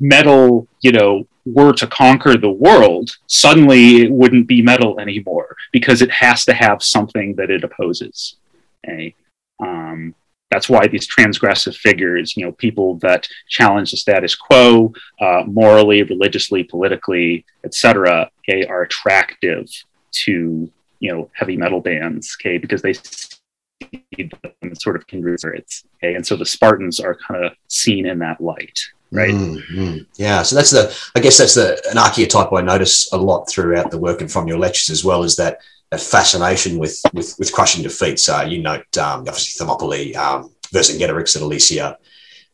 metal 0.00 0.68
you 0.80 0.92
know 0.92 1.26
were 1.46 1.72
to 1.72 1.86
conquer 1.86 2.36
the 2.36 2.50
world 2.50 3.16
suddenly 3.28 4.02
it 4.02 4.10
wouldn't 4.10 4.46
be 4.46 4.60
metal 4.60 4.98
anymore 5.00 5.56
because 5.72 6.02
it 6.02 6.10
has 6.10 6.44
to 6.44 6.52
have 6.52 6.82
something 6.82 7.34
that 7.36 7.50
it 7.50 7.64
opposes 7.64 8.36
okay? 8.84 9.14
Um, 9.60 10.14
that's 10.50 10.68
why 10.68 10.86
these 10.86 11.08
transgressive 11.08 11.76
figures, 11.76 12.36
you 12.36 12.44
know, 12.44 12.52
people 12.52 12.96
that 12.98 13.28
challenge 13.48 13.90
the 13.90 13.96
status 13.96 14.34
quo 14.34 14.92
uh, 15.20 15.42
morally, 15.46 16.02
religiously, 16.02 16.62
politically, 16.62 17.44
etc., 17.64 18.30
okay, 18.40 18.64
are 18.66 18.82
attractive 18.82 19.68
to 20.12 20.70
you 21.00 21.12
know 21.12 21.30
heavy 21.34 21.56
metal 21.56 21.80
bands, 21.80 22.36
okay, 22.40 22.58
because 22.58 22.80
they 22.80 22.92
see 22.92 24.30
them 24.62 24.74
sort 24.74 24.96
of 24.96 25.02
spirits, 25.02 25.84
okay, 25.96 26.14
and 26.14 26.26
so 26.26 26.36
the 26.36 26.46
Spartans 26.46 27.00
are 27.00 27.16
kind 27.16 27.44
of 27.44 27.52
seen 27.68 28.06
in 28.06 28.20
that 28.20 28.40
light, 28.40 28.78
right? 29.10 29.34
Mm-hmm. 29.34 30.04
Yeah, 30.14 30.42
so 30.42 30.54
that's 30.54 30.70
the, 30.70 30.96
I 31.16 31.20
guess 31.20 31.38
that's 31.38 31.54
the 31.54 31.82
an 31.90 31.98
archetype 31.98 32.52
I 32.52 32.62
notice 32.62 33.12
a 33.12 33.16
lot 33.16 33.48
throughout 33.50 33.90
the 33.90 33.98
work 33.98 34.20
and 34.20 34.30
from 34.30 34.46
your 34.46 34.58
lectures 34.58 34.90
as 34.90 35.04
well 35.04 35.24
is 35.24 35.36
that 35.36 35.58
a 35.92 35.98
fascination 35.98 36.78
with 36.78 37.00
with, 37.12 37.34
with 37.38 37.52
crushing 37.52 37.82
defeats. 37.82 38.28
Uh, 38.28 38.46
you 38.48 38.62
note 38.62 38.96
um, 38.98 39.20
obviously 39.20 39.58
Thermopylae, 39.58 40.14
um, 40.14 40.50
Vercingetorix 40.72 41.36
at 41.36 41.42
Alesia, 41.42 41.96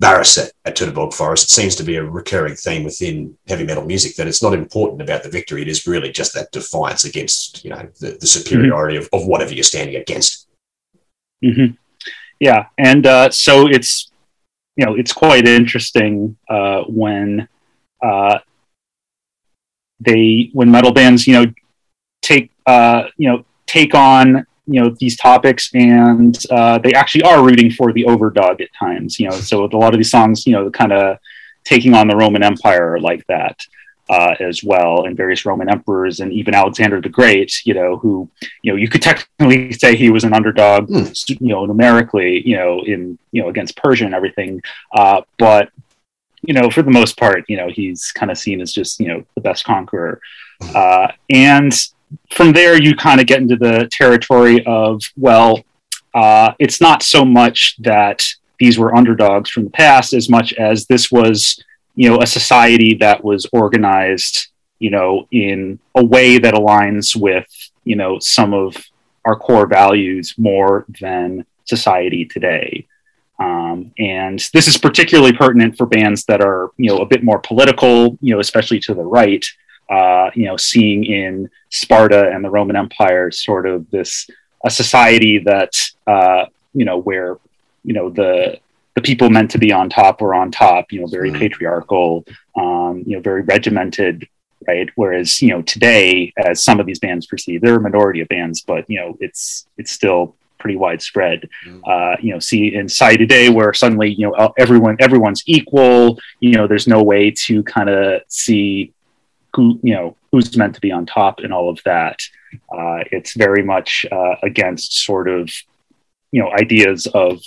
Varus 0.00 0.38
at, 0.38 0.52
at 0.64 0.76
Teutoburg 0.76 1.14
Forest. 1.14 1.44
It 1.44 1.50
seems 1.50 1.74
to 1.76 1.82
be 1.82 1.96
a 1.96 2.04
recurring 2.04 2.54
theme 2.54 2.84
within 2.84 3.36
heavy 3.48 3.64
metal 3.64 3.84
music 3.84 4.16
that 4.16 4.26
it's 4.26 4.42
not 4.42 4.54
important 4.54 5.00
about 5.00 5.22
the 5.22 5.30
victory. 5.30 5.62
It 5.62 5.68
is 5.68 5.86
really 5.86 6.12
just 6.12 6.34
that 6.34 6.52
defiance 6.52 7.04
against 7.04 7.64
you 7.64 7.70
know 7.70 7.88
the, 8.00 8.18
the 8.20 8.26
superiority 8.26 8.96
mm-hmm. 8.96 9.14
of, 9.14 9.22
of 9.22 9.28
whatever 9.28 9.54
you're 9.54 9.64
standing 9.64 9.96
against. 9.96 10.48
Mm-hmm. 11.44 11.74
Yeah, 12.40 12.66
and 12.78 13.06
uh, 13.06 13.30
so 13.30 13.68
it's 13.68 14.10
you 14.76 14.84
know 14.84 14.94
it's 14.94 15.12
quite 15.12 15.46
interesting 15.46 16.36
uh, 16.48 16.82
when 16.82 17.48
uh, 18.04 18.40
they 20.00 20.50
when 20.52 20.70
metal 20.70 20.92
bands 20.92 21.26
you 21.26 21.34
know 21.34 21.52
take 22.22 22.50
uh, 22.66 23.04
you 23.16 23.28
know 23.28 23.44
take 23.66 23.94
on 23.94 24.46
you 24.66 24.80
know 24.80 24.94
these 25.00 25.16
topics 25.16 25.70
and 25.74 26.38
uh, 26.50 26.78
they 26.78 26.94
actually 26.94 27.22
are 27.24 27.44
rooting 27.44 27.70
for 27.70 27.92
the 27.92 28.04
overdog 28.04 28.60
at 28.60 28.68
times 28.78 29.18
you 29.18 29.28
know 29.28 29.36
so 29.36 29.62
with 29.62 29.74
a 29.74 29.76
lot 29.76 29.92
of 29.92 29.98
these 29.98 30.10
songs 30.10 30.46
you 30.46 30.52
know 30.52 30.70
kind 30.70 30.92
of 30.92 31.18
taking 31.64 31.94
on 31.94 32.06
the 32.08 32.16
roman 32.16 32.42
empire 32.42 32.98
like 33.00 33.26
that 33.26 33.60
uh, 34.08 34.34
as 34.40 34.62
well 34.62 35.04
and 35.04 35.16
various 35.16 35.44
roman 35.44 35.68
emperors 35.68 36.20
and 36.20 36.32
even 36.32 36.54
alexander 36.54 37.00
the 37.00 37.08
great 37.08 37.64
you 37.64 37.74
know 37.74 37.96
who 37.96 38.28
you 38.62 38.72
know 38.72 38.76
you 38.76 38.88
could 38.88 39.02
technically 39.02 39.72
say 39.72 39.96
he 39.96 40.10
was 40.10 40.24
an 40.24 40.32
underdog 40.32 40.88
mm. 40.88 41.40
you 41.40 41.48
know 41.48 41.66
numerically 41.66 42.46
you 42.46 42.56
know 42.56 42.80
in 42.84 43.18
you 43.32 43.42
know 43.42 43.48
against 43.48 43.76
persia 43.76 44.04
and 44.04 44.14
everything 44.14 44.60
uh, 44.94 45.20
but 45.38 45.70
you 46.42 46.54
know 46.54 46.70
for 46.70 46.82
the 46.82 46.90
most 46.90 47.16
part 47.16 47.44
you 47.48 47.56
know 47.56 47.68
he's 47.68 48.12
kind 48.12 48.30
of 48.30 48.38
seen 48.38 48.60
as 48.60 48.72
just 48.72 49.00
you 49.00 49.08
know 49.08 49.24
the 49.34 49.40
best 49.40 49.64
conqueror 49.64 50.20
hmm. 50.60 50.70
uh, 50.74 51.08
and 51.30 51.72
from 52.30 52.52
there, 52.52 52.80
you 52.80 52.94
kind 52.94 53.20
of 53.20 53.26
get 53.26 53.40
into 53.40 53.56
the 53.56 53.88
territory 53.90 54.64
of, 54.66 55.02
well, 55.16 55.62
uh, 56.14 56.52
it's 56.58 56.80
not 56.80 57.02
so 57.02 57.24
much 57.24 57.76
that 57.78 58.24
these 58.58 58.78
were 58.78 58.94
underdogs 58.94 59.50
from 59.50 59.64
the 59.64 59.70
past 59.70 60.12
as 60.12 60.28
much 60.28 60.52
as 60.54 60.86
this 60.86 61.10
was, 61.10 61.62
you 61.94 62.08
know, 62.08 62.20
a 62.20 62.26
society 62.26 62.94
that 62.94 63.24
was 63.24 63.46
organized, 63.52 64.48
you 64.78 64.90
know, 64.90 65.26
in 65.30 65.78
a 65.94 66.04
way 66.04 66.38
that 66.38 66.54
aligns 66.54 67.16
with, 67.16 67.46
you 67.84 67.96
know, 67.96 68.18
some 68.18 68.52
of 68.54 68.76
our 69.24 69.36
core 69.36 69.66
values 69.66 70.34
more 70.36 70.84
than 71.00 71.44
society 71.64 72.24
today. 72.24 72.86
Um, 73.38 73.92
and 73.98 74.38
this 74.52 74.68
is 74.68 74.76
particularly 74.76 75.32
pertinent 75.32 75.76
for 75.76 75.86
bands 75.86 76.24
that 76.26 76.40
are, 76.40 76.70
you 76.76 76.90
know, 76.90 76.98
a 76.98 77.06
bit 77.06 77.24
more 77.24 77.40
political, 77.40 78.16
you 78.20 78.34
know, 78.34 78.40
especially 78.40 78.78
to 78.80 78.94
the 78.94 79.02
right, 79.02 79.44
uh, 79.92 80.30
you 80.34 80.46
know, 80.46 80.56
seeing 80.56 81.04
in 81.04 81.50
Sparta 81.68 82.30
and 82.30 82.42
the 82.42 82.48
Roman 82.48 82.76
Empire 82.76 83.30
sort 83.30 83.66
of 83.66 83.88
this 83.90 84.26
a 84.64 84.70
society 84.70 85.38
that 85.38 85.72
uh, 86.06 86.46
you 86.72 86.86
know 86.86 86.98
where 86.98 87.36
you 87.84 87.92
know 87.92 88.08
the 88.08 88.58
the 88.94 89.02
people 89.02 89.28
meant 89.28 89.50
to 89.50 89.58
be 89.58 89.70
on 89.70 89.90
top 89.90 90.22
were 90.22 90.34
on 90.34 90.50
top. 90.50 90.92
You 90.92 91.00
know, 91.00 91.06
very 91.06 91.30
mm-hmm. 91.30 91.40
patriarchal. 91.40 92.24
Um, 92.56 93.04
you 93.06 93.16
know, 93.16 93.20
very 93.20 93.42
regimented. 93.42 94.26
Right. 94.66 94.88
Whereas 94.94 95.42
you 95.42 95.48
know 95.48 95.60
today, 95.62 96.32
as 96.38 96.62
some 96.62 96.80
of 96.80 96.86
these 96.86 97.00
bands 97.00 97.26
perceive, 97.26 97.60
they're 97.60 97.76
a 97.76 97.80
minority 97.80 98.20
of 98.20 98.28
bands, 98.28 98.62
but 98.62 98.88
you 98.88 98.98
know 98.98 99.18
it's 99.20 99.66
it's 99.76 99.92
still 99.92 100.36
pretty 100.58 100.76
widespread. 100.76 101.50
Mm-hmm. 101.66 101.80
Uh, 101.84 102.16
you 102.22 102.32
know, 102.32 102.38
see 102.38 102.74
in 102.74 102.88
society 102.88 103.18
today 103.18 103.50
where 103.50 103.74
suddenly 103.74 104.14
you 104.14 104.30
know 104.30 104.54
everyone 104.56 104.96
everyone's 105.00 105.42
equal. 105.46 106.18
You 106.40 106.52
know, 106.52 106.66
there's 106.66 106.86
no 106.86 107.02
way 107.02 107.30
to 107.44 107.62
kind 107.64 107.90
of 107.90 108.22
see 108.28 108.94
who 109.54 109.78
you 109.82 109.94
know 109.94 110.16
who's 110.30 110.56
meant 110.56 110.74
to 110.74 110.80
be 110.80 110.92
on 110.92 111.06
top 111.06 111.40
and 111.40 111.52
all 111.52 111.68
of 111.68 111.80
that. 111.84 112.18
Uh, 112.70 113.04
it's 113.10 113.34
very 113.34 113.62
much 113.62 114.04
uh, 114.10 114.34
against 114.42 115.04
sort 115.04 115.28
of 115.28 115.50
you 116.30 116.42
know 116.42 116.50
ideas 116.52 117.06
of 117.08 117.40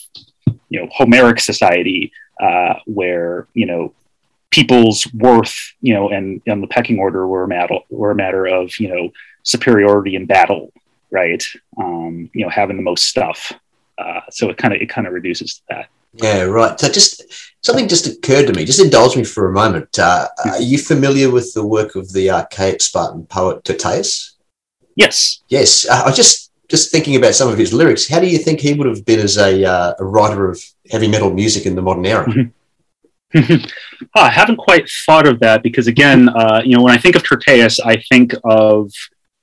you 0.70 0.80
know 0.80 0.88
Homeric 0.92 1.40
society 1.40 2.12
uh, 2.42 2.76
where 2.86 3.48
you 3.54 3.66
know 3.66 3.94
people's 4.52 5.12
worth 5.14 5.74
you 5.82 5.94
know 5.94 6.10
and, 6.10 6.42
and 6.48 6.64
the 6.64 6.68
pecking 6.68 7.00
order 7.00 7.28
were 7.28 7.44
a 7.44 7.48
matter 7.48 7.76
were 7.90 8.12
a 8.12 8.16
matter 8.16 8.46
of 8.46 8.72
you 8.80 8.88
know 8.88 9.12
superiority 9.44 10.16
in 10.16 10.26
battle, 10.26 10.72
right? 11.12 11.44
Um, 11.78 12.30
you 12.34 12.44
know 12.44 12.50
having 12.50 12.78
the 12.78 12.84
most 12.84 13.06
stuff. 13.06 13.52
Uh, 13.98 14.22
so 14.30 14.50
it 14.50 14.58
kind 14.58 14.74
of 14.74 14.82
it 14.82 14.90
kind 14.90 15.08
of 15.08 15.14
reduces 15.14 15.62
that. 15.70 15.90
Yeah, 16.22 16.44
right. 16.44 16.80
So 16.80 16.90
just 16.90 17.24
something 17.62 17.88
just 17.88 18.08
occurred 18.08 18.48
to 18.48 18.54
me. 18.54 18.66
Just 18.66 18.84
indulge 18.84 19.16
me 19.18 19.24
for 19.24 19.50
a 19.50 19.54
moment. 19.54 19.98
Uh, 20.00 20.28
are 20.46 20.62
you 20.62 20.78
familiar 20.78 21.30
with 21.30 21.54
the 21.54 21.66
work 21.66 21.96
of 21.96 22.12
the 22.14 22.30
archaic 22.30 22.82
Spartan 22.82 23.26
poet 23.26 23.64
Tyrtaeus? 23.64 24.34
Yes. 24.96 25.42
Yes. 25.50 25.88
Uh, 25.88 26.02
I 26.04 26.08
was 26.08 26.16
just 26.16 26.52
just 26.68 26.92
thinking 26.92 27.16
about 27.16 27.36
some 27.36 27.52
of 27.52 27.58
his 27.58 27.74
lyrics. 27.74 28.08
How 28.08 28.20
do 28.20 28.28
you 28.28 28.40
think 28.40 28.60
he 28.60 28.74
would 28.74 28.88
have 28.88 29.06
been 29.06 29.20
as 29.20 29.38
a, 29.38 29.64
uh, 29.64 29.94
a 30.00 30.04
writer 30.06 30.50
of 30.50 30.64
heavy 30.90 31.08
metal 31.08 31.32
music 31.32 31.68
in 31.68 31.76
the 31.76 31.82
modern 31.82 32.06
era? 32.06 32.26
oh, 33.36 33.60
I 34.16 34.32
haven't 34.32 34.58
quite 34.58 34.90
thought 35.06 35.28
of 35.28 35.40
that 35.42 35.62
because, 35.62 35.86
again, 35.86 36.30
uh, 36.30 36.62
you 36.66 36.76
know, 36.76 36.82
when 36.82 36.94
I 36.94 36.98
think 36.98 37.16
of 37.16 37.24
Tyrtaeus, 37.24 37.80
I 37.86 38.02
think 38.10 38.34
of, 38.44 38.92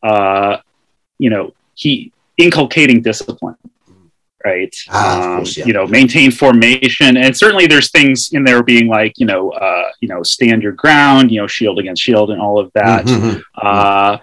uh, 0.02 0.56
you 1.18 1.30
know, 1.30 1.54
he 1.74 2.12
inculcating 2.38 3.02
discipline 3.02 3.56
right? 4.45 4.74
Ah, 4.88 5.32
um, 5.32 5.36
course, 5.38 5.57
yeah. 5.57 5.66
You 5.66 5.72
know, 5.72 5.86
maintain 5.86 6.30
formation, 6.30 7.16
and 7.16 7.36
certainly 7.36 7.66
there's 7.66 7.90
things 7.90 8.30
in 8.32 8.45
there 8.45 8.62
being 8.62 8.88
like 8.88 9.18
you 9.18 9.26
know, 9.26 9.51
uh, 9.51 9.90
you 10.01 10.09
know, 10.09 10.22
stand 10.22 10.62
your 10.62 10.72
ground, 10.72 11.30
you 11.30 11.40
know, 11.40 11.47
shield 11.47 11.78
against 11.78 12.03
shield, 12.03 12.30
and 12.30 12.40
all 12.40 12.59
of 12.59 12.72
that. 12.74 13.05
Mm-hmm. 13.05 13.26
mm-hmm. 13.28 13.40
Uh, 13.61 14.18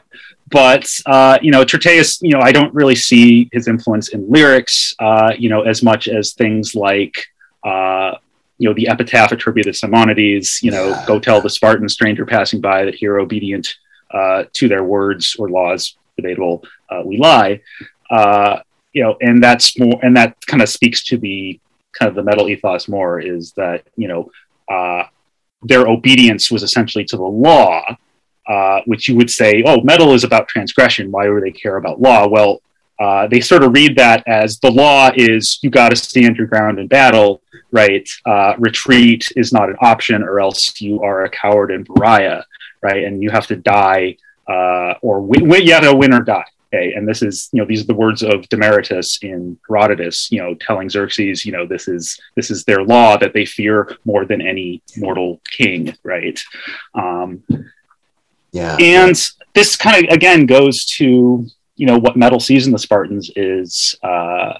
but 0.52 0.90
uh, 1.06 1.38
you 1.42 1.52
know, 1.52 1.64
Tyrtaeus, 1.64 2.20
you 2.22 2.32
know, 2.32 2.40
I 2.40 2.52
don't 2.52 2.74
really 2.74 2.96
see 2.96 3.50
his 3.52 3.68
influence 3.68 4.10
in 4.10 4.30
lyrics, 4.30 4.96
uh, 5.00 5.34
you 5.38 5.48
know, 5.48 5.62
as 5.62 5.84
much 5.84 6.08
as 6.08 6.34
things 6.34 6.76
like. 6.76 7.16
Uh, 7.64 8.16
you 8.58 8.68
know 8.68 8.74
the 8.74 8.90
epitaph 8.90 9.32
attributed 9.32 9.74
to 9.74 9.78
Simonides. 9.78 10.62
You 10.62 10.72
know, 10.72 10.90
yeah. 10.90 11.06
go 11.08 11.18
tell 11.18 11.40
the 11.40 11.50
Spartan 11.50 11.88
stranger 11.88 12.26
passing 12.26 12.60
by 12.60 12.84
that 12.84 12.94
here 12.94 13.18
obedient 13.18 13.78
uh, 14.12 14.44
to 14.52 14.68
their 14.68 14.84
words 14.84 15.38
or 15.40 15.50
laws, 15.50 15.96
debatable, 16.18 16.66
we 17.06 17.18
lie. 17.18 17.62
Uh, 18.10 18.60
you 18.94 19.04
know, 19.04 19.18
and 19.22 19.44
that's 19.44 19.78
more, 19.80 20.00
and 20.04 20.16
that 20.18 20.36
kind 20.46 20.62
of 20.62 20.70
speaks 20.70 21.04
to 21.06 21.18
the 21.18 21.60
kind 21.94 22.10
of 22.10 22.16
the 22.16 22.24
metal 22.24 22.50
ethos 22.50 22.88
more 22.88 23.20
is 23.20 23.52
that 23.54 23.84
you 23.96 24.08
know 24.08 24.32
uh, 24.70 25.04
their 25.64 25.88
obedience 25.88 26.52
was 26.52 26.64
essentially 26.64 27.04
to 27.06 27.18
the 27.18 27.24
law, 27.24 27.84
uh, 28.48 28.82
which 28.86 29.08
you 29.08 29.16
would 29.16 29.30
say, 29.30 29.64
oh, 29.66 29.82
metal 29.82 30.14
is 30.14 30.24
about 30.24 30.48
transgression. 30.48 31.12
Why 31.12 31.28
would 31.30 31.44
they 31.44 31.52
care 31.52 31.78
about 31.78 32.02
law? 32.02 32.28
Well, 32.28 32.62
uh, 33.00 33.28
they 33.28 33.40
sort 33.40 33.64
of 33.64 33.74
read 33.74 33.96
that 33.96 34.24
as 34.28 34.60
the 34.60 34.70
law 34.70 35.10
is 35.16 35.60
you 35.62 35.70
got 35.70 35.90
to 35.90 35.96
stand 35.96 36.36
your 36.36 36.48
ground 36.48 36.80
in 36.80 36.88
battle, 36.88 37.42
right? 37.72 38.08
Uh, 38.26 38.54
retreat 38.58 39.28
is 39.38 39.54
not 39.54 39.70
an 39.70 39.78
option, 39.82 40.22
or 40.22 40.40
else 40.40 40.80
you 40.82 41.02
are 41.02 41.24
a 41.24 41.30
coward 41.30 41.72
and 41.72 41.86
pariah, 41.86 42.44
right? 42.82 43.04
And 43.04 43.24
you 43.24 43.30
have 43.30 43.48
to 43.48 43.56
die, 43.56 44.18
uh, 44.48 44.96
or 45.02 45.22
win, 45.22 45.48
win, 45.48 45.64
you 45.64 45.74
have 45.74 45.84
to 45.84 45.96
win 45.96 46.14
or 46.14 46.22
die. 46.22 46.46
Okay, 46.72 46.94
and 46.94 47.08
this 47.08 47.24
is 47.24 47.50
you 47.52 47.60
know 47.60 47.68
these 47.68 47.82
are 47.82 47.88
the 47.88 47.96
words 47.96 48.22
of 48.22 48.48
Demaratus 48.50 49.24
in 49.24 49.58
Herodotus, 49.68 50.32
you 50.32 50.40
know, 50.40 50.54
telling 50.54 50.88
Xerxes, 50.88 51.44
you 51.44 51.52
know, 51.52 51.66
this 51.66 51.88
is 51.88 52.20
this 52.36 52.52
is 52.52 52.64
their 52.64 52.84
law 52.84 53.18
that 53.18 53.34
they 53.34 53.46
fear 53.46 53.98
more 54.06 54.24
than 54.26 54.42
any 54.42 54.84
mortal 54.96 55.42
king, 55.52 55.96
right? 56.04 56.40
Um, 56.94 57.44
yeah, 58.52 58.78
and 58.80 59.20
this 59.56 59.76
kind 59.76 60.06
of 60.06 60.14
again 60.14 60.46
goes 60.46 60.86
to 60.98 61.48
you 61.76 61.86
know 61.88 61.98
what 61.98 62.18
metal 62.18 62.40
sees 62.40 62.68
in 62.68 62.72
the 62.72 62.78
Spartans 62.78 63.32
is 63.36 63.96
uh, 64.04 64.54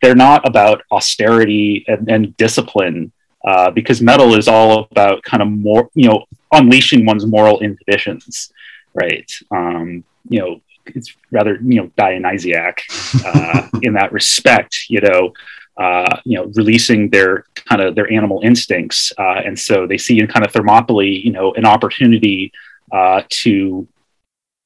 they're 0.00 0.14
not 0.14 0.48
about 0.48 0.82
austerity 0.90 1.84
and, 1.88 2.08
and 2.10 2.36
discipline 2.38 3.12
uh, 3.46 3.70
because 3.70 4.00
metal 4.00 4.34
is 4.34 4.48
all 4.48 4.88
about 4.90 5.22
kind 5.24 5.42
of 5.42 5.48
more 5.50 5.90
you 5.94 6.08
know 6.08 6.24
unleashing 6.52 7.04
one's 7.04 7.26
moral 7.26 7.60
inhibitions, 7.60 8.50
right? 8.94 9.30
Um, 9.50 10.04
you 10.28 10.40
know, 10.40 10.60
it's 10.86 11.14
rather 11.30 11.56
you 11.56 11.80
know 11.80 11.90
Dionysiac 11.96 12.82
uh, 13.24 13.68
in 13.82 13.94
that 13.94 14.12
respect. 14.12 14.86
You 14.88 15.00
know, 15.00 15.32
uh, 15.76 16.20
you 16.24 16.38
know, 16.38 16.50
releasing 16.54 17.10
their 17.10 17.44
kind 17.54 17.82
of 17.82 17.94
their 17.94 18.10
animal 18.12 18.40
instincts, 18.42 19.12
uh, 19.18 19.42
and 19.44 19.58
so 19.58 19.86
they 19.86 19.98
see 19.98 20.18
in 20.18 20.26
kind 20.26 20.44
of 20.44 20.52
Thermopylae, 20.52 21.06
you 21.24 21.32
know, 21.32 21.54
an 21.54 21.66
opportunity 21.66 22.52
uh, 22.92 23.22
to 23.28 23.86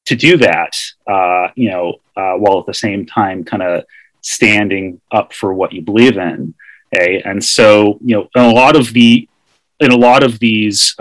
to 0.07 0.17
do 0.17 0.37
that, 0.37 0.77
uh, 1.07 1.49
you 1.55 1.71
know, 1.71 1.95
uh, 2.17 2.35
while 2.35 2.59
at 2.59 2.67
the 2.67 2.75
same 2.75 3.07
time 3.07 3.45
kind 3.45 3.63
of 3.63 3.85
standing 4.21 5.01
up 5.11 5.33
for 5.33 5.55
what 5.55 5.73
you 5.73 5.83
believe 5.83 6.17
in. 6.17 6.55
Okay? 6.95 7.23
And 7.25 7.43
so, 7.43 7.99
you 8.05 8.17
know, 8.17 8.29
in 8.35 8.43
a 8.43 8.53
lot 8.53 8.77
of 8.77 8.93
the, 8.93 9.29
in 9.81 9.93
a 9.93 9.97
lot 9.97 10.23
of 10.23 10.39
these 10.39 10.95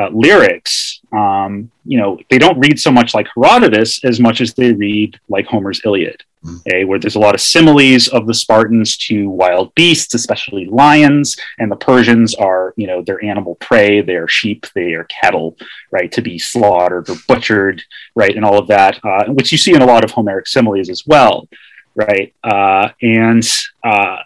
uh, 0.00 0.08
lyrics, 0.12 1.00
um, 1.12 1.70
you 1.84 1.98
know, 1.98 2.18
they 2.30 2.38
don't 2.38 2.58
read 2.58 2.78
so 2.78 2.90
much 2.90 3.14
like 3.14 3.26
Herodotus 3.34 4.04
as 4.04 4.20
much 4.20 4.40
as 4.40 4.54
they 4.54 4.72
read 4.72 5.18
like 5.28 5.46
Homer's 5.46 5.80
Iliad 5.84 6.22
okay, 6.48 6.84
where 6.84 6.98
there's 6.98 7.16
a 7.16 7.20
lot 7.20 7.34
of 7.34 7.40
similes 7.40 8.08
of 8.08 8.26
the 8.26 8.34
Spartans 8.34 8.96
to 8.96 9.28
wild 9.28 9.74
beasts, 9.74 10.14
especially 10.14 10.66
lions, 10.66 11.36
and 11.58 11.70
the 11.70 11.76
Persians 11.76 12.34
are, 12.34 12.72
you 12.76 12.86
know, 12.86 13.02
they're 13.02 13.24
animal 13.24 13.56
prey, 13.56 14.00
they're 14.00 14.28
sheep, 14.28 14.66
they 14.74 14.94
are 14.94 15.04
cattle, 15.04 15.56
right, 15.90 16.10
to 16.12 16.22
be 16.22 16.38
slaughtered 16.38 17.08
or 17.10 17.16
butchered, 17.28 17.82
right, 18.14 18.34
and 18.34 18.44
all 18.44 18.58
of 18.58 18.68
that, 18.68 18.98
uh, 19.04 19.24
which 19.26 19.52
you 19.52 19.58
see 19.58 19.74
in 19.74 19.82
a 19.82 19.86
lot 19.86 20.04
of 20.04 20.10
Homeric 20.10 20.46
similes 20.46 20.88
as 20.88 21.06
well, 21.06 21.48
right, 21.94 22.32
uh, 22.42 22.88
and 23.02 23.46
uh, 23.84 24.18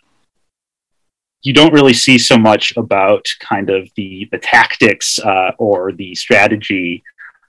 you 1.45 1.53
don't 1.53 1.72
really 1.72 1.92
see 1.92 2.18
so 2.18 2.36
much 2.36 2.76
about 2.76 3.24
kind 3.38 3.70
of 3.70 3.88
the 3.97 4.26
the 4.32 4.38
tactics 4.38 5.18
uh, 5.20 5.53
or 5.59 5.92
the 5.92 6.14
strategy. 6.14 7.05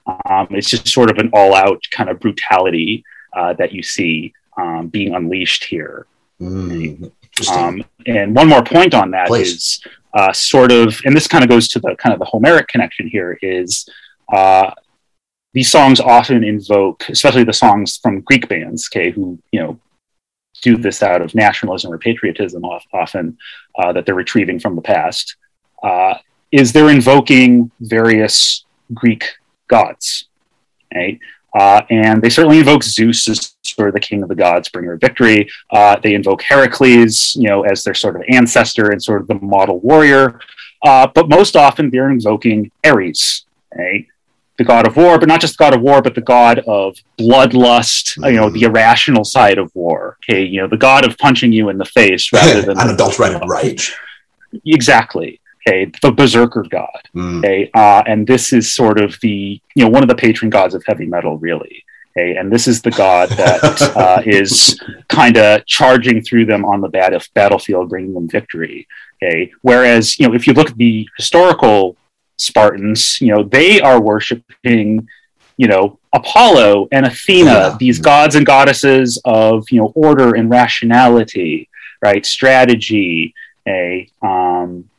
Um, 0.06 0.48
it's 0.52 0.70
just 0.70 0.88
sort 0.88 1.10
of 1.10 1.18
an 1.18 1.32
all-out 1.34 1.82
kind 1.90 2.10
of 2.12 2.20
brutality 2.20 3.04
uh, 3.36 3.54
that 3.54 3.72
you 3.72 3.82
see 3.82 4.34
um, 4.56 4.88
being 4.88 5.16
unleashed 5.16 5.64
here. 5.64 6.06
Mm, 6.40 7.12
um, 7.52 7.84
and 8.06 8.36
one 8.36 8.48
more 8.48 8.64
point 8.64 8.94
on 8.94 9.10
that 9.12 9.28
Please. 9.28 9.52
is 9.52 9.82
uh, 10.14 10.32
sort 10.32 10.72
of, 10.72 11.02
and 11.06 11.16
this 11.16 11.28
kind 11.28 11.44
of 11.44 11.50
goes 11.50 11.68
to 11.70 11.80
the 11.80 11.96
kind 11.98 12.14
of 12.14 12.20
the 12.20 12.26
Homeric 12.26 12.68
connection 12.68 13.08
here 13.08 13.40
is 13.42 13.90
uh, 14.32 14.72
these 15.54 15.72
songs 15.72 16.00
often 16.00 16.44
invoke, 16.44 17.10
especially 17.10 17.46
the 17.46 17.54
songs 17.54 17.98
from 17.98 18.22
Greek 18.22 18.48
bands, 18.48 18.90
okay, 18.92 19.10
who 19.10 19.40
you 19.52 19.62
know 19.62 19.80
do 20.62 20.78
this 20.78 21.04
out 21.04 21.22
of 21.22 21.36
nationalism 21.36 21.92
or 21.92 21.98
patriotism 21.98 22.64
often 22.94 23.38
uh, 23.78 23.92
that 23.94 24.06
they're 24.06 24.16
retrieving 24.16 24.60
from 24.60 24.76
the 24.76 24.82
past. 24.82 25.36
Uh, 25.84 26.16
is 26.52 26.72
they're 26.72 26.90
invoking 26.90 27.72
various 27.80 28.66
Greek 28.94 29.26
gods, 29.68 30.28
right? 30.94 31.20
Uh, 31.58 31.82
and 31.90 32.22
they 32.22 32.30
certainly 32.30 32.60
invoke 32.60 32.84
Zeus 32.84 33.28
as 33.30 33.56
sort 33.64 33.88
of 33.88 33.94
the 33.94 34.00
king 34.00 34.22
of 34.22 34.30
the 34.30 34.36
gods, 34.36 34.68
bringer 34.70 34.94
of 34.94 35.02
victory. 35.02 35.50
Uh, 35.72 35.96
they 36.04 36.14
invoke 36.14 36.42
Heracles, 36.42 37.36
you 37.36 37.48
know, 37.48 37.64
as 37.64 37.84
their 37.84 37.94
sort 37.94 38.18
of 38.18 38.24
ancestor 38.30 38.92
and 38.92 39.02
sort 39.02 39.22
of 39.22 39.28
the 39.28 39.36
model 39.36 39.80
warrior. 39.80 40.40
Uh, 40.84 41.08
but 41.14 41.30
most 41.30 41.56
often 41.56 41.90
they're 41.90 42.10
invoking 42.10 42.72
Ares, 42.86 43.46
right? 43.74 44.06
The 44.58 44.64
god 44.64 44.88
of 44.88 44.96
war, 44.96 45.20
but 45.20 45.28
not 45.28 45.42
just 45.42 45.58
the 45.58 45.64
god 45.64 45.74
of 45.74 45.82
war, 45.82 46.02
but 46.02 46.16
the 46.16 46.22
god 46.22 46.60
of 46.60 46.96
bloodlust, 47.20 48.18
mm. 48.18 48.32
you 48.32 48.38
know, 48.38 48.50
the 48.50 48.62
mm. 48.62 48.70
irrational 48.70 49.26
side 49.26 49.58
of 49.58 49.74
war. 49.76 50.18
Okay, 50.24 50.44
you 50.44 50.62
know, 50.62 50.68
the 50.68 50.78
god 50.78 51.06
of 51.06 51.18
punching 51.18 51.52
you 51.52 51.70
in 51.70 51.78
the 51.78 51.86
face 51.86 52.32
rather 52.32 52.62
than 52.68 52.78
unadulterated 52.78 53.42
rage. 53.48 53.96
Exactly 54.66 55.40
okay, 55.68 55.92
the 56.02 56.12
berserker 56.12 56.66
god. 56.70 57.02
Mm. 57.16 57.40
Okay, 57.40 57.70
uh, 57.74 58.04
and 58.06 58.28
this 58.28 58.54
is 58.54 58.74
sort 58.74 59.00
of 59.00 59.18
the 59.22 59.62
you 59.76 59.84
know 59.84 59.90
one 59.90 60.04
of 60.04 60.10
the 60.10 60.16
patron 60.16 60.50
gods 60.50 60.74
of 60.74 60.84
heavy 60.86 61.06
metal, 61.06 61.38
really. 61.38 61.84
Okay, 62.18 62.38
and 62.38 62.52
this 62.52 62.68
is 62.68 62.82
the 62.82 62.92
god 62.92 63.30
that 63.30 63.82
uh, 63.96 64.22
is 64.26 64.80
kind 65.10 65.38
of 65.38 65.66
charging 65.66 66.22
through 66.22 66.46
them 66.46 66.66
on 66.66 66.82
the 66.82 66.90
battle- 66.90 67.22
battlefield, 67.34 67.90
bringing 67.90 68.14
them 68.14 68.30
victory. 68.30 68.88
Okay, 69.22 69.52
whereas 69.62 70.20
you 70.20 70.28
know 70.28 70.34
if 70.34 70.48
you 70.48 70.54
look 70.54 70.70
at 70.70 70.78
the 70.78 71.08
historical 71.18 71.98
Spartans, 72.38 73.20
you 73.22 73.34
know 73.34 73.44
they 73.44 73.82
are 73.82 74.02
worshiping 74.02 75.08
you 75.58 75.68
know 75.68 76.00
Apollo 76.14 76.88
and 76.92 77.06
Athena, 77.06 77.52
yeah. 77.52 77.78
these 77.80 78.00
gods 78.00 78.36
and 78.36 78.46
goddesses 78.46 79.22
of 79.26 79.66
you 79.70 79.82
know 79.82 79.92
order 79.96 80.36
and 80.36 80.50
rationality, 80.50 81.70
right? 82.02 82.26
Strategy, 82.26 83.34
a 83.68 84.10
um, 84.22 84.90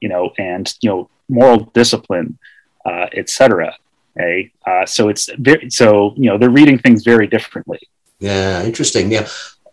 you 0.00 0.08
know, 0.08 0.32
and 0.38 0.72
you 0.80 0.90
know, 0.90 1.10
moral 1.28 1.70
discipline, 1.74 2.38
uh, 2.84 3.06
etc. 3.12 3.76
Okay, 4.18 4.52
uh, 4.66 4.86
so 4.86 5.08
it's 5.08 5.28
very, 5.38 5.70
so 5.70 6.14
you 6.16 6.30
know 6.30 6.38
they're 6.38 6.50
reading 6.50 6.78
things 6.78 7.04
very 7.04 7.26
differently. 7.26 7.80
Yeah, 8.18 8.62
interesting. 8.64 9.08
Now, 9.08 9.26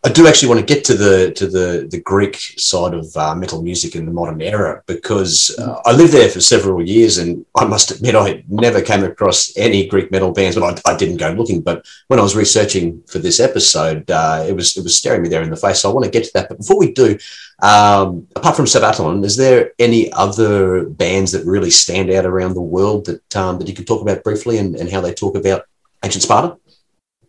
I 0.06 0.10
do 0.10 0.28
actually 0.28 0.50
want 0.50 0.60
to 0.60 0.74
get 0.74 0.84
to 0.86 0.96
the 0.96 1.32
to 1.32 1.48
the 1.48 1.88
the 1.90 2.02
Greek 2.02 2.36
side 2.58 2.94
of 2.94 3.16
uh, 3.16 3.34
metal 3.36 3.62
music 3.62 3.96
in 3.96 4.06
the 4.06 4.12
modern 4.12 4.42
era 4.42 4.84
because 4.86 5.56
uh, 5.58 5.82
I 5.86 5.94
lived 5.94 6.12
there 6.12 6.30
for 6.30 6.42
several 6.42 6.86
years, 6.86 7.18
and 7.20 7.46
I 7.56 7.64
must 7.64 7.92
admit 7.92 8.14
I 8.14 8.44
never 8.50 8.82
came 8.82 9.06
across 9.06 9.56
any 9.56 9.88
Greek 9.88 10.12
metal 10.12 10.34
bands, 10.34 10.58
but 10.58 10.82
I, 10.86 10.92
I 10.92 10.98
didn't 10.98 11.18
go 11.18 11.32
looking. 11.32 11.62
But 11.62 11.86
when 12.10 12.20
I 12.20 12.24
was 12.24 12.36
researching 12.36 13.02
for 13.08 13.20
this 13.20 13.40
episode, 13.40 14.12
uh, 14.12 14.46
it 14.46 14.54
was 14.54 14.76
it 14.76 14.84
was 14.84 14.98
staring 14.98 15.22
me 15.22 15.30
there 15.30 15.42
in 15.42 15.50
the 15.50 15.56
face. 15.56 15.80
So 15.80 15.90
I 15.90 15.94
want 15.94 16.04
to 16.04 16.12
get 16.12 16.26
to 16.26 16.34
that. 16.34 16.50
But 16.50 16.58
before 16.58 16.80
we 16.80 16.92
do, 16.92 17.18
um, 17.62 18.28
apart 18.36 18.58
from 18.58 18.66
Sabaton, 18.66 19.24
is 19.24 19.38
there 19.38 19.72
any 19.80 20.12
other 20.12 20.84
bands 20.84 21.32
that 21.32 21.46
really 21.46 21.72
stand 21.72 22.12
out 22.12 22.26
around 22.26 22.56
the 22.56 22.62
world 22.62 23.06
that 23.06 23.36
um, 23.38 23.58
that 23.60 23.70
you 23.70 23.74
could 23.74 23.88
talk 23.88 24.02
about 24.02 24.26
briefly 24.26 24.58
and, 24.58 24.76
and 24.76 24.92
how 24.92 25.00
they 25.00 25.14
talk 25.14 25.38
about 25.38 25.64
ancient 26.04 26.24
Sparta? 26.24 26.58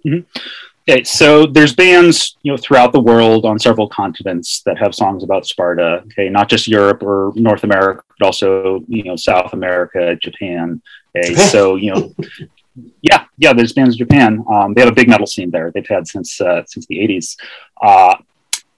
Mm-hmm. 0.04 0.38
Okay, 0.86 1.02
so 1.02 1.46
there's 1.46 1.74
bands, 1.74 2.36
you 2.42 2.52
know, 2.52 2.58
throughout 2.58 2.92
the 2.92 3.00
world 3.00 3.46
on 3.46 3.58
several 3.58 3.88
continents 3.88 4.60
that 4.66 4.76
have 4.76 4.94
songs 4.94 5.24
about 5.24 5.46
Sparta. 5.46 6.02
Okay, 6.06 6.28
not 6.28 6.50
just 6.50 6.68
Europe 6.68 7.02
or 7.02 7.32
North 7.36 7.64
America, 7.64 8.02
but 8.18 8.26
also 8.26 8.84
you 8.86 9.02
know 9.04 9.16
South 9.16 9.54
America, 9.54 10.14
Japan. 10.16 10.82
Okay, 11.16 11.34
so 11.34 11.76
you 11.76 11.94
know, 11.94 12.14
yeah, 13.00 13.24
yeah, 13.38 13.54
there's 13.54 13.72
bands 13.72 13.94
in 13.94 13.98
Japan. 13.98 14.44
Um, 14.52 14.74
they 14.74 14.82
have 14.82 14.90
a 14.90 14.94
big 14.94 15.08
metal 15.08 15.26
scene 15.26 15.50
there. 15.50 15.70
They've 15.70 15.86
had 15.86 16.06
since 16.06 16.38
uh, 16.38 16.64
since 16.66 16.84
the 16.86 16.98
'80s, 16.98 17.36
uh, 17.80 18.16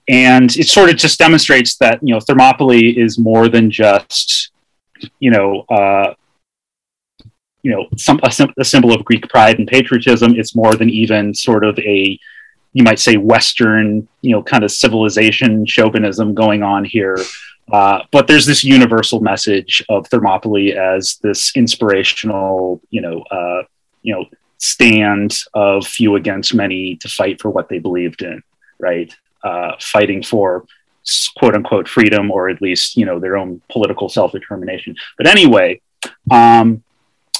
and 0.07 0.55
it 0.55 0.69
sort 0.69 0.89
of 0.89 0.95
just 0.95 1.19
demonstrates 1.19 1.75
that 1.77 1.99
you 2.01 2.13
know 2.13 2.21
Thermopylae 2.21 2.97
is 2.97 3.19
more 3.19 3.49
than 3.49 3.69
just 3.69 4.51
you 5.19 5.31
know. 5.31 5.65
Uh, 5.69 6.13
you 7.67 7.73
know 7.73 7.85
some 7.97 8.17
a, 8.23 8.31
a, 8.57 8.63
symbol 8.63 8.93
of 8.93 9.03
Greek 9.03 9.27
pride 9.27 9.59
and 9.59 9.67
patriotism. 9.67 10.35
It's 10.39 10.55
more 10.55 10.75
than 10.75 10.89
even 10.89 11.33
sort 11.33 11.65
of 11.65 11.77
a 11.79 12.17
you 12.71 12.81
might 12.81 12.97
say 12.97 13.17
Western 13.17 14.07
you 14.21 14.31
know 14.31 14.41
kind 14.41 14.63
of 14.63 14.71
civilization 14.71 15.65
chauvinism 15.65 16.33
going 16.33 16.63
on 16.63 16.85
here. 16.85 17.17
Uh, 17.69 18.03
but 18.13 18.25
there's 18.25 18.45
this 18.45 18.63
universal 18.63 19.19
message 19.19 19.83
of 19.89 20.07
Thermopylae 20.07 20.71
as 20.71 21.17
this 21.21 21.51
inspirational, 21.57 22.79
you 22.89 23.01
know, 23.01 23.19
uh, 23.23 23.63
you 24.03 24.15
know, 24.15 24.23
stand 24.59 25.37
of 25.53 25.85
few 25.85 26.15
against 26.15 26.53
many 26.53 26.95
to 26.95 27.09
fight 27.09 27.41
for 27.41 27.49
what 27.49 27.67
they 27.67 27.79
believed 27.79 28.21
in, 28.21 28.41
right? 28.79 29.13
Uh, 29.43 29.73
fighting 29.81 30.23
for 30.23 30.63
quote 31.37 31.55
unquote 31.55 31.89
freedom 31.89 32.31
or 32.31 32.49
at 32.49 32.61
least 32.61 32.95
you 32.95 33.05
know 33.05 33.19
their 33.19 33.35
own 33.35 33.61
political 33.69 34.07
self 34.07 34.31
determination. 34.31 34.95
But 35.17 35.27
anyway, 35.27 35.81
um, 36.31 36.81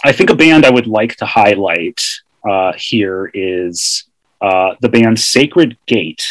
I 0.04 0.12
think 0.12 0.30
a 0.30 0.36
band 0.36 0.66
I 0.66 0.70
would 0.70 0.88
like 0.88 1.16
to 1.18 1.26
highlight 1.26 2.02
uh, 2.48 2.74
here 2.78 3.32
is 3.34 4.06
uh, 4.42 4.76
the 4.82 4.90
band 4.90 5.20
Sacred 5.20 5.78
Gate, 5.86 6.26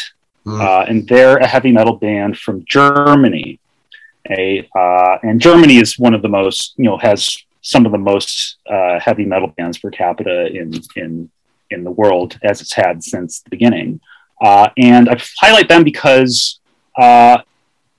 mm. 0.45 0.59
uh, 0.59 0.85
and 0.87 1.07
they're 1.07 1.37
a 1.37 1.47
heavy 1.47 1.71
metal 1.71 1.95
band 1.95 2.37
from 2.37 2.63
Germany. 2.67 3.59
A 4.29 4.67
uh, 4.75 5.17
and 5.23 5.39
Germany 5.39 5.77
is 5.77 5.97
one 5.97 6.13
of 6.13 6.21
the 6.21 6.29
most 6.29 6.73
you 6.77 6.85
know 6.85 6.97
has 6.97 7.37
some 7.61 7.85
of 7.85 7.91
the 7.91 7.97
most 7.97 8.57
uh, 8.69 8.99
heavy 8.99 9.25
metal 9.25 9.49
bands 9.57 9.77
per 9.77 9.91
capita 9.91 10.47
in 10.47 10.73
in 10.95 11.29
in 11.69 11.83
the 11.83 11.91
world 11.91 12.39
as 12.43 12.61
it's 12.61 12.73
had 12.73 13.03
since 13.03 13.41
the 13.41 13.49
beginning. 13.49 13.99
Uh, 14.41 14.69
and 14.77 15.09
I 15.09 15.19
highlight 15.39 15.67
them 15.67 15.83
because 15.83 16.59
uh, 16.97 17.39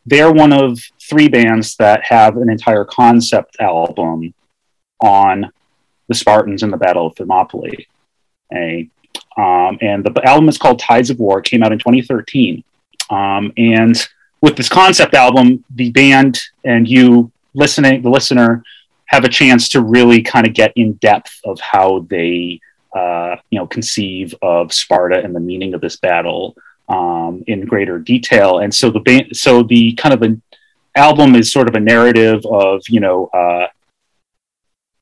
they're 0.07 0.33
one 0.33 0.53
of 0.53 0.79
three 1.01 1.29
bands 1.29 1.77
that 1.77 2.05
have 2.05 2.37
an 2.37 2.49
entire 2.49 2.85
concept 2.85 3.57
album 3.61 4.33
on 5.01 5.51
the 6.09 6.14
Spartans 6.14 6.62
in 6.62 6.70
the 6.70 6.76
Battle 6.76 7.06
of 7.06 7.16
Thermopylae. 7.16 7.86
A, 8.54 8.88
um, 9.36 9.78
and 9.80 10.04
the 10.04 10.20
album 10.24 10.48
is 10.48 10.59
called 10.59 10.78
Tides 10.78 11.11
of 11.11 11.18
War. 11.18 11.40
Came 11.40 11.62
out 11.62 11.72
in 11.72 11.78
2013. 11.78 12.64
Um, 13.11 13.52
and 13.56 13.96
with 14.40 14.56
this 14.56 14.68
concept 14.68 15.14
album, 15.14 15.64
the 15.74 15.90
band 15.90 16.40
and 16.64 16.88
you 16.88 17.30
listening, 17.54 18.02
the 18.02 18.11
listener, 18.11 18.62
have 19.06 19.24
a 19.24 19.28
chance 19.28 19.68
to 19.70 19.80
really 19.80 20.22
kind 20.22 20.46
of 20.46 20.54
get 20.54 20.72
in 20.76 20.92
depth 20.94 21.40
of 21.44 21.59
how 21.61 22.06
they, 22.11 22.61
uh, 22.94 23.36
you 23.50 23.59
know, 23.59 23.66
conceive 23.66 24.34
of 24.42 24.72
Sparta 24.72 25.22
and 25.22 25.34
the 25.34 25.40
meaning 25.40 25.74
of 25.74 25.80
this 25.80 25.96
battle 25.96 26.56
um, 26.88 27.42
in 27.46 27.64
greater 27.64 27.98
detail. 27.98 28.59
And 28.59 28.74
so 28.74 28.90
the 28.90 29.00
band, 29.00 29.36
so 29.36 29.62
the 29.62 29.94
kind 29.94 30.14
of 30.14 30.22
an 30.22 30.42
album 30.94 31.34
is 31.34 31.52
sort 31.52 31.68
of 31.68 31.74
a 31.74 31.80
narrative 31.80 32.44
of 32.46 32.82
you 32.88 33.00
know 33.00 33.26
uh, 33.26 33.68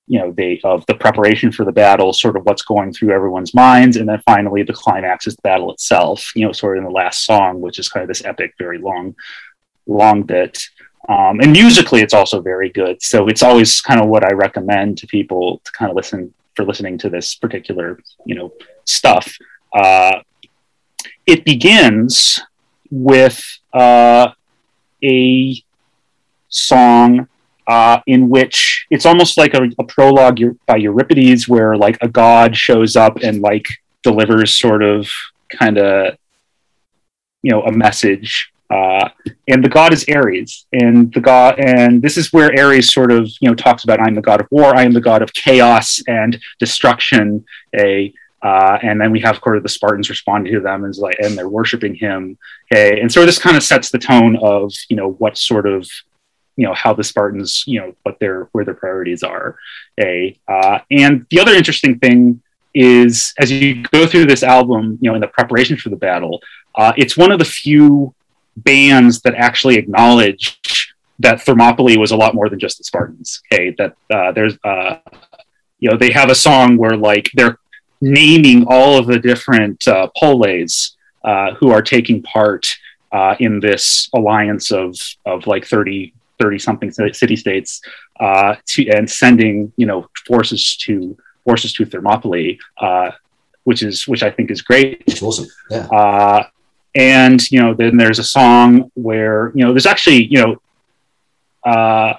you 0.06 0.18
know 0.18 0.32
they 0.32 0.60
of 0.62 0.84
the 0.86 0.94
preparation 0.94 1.50
for 1.50 1.64
the 1.64 1.72
battle 1.72 2.12
sort 2.12 2.36
of 2.36 2.44
what's 2.44 2.62
going 2.62 2.92
through 2.92 3.10
everyone's 3.10 3.54
minds 3.54 3.96
and 3.96 4.08
then 4.08 4.22
finally 4.24 4.62
the 4.62 4.72
climax 4.72 5.26
is 5.26 5.34
the 5.34 5.42
battle 5.42 5.72
itself 5.72 6.30
you 6.36 6.46
know 6.46 6.52
sort 6.52 6.76
of 6.76 6.82
in 6.82 6.84
the 6.84 6.94
last 6.94 7.24
song 7.24 7.60
which 7.60 7.78
is 7.78 7.88
kind 7.88 8.02
of 8.02 8.08
this 8.08 8.24
epic 8.24 8.54
very 8.58 8.78
long 8.78 9.14
long 9.86 10.22
bit. 10.22 10.58
Um, 11.08 11.40
and 11.40 11.52
musically 11.52 12.00
it's 12.00 12.14
also 12.14 12.40
very 12.40 12.68
good. 12.68 13.02
So 13.02 13.28
it's 13.28 13.42
always 13.42 13.80
kind 13.80 14.00
of 14.00 14.08
what 14.08 14.24
i 14.24 14.32
recommend 14.32 14.98
to 14.98 15.06
people 15.06 15.60
to 15.64 15.72
kind 15.72 15.90
of 15.90 15.96
listen 15.96 16.34
for 16.54 16.64
listening 16.64 16.98
to 16.98 17.10
this 17.10 17.34
particular 17.34 18.00
you 18.24 18.34
know 18.34 18.52
stuff. 18.84 19.36
Uh, 19.72 20.20
it 21.26 21.44
begins 21.44 22.40
with 22.90 23.42
uh, 23.72 24.30
a 25.02 25.62
song 26.48 27.28
uh, 27.66 28.00
in 28.06 28.28
which 28.28 28.86
it's 28.90 29.06
almost 29.06 29.36
like 29.36 29.54
a, 29.54 29.68
a, 29.78 29.84
prologue 29.84 30.40
by 30.66 30.76
Euripides, 30.76 31.48
where 31.48 31.76
like 31.76 31.98
a 32.00 32.08
god 32.08 32.56
shows 32.56 32.96
up 32.96 33.16
and 33.22 33.40
like 33.40 33.66
delivers 34.02 34.58
sort 34.58 34.82
of 34.82 35.08
kind 35.50 35.78
of 35.78 36.16
you 37.42 37.50
know 37.50 37.62
a 37.62 37.72
message. 37.72 38.52
Uh, 38.68 39.08
and 39.48 39.64
the 39.64 39.68
god 39.68 39.92
is 39.92 40.04
Ares, 40.08 40.66
and 40.72 41.12
the 41.12 41.20
god, 41.20 41.58
and 41.58 42.02
this 42.02 42.16
is 42.16 42.32
where 42.32 42.52
Ares 42.58 42.92
sort 42.92 43.12
of 43.12 43.30
you 43.40 43.48
know 43.48 43.54
talks 43.54 43.84
about 43.84 44.00
I'm 44.00 44.14
the 44.14 44.22
god 44.22 44.40
of 44.40 44.48
war, 44.50 44.76
I 44.76 44.82
am 44.82 44.92
the 44.92 45.00
god 45.00 45.22
of 45.22 45.32
chaos 45.32 46.00
and 46.06 46.38
destruction. 46.58 47.44
A 47.78 48.12
uh, 48.42 48.78
and 48.82 49.00
then 49.00 49.10
we 49.10 49.18
have 49.20 49.40
sort 49.42 49.56
of 49.56 49.62
the 49.62 49.68
Spartans 49.68 50.10
responding 50.10 50.52
to 50.52 50.60
them 50.60 50.84
and 50.84 50.96
like, 50.98 51.16
and 51.18 51.36
they're 51.36 51.48
worshiping 51.48 51.94
him. 51.94 52.38
Okay, 52.72 53.00
and 53.00 53.10
so 53.10 53.26
this 53.26 53.38
kind 53.38 53.56
of 53.56 53.62
sets 53.62 53.90
the 53.90 53.98
tone 53.98 54.36
of 54.42 54.72
you 54.88 54.96
know 54.96 55.12
what 55.12 55.36
sort 55.36 55.66
of 55.66 55.88
you 56.56 56.66
know 56.66 56.74
how 56.74 56.92
the 56.92 57.04
Spartans, 57.04 57.64
you 57.66 57.80
know, 57.80 57.94
what 58.02 58.18
their 58.18 58.48
where 58.52 58.64
their 58.64 58.74
priorities 58.74 59.22
are. 59.22 59.56
A 60.00 60.38
uh, 60.48 60.80
and 60.90 61.26
the 61.30 61.40
other 61.40 61.54
interesting 61.54 61.98
thing 61.98 62.40
is 62.74 63.32
as 63.38 63.50
you 63.50 63.82
go 63.84 64.06
through 64.06 64.26
this 64.26 64.42
album, 64.42 64.98
you 65.00 65.10
know, 65.10 65.14
in 65.14 65.20
the 65.20 65.28
preparation 65.28 65.76
for 65.76 65.88
the 65.88 65.96
battle, 65.96 66.42
uh, 66.74 66.92
it's 66.96 67.16
one 67.16 67.30
of 67.30 67.38
the 67.38 67.44
few 67.44 68.14
bands 68.56 69.20
that 69.22 69.34
actually 69.34 69.76
acknowledge 69.76 70.58
that 71.18 71.40
Thermopylae 71.42 71.96
was 71.96 72.10
a 72.10 72.16
lot 72.16 72.34
more 72.34 72.48
than 72.48 72.58
just 72.58 72.78
the 72.78 72.84
Spartans. 72.84 73.42
Okay, 73.52 73.74
that 73.78 73.96
uh, 74.10 74.32
there's 74.32 74.58
uh, 74.64 74.98
you 75.78 75.90
know 75.90 75.96
they 75.96 76.10
have 76.10 76.30
a 76.30 76.34
song 76.34 76.76
where 76.76 76.96
like 76.96 77.30
they're 77.34 77.58
naming 78.00 78.66
all 78.68 78.98
of 78.98 79.06
the 79.06 79.18
different 79.18 79.86
uh, 79.88 80.08
poleis 80.20 80.92
uh, 81.24 81.54
who 81.54 81.70
are 81.70 81.82
taking 81.82 82.22
part 82.22 82.66
uh, 83.12 83.34
in 83.40 83.60
this 83.60 84.08
alliance 84.14 84.70
of 84.70 84.96
of 85.24 85.46
like 85.46 85.66
30 85.66 86.12
30 86.38 86.58
something 86.58 86.90
city 86.90 87.36
states 87.36 87.80
uh, 88.20 88.56
to, 88.66 88.88
and 88.88 89.10
sending 89.10 89.72
you 89.76 89.86
know 89.86 90.06
forces 90.26 90.76
to 90.78 91.16
forces 91.44 91.72
to 91.74 91.86
Thermopylae, 91.86 92.58
uh, 92.78 93.10
which 93.64 93.82
is 93.82 94.06
which 94.06 94.22
I 94.22 94.30
think 94.30 94.50
is 94.50 94.62
great. 94.62 95.02
It's 95.06 95.22
awesome. 95.22 95.46
Yeah. 95.70 95.86
Uh, 95.86 96.46
and 96.94 97.50
you 97.50 97.60
know, 97.60 97.74
then 97.74 97.96
there's 97.96 98.18
a 98.18 98.24
song 98.24 98.90
where 98.94 99.52
you 99.54 99.64
know 99.64 99.72
there's 99.72 99.86
actually 99.86 100.24
you 100.26 100.42
know 100.42 100.56
uh, 101.70 102.14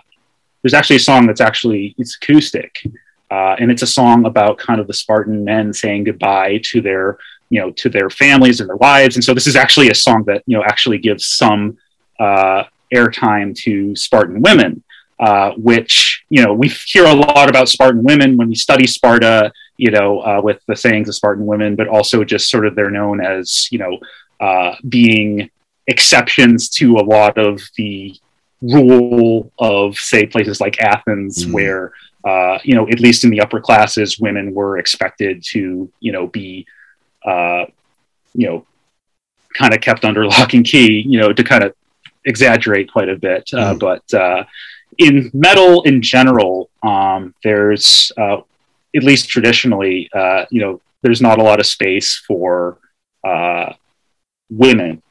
there's 0.61 0.73
actually 0.73 0.97
a 0.97 0.99
song 0.99 1.27
that's 1.27 1.41
actually 1.41 1.95
it's 1.97 2.15
acoustic, 2.15 2.83
uh, 3.31 3.55
and 3.59 3.71
it's 3.71 3.81
a 3.81 3.87
song 3.87 4.25
about 4.25 4.57
kind 4.57 4.79
of 4.79 4.87
the 4.87 4.93
Spartan 4.93 5.43
men 5.43 5.73
saying 5.73 6.05
goodbye 6.05 6.61
to 6.65 6.81
their 6.81 7.17
you 7.49 7.59
know 7.59 7.71
to 7.71 7.89
their 7.89 8.09
families 8.09 8.59
and 8.59 8.69
their 8.69 8.77
wives, 8.77 9.15
and 9.15 9.23
so 9.23 9.33
this 9.33 9.47
is 9.47 9.55
actually 9.55 9.89
a 9.89 9.95
song 9.95 10.23
that 10.25 10.43
you 10.45 10.55
know 10.55 10.63
actually 10.63 10.99
gives 10.99 11.25
some 11.25 11.77
uh, 12.19 12.63
airtime 12.93 13.55
to 13.63 13.95
Spartan 13.95 14.41
women, 14.41 14.83
uh, 15.19 15.51
which 15.57 16.23
you 16.29 16.43
know 16.43 16.53
we 16.53 16.67
hear 16.67 17.05
a 17.05 17.13
lot 17.13 17.49
about 17.49 17.69
Spartan 17.69 18.03
women 18.03 18.37
when 18.37 18.49
we 18.49 18.55
study 18.55 18.87
Sparta, 18.87 19.51
you 19.77 19.91
know, 19.91 20.19
uh, 20.21 20.41
with 20.43 20.61
the 20.67 20.75
sayings 20.75 21.09
of 21.09 21.15
Spartan 21.15 21.45
women, 21.45 21.75
but 21.75 21.87
also 21.87 22.23
just 22.23 22.49
sort 22.49 22.65
of 22.65 22.75
they're 22.75 22.91
known 22.91 23.21
as 23.23 23.67
you 23.71 23.79
know 23.79 23.99
uh, 24.39 24.75
being 24.87 25.49
exceptions 25.87 26.69
to 26.69 26.95
a 26.95 27.03
lot 27.03 27.37
of 27.37 27.61
the 27.77 28.15
rule 28.61 29.51
of 29.59 29.95
say 29.95 30.25
places 30.25 30.59
like 30.59 30.81
Athens, 30.81 31.45
mm. 31.45 31.53
where 31.53 31.93
uh, 32.23 32.59
you 32.63 32.75
know 32.75 32.87
at 32.89 32.99
least 32.99 33.23
in 33.23 33.29
the 33.29 33.41
upper 33.41 33.59
classes, 33.59 34.19
women 34.19 34.53
were 34.53 34.77
expected 34.77 35.43
to 35.51 35.91
you 35.99 36.11
know 36.11 36.27
be 36.27 36.65
uh, 37.25 37.65
you 38.33 38.47
know 38.47 38.65
kind 39.57 39.73
of 39.73 39.81
kept 39.81 40.05
under 40.05 40.25
lock 40.25 40.53
and 40.53 40.65
key, 40.65 41.03
you 41.07 41.19
know, 41.19 41.33
to 41.33 41.43
kind 41.43 41.63
of 41.63 41.73
exaggerate 42.27 42.91
quite 42.91 43.09
a 43.09 43.15
bit, 43.15 43.49
uh, 43.53 43.73
mm. 43.73 43.79
but 43.79 44.13
uh, 44.13 44.43
in 44.99 45.31
metal 45.33 45.81
in 45.83 46.01
general, 46.01 46.69
um, 46.83 47.33
there's 47.43 48.11
uh, 48.17 48.37
at 48.95 49.03
least 49.03 49.29
traditionally, 49.29 50.09
uh, 50.13 50.45
you 50.51 50.61
know, 50.61 50.81
there's 51.01 51.21
not 51.21 51.39
a 51.39 51.43
lot 51.43 51.59
of 51.59 51.65
space 51.65 52.21
for 52.27 52.77
uh, 53.23 53.73
women 54.49 55.01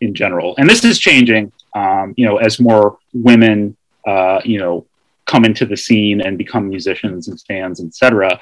in 0.00 0.14
general, 0.14 0.54
and 0.58 0.68
this 0.68 0.84
is 0.84 0.98
changing. 0.98 1.52
Um, 1.74 2.14
you 2.16 2.24
know, 2.24 2.38
as 2.38 2.58
more 2.58 2.98
women, 3.12 3.76
uh, 4.06 4.40
you 4.44 4.58
know, 4.58 4.86
come 5.26 5.44
into 5.44 5.66
the 5.66 5.76
scene 5.76 6.22
and 6.22 6.38
become 6.38 6.68
musicians 6.68 7.28
and 7.28 7.38
fans, 7.42 7.80
etc., 7.80 8.40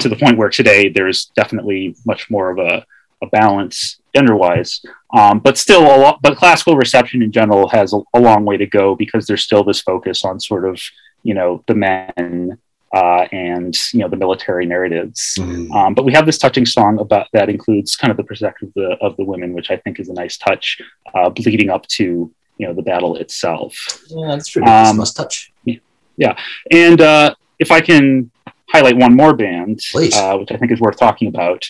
to 0.00 0.08
the 0.08 0.16
point 0.16 0.38
where 0.38 0.48
today 0.48 0.88
there's 0.88 1.26
definitely 1.36 1.94
much 2.06 2.30
more 2.30 2.50
of 2.50 2.58
a, 2.58 2.84
a 3.22 3.26
balance 3.26 4.00
gender 4.14 4.36
wise. 4.36 4.80
Um, 5.12 5.40
but 5.40 5.58
still, 5.58 5.82
a 5.82 5.98
lot, 5.98 6.22
but 6.22 6.36
classical 6.36 6.76
reception 6.76 7.22
in 7.22 7.32
general 7.32 7.68
has 7.68 7.92
a, 7.92 8.00
a, 8.14 8.20
long 8.20 8.44
way 8.44 8.56
to 8.56 8.66
go 8.66 8.94
because 8.94 9.26
there's 9.26 9.42
still 9.44 9.64
this 9.64 9.80
focus 9.80 10.24
on 10.24 10.40
sort 10.40 10.66
of 10.66 10.80
you 11.22 11.34
know 11.34 11.62
the 11.66 11.74
men 11.74 12.58
uh, 12.94 13.26
and 13.32 13.76
you 13.92 14.00
know 14.00 14.08
the 14.08 14.16
military 14.16 14.66
narratives. 14.66 15.34
Mm-hmm. 15.38 15.72
Um, 15.72 15.94
but 15.94 16.04
we 16.04 16.12
have 16.12 16.26
this 16.26 16.38
touching 16.38 16.66
song 16.66 16.98
about 16.98 17.28
that 17.32 17.48
includes 17.48 17.96
kind 17.96 18.10
of 18.10 18.16
the 18.16 18.24
perspective 18.24 18.68
of 18.68 18.74
the, 18.74 18.96
of 19.00 19.16
the 19.16 19.24
women, 19.24 19.52
which 19.52 19.70
I 19.70 19.76
think 19.78 19.98
is 19.98 20.08
a 20.08 20.14
nice 20.14 20.36
touch, 20.36 20.80
uh, 21.14 21.30
leading 21.44 21.70
up 21.70 21.86
to 21.88 22.32
you 22.58 22.66
know 22.66 22.72
the 22.72 22.82
battle 22.82 23.16
itself. 23.16 23.74
Yeah, 24.08 24.28
that's 24.28 24.48
true. 24.48 24.64
Um, 24.64 24.96
must 24.98 25.16
touch. 25.16 25.52
Yeah, 25.64 25.78
yeah. 26.16 26.38
and 26.70 27.00
uh, 27.00 27.34
if 27.58 27.70
I 27.70 27.80
can 27.80 28.30
highlight 28.68 28.96
one 28.96 29.14
more 29.14 29.34
band, 29.34 29.80
uh, 29.94 30.36
which 30.38 30.50
I 30.50 30.56
think 30.56 30.72
is 30.72 30.80
worth 30.80 30.98
talking 30.98 31.28
about. 31.28 31.64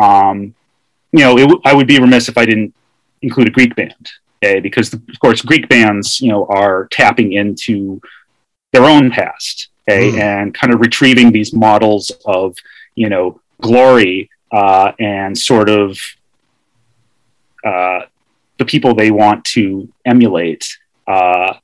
Um, 0.00 0.54
you 1.12 1.20
know, 1.20 1.38
it, 1.38 1.60
I 1.64 1.74
would 1.74 1.86
be 1.86 1.98
remiss 1.98 2.28
if 2.28 2.38
I 2.38 2.44
didn't 2.44 2.74
include 3.22 3.48
a 3.48 3.50
Greek 3.50 3.74
band, 3.74 4.08
okay? 4.42 4.60
Because 4.60 4.92
of 4.92 5.02
course, 5.20 5.42
Greek 5.42 5.68
bands, 5.68 6.20
you 6.20 6.30
know, 6.30 6.46
are 6.46 6.88
tapping 6.90 7.32
into 7.32 8.00
their 8.72 8.84
own 8.84 9.10
past, 9.10 9.68
okay, 9.88 10.10
mm. 10.10 10.18
and 10.18 10.54
kind 10.54 10.72
of 10.72 10.80
retrieving 10.80 11.32
these 11.32 11.52
models 11.52 12.12
of, 12.26 12.56
you 12.94 13.08
know, 13.08 13.40
glory 13.60 14.30
uh, 14.52 14.92
and 14.98 15.36
sort 15.36 15.68
of 15.68 15.98
uh, 17.64 18.00
the 18.58 18.64
people 18.64 18.94
they 18.94 19.10
want 19.10 19.44
to 19.44 19.88
emulate 20.04 20.66
uh, 21.06 21.54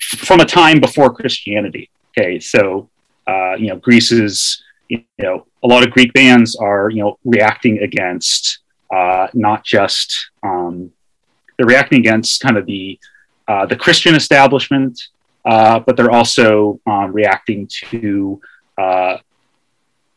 from 0.00 0.40
a 0.40 0.44
time 0.44 0.80
before 0.80 1.12
Christianity. 1.12 1.90
Okay, 2.10 2.38
so 2.38 2.88
uh, 3.26 3.54
you 3.54 3.68
know, 3.68 3.76
Greece's, 3.76 4.62
you 4.88 5.04
know, 5.18 5.46
a 5.62 5.66
lot 5.66 5.86
of 5.86 5.92
Greek 5.92 6.12
bands 6.12 6.56
are 6.56 6.90
you 6.90 7.02
know 7.02 7.18
reacting 7.24 7.78
against 7.78 8.58
uh, 8.92 9.26
not 9.32 9.64
just 9.64 10.30
um, 10.42 10.92
they're 11.56 11.66
reacting 11.66 11.98
against 11.98 12.40
kind 12.40 12.56
of 12.56 12.66
the 12.66 12.98
uh, 13.48 13.66
the 13.66 13.76
Christian 13.76 14.14
establishment, 14.14 15.08
uh, 15.44 15.80
but 15.80 15.96
they're 15.96 16.12
also 16.12 16.80
um, 16.86 17.12
reacting 17.12 17.66
to 17.90 18.40
uh, 18.78 19.16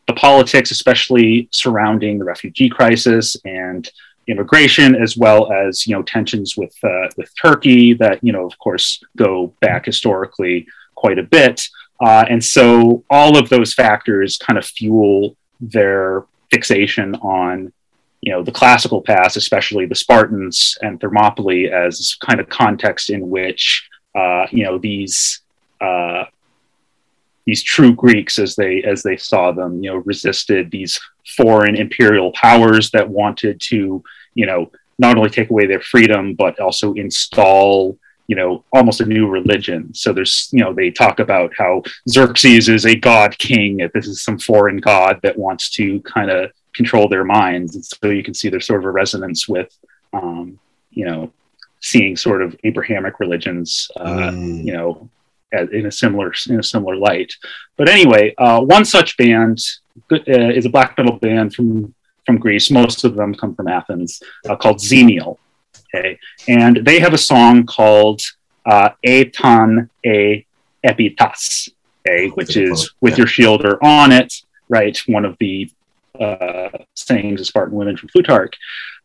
the 0.08 0.14
politics, 0.14 0.72
especially 0.72 1.50
surrounding 1.52 2.20
the 2.20 2.26
refugee 2.26 2.70
crisis 2.70 3.36
and 3.46 3.90
immigration, 4.28 4.96
as 4.96 5.18
well 5.18 5.52
as 5.52 5.88
you 5.88 5.96
know 5.96 6.04
tensions 6.04 6.56
with 6.58 6.76
uh, 6.84 7.10
with 7.18 7.32
Turkey 7.42 7.94
that 7.94 8.24
you 8.24 8.32
know 8.32 8.46
of 8.46 8.58
course 8.60 9.04
go 9.18 9.54
back 9.62 9.86
historically 9.86 10.68
quite 10.96 11.18
a 11.18 11.24
bit, 11.24 11.68
uh, 12.02 12.26
and 12.30 12.44
so 12.44 13.04
all 13.10 13.38
of 13.38 13.50
those 13.50 13.74
factors 13.74 14.38
kind 14.38 14.58
of 14.58 14.66
fuel 14.66 15.36
their 15.60 16.26
fixation 16.52 17.16
on 17.16 17.72
you 18.26 18.32
know 18.32 18.44
the 18.44 18.52
classical 18.52 19.02
past, 19.02 19.38
especially 19.38 19.86
the 19.86 19.94
Spartans 19.94 20.78
and 20.82 21.00
Thermopylae, 21.00 21.70
as 21.70 22.18
kind 22.20 22.40
of 22.40 22.50
context 22.50 23.12
in 23.12 23.30
which 23.30 23.88
uh, 24.16 24.48
you 24.52 24.64
know 24.64 24.80
these 24.80 25.42
uh, 25.80 26.26
these 27.46 27.62
true 27.62 27.94
Greeks, 27.94 28.40
as 28.40 28.56
they 28.56 28.82
as 28.82 29.04
they 29.04 29.16
saw 29.16 29.52
them, 29.52 29.84
you 29.84 29.92
know, 29.92 29.98
resisted 29.98 30.72
these 30.72 31.00
foreign 31.38 31.76
imperial 31.76 32.32
powers 32.32 32.90
that 32.92 33.08
wanted 33.08 33.62
to 33.62 34.04
you 34.34 34.46
know 34.48 34.72
not 34.98 35.18
only 35.18 35.30
take 35.30 35.52
away 35.52 35.68
their 35.68 35.82
freedom 35.82 36.34
but 36.36 36.60
also 36.60 36.94
install 36.94 37.98
you 38.28 38.36
know 38.36 38.64
almost 38.74 39.02
a 39.02 39.06
new 39.06 39.28
religion. 39.28 39.94
So 39.94 40.14
there's 40.14 40.50
you 40.52 40.64
know 40.64 40.74
they 40.74 40.90
talk 40.90 41.20
about 41.20 41.52
how 41.56 41.84
xerxes 42.10 42.70
is 42.70 42.88
a 42.88 42.96
god 42.96 43.38
king 43.38 43.88
this 43.94 44.08
is 44.08 44.24
some 44.24 44.40
foreign 44.40 44.78
god 44.78 45.20
that 45.22 45.38
wants 45.38 45.70
to 45.72 46.00
kind 46.02 46.32
of 46.32 46.52
control 46.76 47.08
their 47.08 47.24
minds. 47.24 47.76
And 47.76 47.86
so 47.86 48.10
you 48.10 48.24
can 48.24 48.34
see 48.34 48.50
there's 48.50 48.68
sort 48.68 48.82
of 48.82 48.86
a 48.86 48.92
resonance 48.92 49.48
with, 49.48 49.76
um, 50.14 50.60
you 50.92 51.06
know, 51.06 51.32
seeing 51.82 52.16
sort 52.16 52.42
of 52.42 52.56
Abrahamic 52.64 53.20
religions, 53.20 53.90
uh, 53.98 54.32
mm. 54.32 54.66
you 54.66 54.74
know, 54.74 55.10
in 55.52 55.86
a 55.86 55.92
similar 55.92 56.34
in 56.50 56.60
a 56.60 56.64
similar 56.64 56.96
light. 56.96 57.34
But 57.78 57.90
anyway, 57.90 58.34
uh, 58.38 58.62
one 58.62 58.86
such 58.86 59.18
band 59.18 59.60
uh, 60.12 60.18
is 60.28 60.66
a 60.66 60.70
black 60.70 60.98
metal 60.98 61.18
band 61.18 61.54
from 61.54 61.94
from 62.26 62.38
Greece. 62.38 62.72
Most 62.72 63.04
of 63.04 63.16
them 63.16 63.36
come 63.36 63.56
from 63.56 63.68
Athens, 63.68 64.22
uh, 64.50 64.56
called 64.56 64.78
Xenial. 64.78 65.38
Okay, 65.94 66.18
and 66.48 66.78
they 66.78 67.00
have 67.00 67.14
a 67.14 67.18
song 67.18 67.66
called 67.66 68.22
uh, 68.66 68.90
"Etan 69.06 69.90
e 70.04 70.46
Epitas," 70.84 71.70
okay, 72.06 72.30
which 72.30 72.58
is 72.58 72.92
"With 73.02 73.18
Your 73.18 73.28
Shield 73.28 73.64
or 73.66 73.84
on 73.84 74.12
it." 74.12 74.34
Right, 74.68 74.98
one 75.06 75.26
of 75.26 75.38
the 75.40 75.70
uh, 76.22 76.70
sayings 76.94 77.42
of 77.42 77.48
Spartan 77.48 77.76
women 77.76 77.98
from 77.98 78.10
Plutarch. 78.10 78.58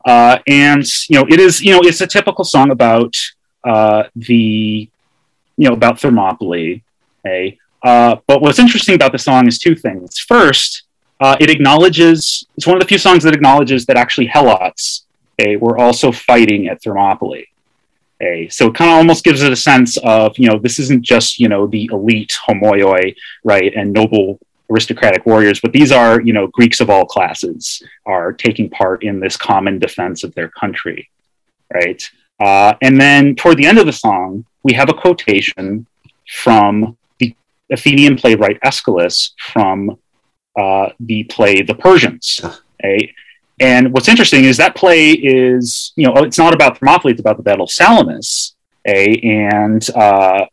Uh, 0.04 0.38
and 0.46 0.84
you 1.08 1.18
know, 1.18 1.26
it 1.28 1.40
is 1.40 1.60
you 1.62 1.72
know 1.72 1.80
it's 1.82 2.00
a 2.00 2.06
typical 2.06 2.44
song 2.44 2.70
about 2.70 3.14
uh, 3.64 4.04
the 4.16 4.88
you 5.56 5.68
know 5.68 5.74
about 5.74 6.00
Thermopylae. 6.00 6.82
Okay? 7.20 7.58
Uh, 7.82 8.16
but 8.26 8.42
what's 8.42 8.58
interesting 8.58 8.94
about 8.94 9.12
the 9.12 9.18
song 9.18 9.46
is 9.46 9.58
two 9.58 9.74
things. 9.74 10.18
First, 10.18 10.84
uh, 11.20 11.36
it 11.40 11.50
acknowledges 11.50 12.46
it's 12.56 12.66
one 12.66 12.76
of 12.76 12.82
the 12.82 12.88
few 12.88 12.98
songs 12.98 13.24
that 13.24 13.34
acknowledges 13.34 13.86
that 13.86 13.96
actually 13.96 14.28
Helots 14.28 15.02
okay, 15.38 15.56
were 15.56 15.78
also 15.78 16.12
fighting 16.12 16.68
at 16.68 16.82
Thermopylae. 16.82 17.46
Okay? 18.20 18.48
So 18.48 18.68
it 18.68 18.74
kind 18.74 18.90
of 18.90 18.96
almost 18.98 19.24
gives 19.24 19.42
it 19.42 19.52
a 19.52 19.56
sense 19.56 19.96
of 19.98 20.38
you 20.38 20.48
know 20.48 20.58
this 20.58 20.78
isn't 20.78 21.02
just 21.02 21.38
you 21.38 21.48
know 21.48 21.66
the 21.66 21.88
elite 21.92 22.36
homoioi 22.46 23.14
right 23.44 23.72
and 23.74 23.92
noble 23.92 24.38
aristocratic 24.70 25.26
warriors, 25.26 25.60
but 25.60 25.72
these 25.72 25.92
are, 25.92 26.20
you 26.20 26.32
know, 26.32 26.46
Greeks 26.48 26.80
of 26.80 26.90
all 26.90 27.04
classes 27.04 27.82
are 28.06 28.32
taking 28.32 28.70
part 28.70 29.02
in 29.02 29.20
this 29.20 29.36
common 29.36 29.78
defense 29.78 30.22
of 30.24 30.34
their 30.34 30.48
country, 30.48 31.10
right? 31.72 32.02
Uh, 32.40 32.74
and 32.80 33.00
then 33.00 33.34
toward 33.34 33.58
the 33.58 33.66
end 33.66 33.78
of 33.78 33.86
the 33.86 33.92
song, 33.92 34.44
we 34.62 34.72
have 34.72 34.88
a 34.88 34.94
quotation 34.94 35.86
from 36.28 36.96
the 37.18 37.34
Athenian 37.70 38.16
playwright 38.16 38.58
Aeschylus 38.62 39.32
from 39.38 39.98
uh, 40.58 40.90
the 41.00 41.24
play 41.24 41.62
The 41.62 41.74
Persians. 41.74 42.40
Okay? 42.82 43.14
And 43.60 43.92
what's 43.92 44.08
interesting 44.08 44.44
is 44.44 44.56
that 44.56 44.74
play 44.74 45.10
is, 45.10 45.92
you 45.96 46.06
know, 46.06 46.14
it's 46.24 46.38
not 46.38 46.54
about 46.54 46.78
Thermopylae, 46.78 47.12
it's 47.12 47.20
about 47.20 47.36
the 47.36 47.42
Battle 47.42 47.64
of 47.64 47.70
Salamis. 47.70 48.54
Okay? 48.88 49.20
And 49.22 49.88
uh, 49.90 50.46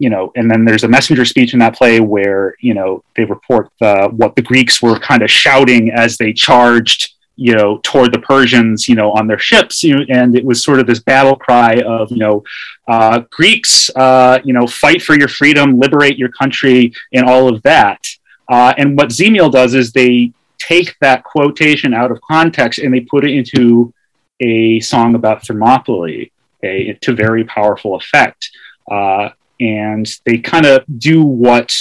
you 0.00 0.08
know, 0.08 0.32
and 0.34 0.50
then 0.50 0.64
there's 0.64 0.84
a 0.84 0.88
messenger 0.88 1.24
speech 1.24 1.52
in 1.52 1.60
that 1.60 1.76
play 1.76 2.00
where 2.00 2.56
you 2.60 2.74
know 2.74 3.04
they 3.16 3.24
report 3.24 3.70
the, 3.80 4.08
what 4.16 4.34
the 4.34 4.42
Greeks 4.42 4.82
were 4.82 4.98
kind 4.98 5.22
of 5.22 5.30
shouting 5.30 5.90
as 5.90 6.16
they 6.16 6.32
charged, 6.32 7.14
you 7.36 7.54
know, 7.54 7.78
toward 7.82 8.12
the 8.12 8.18
Persians, 8.18 8.88
you 8.88 8.94
know, 8.94 9.12
on 9.12 9.26
their 9.26 9.38
ships, 9.38 9.84
you 9.84 9.94
know, 9.94 10.04
and 10.08 10.34
it 10.34 10.44
was 10.44 10.64
sort 10.64 10.80
of 10.80 10.86
this 10.86 11.00
battle 11.00 11.36
cry 11.36 11.82
of, 11.86 12.10
you 12.10 12.16
know, 12.16 12.42
uh, 12.88 13.20
Greeks, 13.30 13.90
uh, 13.94 14.38
you 14.42 14.54
know, 14.54 14.66
fight 14.66 15.02
for 15.02 15.18
your 15.18 15.28
freedom, 15.28 15.78
liberate 15.78 16.16
your 16.16 16.30
country, 16.30 16.92
and 17.12 17.28
all 17.28 17.46
of 17.52 17.62
that. 17.62 18.02
Uh, 18.48 18.72
and 18.78 18.96
what 18.96 19.10
Xenial 19.10 19.52
does 19.52 19.74
is 19.74 19.92
they 19.92 20.32
take 20.58 20.96
that 21.00 21.24
quotation 21.24 21.92
out 21.92 22.10
of 22.10 22.20
context 22.22 22.78
and 22.78 22.92
they 22.92 23.00
put 23.00 23.24
it 23.24 23.32
into 23.32 23.92
a 24.40 24.80
song 24.80 25.14
about 25.14 25.46
Thermopylae 25.46 26.30
okay, 26.64 26.92
to 27.00 27.14
very 27.14 27.44
powerful 27.44 27.96
effect. 27.96 28.50
Uh, 28.90 29.30
and 29.60 30.10
they 30.24 30.38
kind 30.38 30.66
of 30.66 30.82
do 30.98 31.22
what 31.22 31.72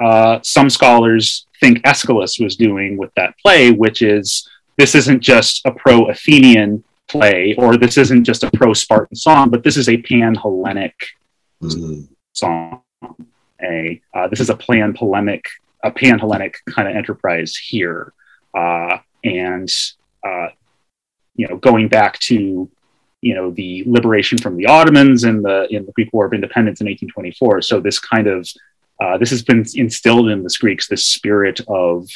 uh, 0.00 0.40
some 0.42 0.68
scholars 0.68 1.46
think 1.60 1.80
Aeschylus 1.84 2.40
was 2.40 2.56
doing 2.56 2.96
with 2.96 3.10
that 3.14 3.34
play, 3.38 3.70
which 3.70 4.02
is 4.02 4.48
this 4.76 4.94
isn't 4.94 5.20
just 5.20 5.64
a 5.64 5.70
pro 5.70 6.06
Athenian 6.06 6.82
play 7.08 7.54
or 7.56 7.76
this 7.76 7.96
isn't 7.96 8.24
just 8.24 8.42
a 8.42 8.50
pro 8.50 8.72
Spartan 8.72 9.16
song, 9.16 9.50
but 9.50 9.62
this 9.62 9.76
is 9.76 9.88
a 9.88 9.96
pan 9.98 10.34
Hellenic 10.34 10.94
mm-hmm. 11.62 12.02
song. 12.32 12.82
A 13.62 14.00
uh, 14.12 14.26
this 14.26 14.40
is 14.40 14.50
a 14.50 14.56
pan 14.56 14.92
polemic, 14.92 15.44
a 15.84 15.90
pan 15.90 16.18
Hellenic 16.18 16.56
kind 16.68 16.88
of 16.88 16.96
enterprise 16.96 17.56
here, 17.56 18.12
uh, 18.58 18.98
and 19.22 19.70
uh, 20.26 20.48
you 21.36 21.46
know 21.46 21.56
going 21.58 21.86
back 21.86 22.18
to 22.20 22.68
you 23.22 23.34
know 23.34 23.50
the 23.52 23.84
liberation 23.86 24.36
from 24.36 24.56
the 24.56 24.66
Ottomans 24.66 25.24
and 25.24 25.42
the 25.44 25.66
in 25.70 25.86
the 25.86 25.92
Greek 25.92 26.12
War 26.12 26.26
of 26.26 26.34
Independence 26.34 26.80
in 26.80 26.86
1824. 26.86 27.62
So 27.62 27.80
this 27.80 27.98
kind 27.98 28.26
of 28.26 28.46
uh, 29.00 29.16
this 29.16 29.30
has 29.30 29.42
been 29.42 29.64
instilled 29.74 30.28
in 30.28 30.42
the 30.42 30.54
Greeks 30.60 30.88
this 30.88 31.06
spirit 31.06 31.60
of 31.68 32.08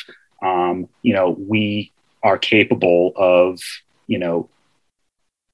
um, 0.42 0.88
you 1.02 1.14
know 1.14 1.30
we 1.30 1.92
are 2.22 2.36
capable 2.36 3.12
of 3.16 3.60
you 4.08 4.18
know 4.18 4.48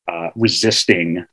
uh, 0.08 0.30
resisting 0.34 1.24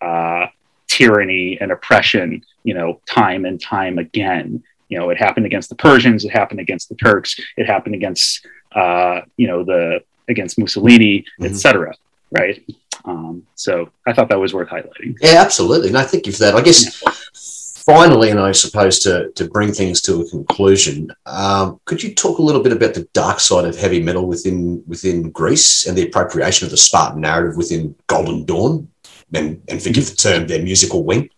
uh, 0.00 0.46
tyranny 0.88 1.58
and 1.60 1.70
oppression 1.70 2.42
you 2.64 2.74
know 2.74 3.00
time 3.06 3.44
and 3.44 3.60
time 3.60 3.98
again. 3.98 4.62
You 4.88 4.98
know 4.98 5.10
it 5.10 5.18
happened 5.18 5.44
against 5.44 5.68
the 5.68 5.76
Persians, 5.76 6.24
it 6.24 6.30
happened 6.30 6.60
against 6.60 6.88
the 6.88 6.96
Turks, 6.96 7.38
it 7.58 7.66
happened 7.66 7.94
against 7.94 8.46
uh, 8.72 9.20
you 9.36 9.46
know 9.46 9.62
the 9.62 10.00
against 10.26 10.58
Mussolini, 10.58 11.20
mm-hmm. 11.20 11.44
etc. 11.44 11.94
Right. 12.30 12.62
Um, 13.08 13.46
so 13.54 13.90
I 14.06 14.12
thought 14.12 14.28
that 14.28 14.38
was 14.38 14.52
worth 14.52 14.68
highlighting. 14.68 15.16
Yeah, 15.20 15.40
absolutely. 15.40 15.88
And 15.88 15.96
I 15.96 16.04
thank 16.04 16.26
you 16.26 16.32
for 16.32 16.40
that. 16.40 16.54
I 16.54 16.60
guess 16.60 17.02
yeah. 17.02 17.94
finally, 17.94 18.30
and 18.30 18.38
I 18.38 18.52
suppose 18.52 18.98
to, 19.00 19.30
to 19.30 19.48
bring 19.48 19.72
things 19.72 20.02
to 20.02 20.20
a 20.20 20.28
conclusion, 20.28 21.10
um, 21.24 21.80
could 21.86 22.02
you 22.02 22.14
talk 22.14 22.38
a 22.38 22.42
little 22.42 22.62
bit 22.62 22.72
about 22.72 22.92
the 22.92 23.08
dark 23.14 23.40
side 23.40 23.64
of 23.64 23.78
heavy 23.78 24.02
metal 24.02 24.26
within 24.26 24.82
within 24.86 25.30
Greece 25.30 25.86
and 25.86 25.96
the 25.96 26.06
appropriation 26.06 26.66
of 26.66 26.70
the 26.70 26.76
Spartan 26.76 27.22
narrative 27.22 27.56
within 27.56 27.94
Golden 28.08 28.44
Dawn, 28.44 28.88
and, 29.32 29.62
and 29.68 29.82
forgive 29.82 30.10
the 30.10 30.16
term, 30.16 30.46
their 30.46 30.62
musical 30.62 31.02
wing? 31.02 31.30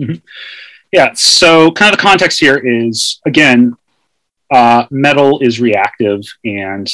Mm-hmm. 0.00 0.14
Yeah. 0.90 1.12
So, 1.14 1.70
kind 1.70 1.92
of 1.92 1.98
the 1.98 2.02
context 2.02 2.40
here 2.40 2.56
is 2.56 3.20
again, 3.24 3.76
uh, 4.52 4.86
metal 4.90 5.38
is 5.38 5.60
reactive 5.60 6.22
and 6.44 6.92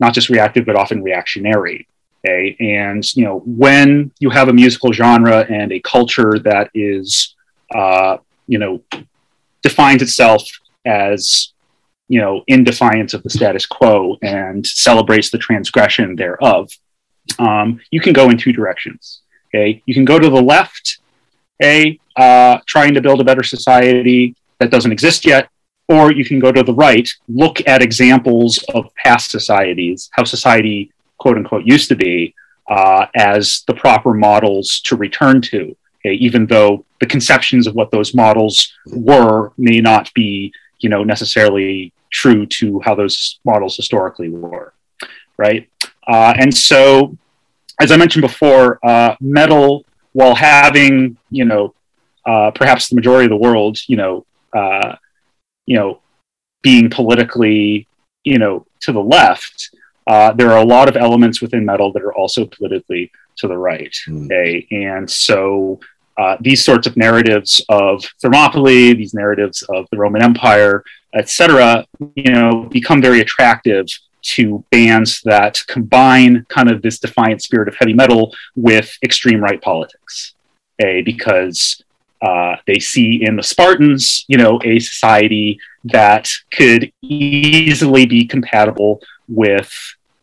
not 0.00 0.14
just 0.14 0.30
reactive, 0.30 0.64
but 0.64 0.76
often 0.76 1.02
reactionary. 1.02 1.86
Okay. 2.24 2.56
And, 2.60 3.04
you 3.16 3.24
know, 3.24 3.40
when 3.44 4.12
you 4.20 4.30
have 4.30 4.48
a 4.48 4.52
musical 4.52 4.92
genre 4.92 5.44
and 5.48 5.72
a 5.72 5.80
culture 5.80 6.38
that 6.40 6.70
is, 6.72 7.34
uh, 7.74 8.18
you 8.46 8.58
know, 8.58 8.82
defines 9.62 10.02
itself 10.02 10.42
as, 10.84 11.52
you 12.08 12.20
know, 12.20 12.44
in 12.46 12.62
defiance 12.62 13.12
of 13.14 13.22
the 13.22 13.30
status 13.30 13.66
quo 13.66 14.18
and 14.22 14.64
celebrates 14.66 15.30
the 15.30 15.38
transgression 15.38 16.14
thereof, 16.14 16.70
um, 17.38 17.80
you 17.90 18.00
can 18.00 18.12
go 18.12 18.30
in 18.30 18.36
two 18.36 18.52
directions. 18.52 19.22
Okay. 19.48 19.82
You 19.86 19.94
can 19.94 20.04
go 20.04 20.18
to 20.18 20.30
the 20.30 20.42
left, 20.42 20.98
a 21.60 21.98
uh, 22.16 22.58
trying 22.66 22.94
to 22.94 23.00
build 23.00 23.20
a 23.20 23.24
better 23.24 23.42
society 23.42 24.36
that 24.60 24.70
doesn't 24.70 24.92
exist 24.92 25.26
yet, 25.26 25.48
or 25.88 26.12
you 26.12 26.24
can 26.24 26.38
go 26.38 26.52
to 26.52 26.62
the 26.62 26.74
right, 26.74 27.08
look 27.28 27.66
at 27.66 27.82
examples 27.82 28.64
of 28.74 28.86
past 28.94 29.30
societies, 29.30 30.08
how 30.12 30.24
society 30.24 30.92
quote 31.22 31.36
unquote 31.36 31.64
used 31.64 31.88
to 31.88 31.94
be 31.94 32.34
uh, 32.68 33.06
as 33.14 33.62
the 33.68 33.74
proper 33.74 34.12
models 34.12 34.80
to 34.80 34.96
return 34.96 35.40
to, 35.40 35.76
okay, 36.00 36.14
even 36.14 36.46
though 36.46 36.84
the 37.00 37.06
conceptions 37.06 37.66
of 37.66 37.74
what 37.74 37.90
those 37.92 38.12
models 38.12 38.72
were 38.86 39.52
may 39.56 39.80
not 39.80 40.12
be, 40.14 40.52
you 40.80 40.88
know, 40.88 41.04
necessarily 41.04 41.92
true 42.10 42.44
to 42.44 42.80
how 42.80 42.94
those 42.94 43.38
models 43.44 43.76
historically 43.76 44.28
were, 44.28 44.74
right? 45.36 45.68
Uh, 46.08 46.34
and 46.36 46.52
so, 46.52 47.16
as 47.80 47.92
I 47.92 47.96
mentioned 47.96 48.22
before, 48.22 48.78
uh, 48.84 49.14
metal, 49.20 49.84
while 50.12 50.34
having, 50.34 51.16
you 51.30 51.44
know, 51.44 51.74
uh, 52.26 52.50
perhaps 52.50 52.88
the 52.88 52.96
majority 52.96 53.26
of 53.26 53.30
the 53.30 53.36
world, 53.48 53.78
you 53.86 53.96
know, 53.96 54.26
uh, 54.52 54.96
you 55.66 55.76
know, 55.76 56.00
being 56.62 56.90
politically, 56.90 57.86
you 58.24 58.38
know, 58.38 58.66
to 58.80 58.92
the 58.92 59.02
left, 59.02 59.70
uh, 60.06 60.32
there 60.32 60.50
are 60.50 60.58
a 60.58 60.64
lot 60.64 60.88
of 60.88 60.96
elements 60.96 61.40
within 61.40 61.64
metal 61.64 61.92
that 61.92 62.02
are 62.02 62.14
also 62.14 62.44
politically 62.46 63.10
to 63.36 63.48
the 63.48 63.56
right. 63.56 63.94
Mm. 64.08 64.26
Okay, 64.26 64.66
and 64.70 65.08
so 65.08 65.80
uh, 66.18 66.36
these 66.40 66.64
sorts 66.64 66.86
of 66.86 66.96
narratives 66.96 67.64
of 67.68 68.04
Thermopylae, 68.20 68.94
these 68.94 69.14
narratives 69.14 69.62
of 69.62 69.86
the 69.90 69.98
Roman 69.98 70.22
Empire, 70.22 70.84
etc., 71.14 71.86
you 72.16 72.32
know, 72.32 72.68
become 72.70 73.00
very 73.00 73.20
attractive 73.20 73.86
to 74.22 74.64
bands 74.70 75.20
that 75.24 75.60
combine 75.66 76.46
kind 76.48 76.70
of 76.70 76.82
this 76.82 76.98
defiant 76.98 77.42
spirit 77.42 77.68
of 77.68 77.76
heavy 77.76 77.92
metal 77.92 78.32
with 78.54 78.96
extreme 79.02 79.40
right 79.40 79.60
politics. 79.60 80.34
A 80.78 81.02
because 81.02 81.82
uh, 82.22 82.56
they 82.66 82.78
see 82.78 83.24
in 83.24 83.36
the 83.36 83.42
Spartans, 83.42 84.24
you 84.28 84.38
know, 84.38 84.60
a 84.64 84.78
society 84.78 85.58
that 85.84 86.30
could 86.52 86.92
easily 87.02 88.06
be 88.06 88.24
compatible 88.24 89.00
with, 89.28 89.72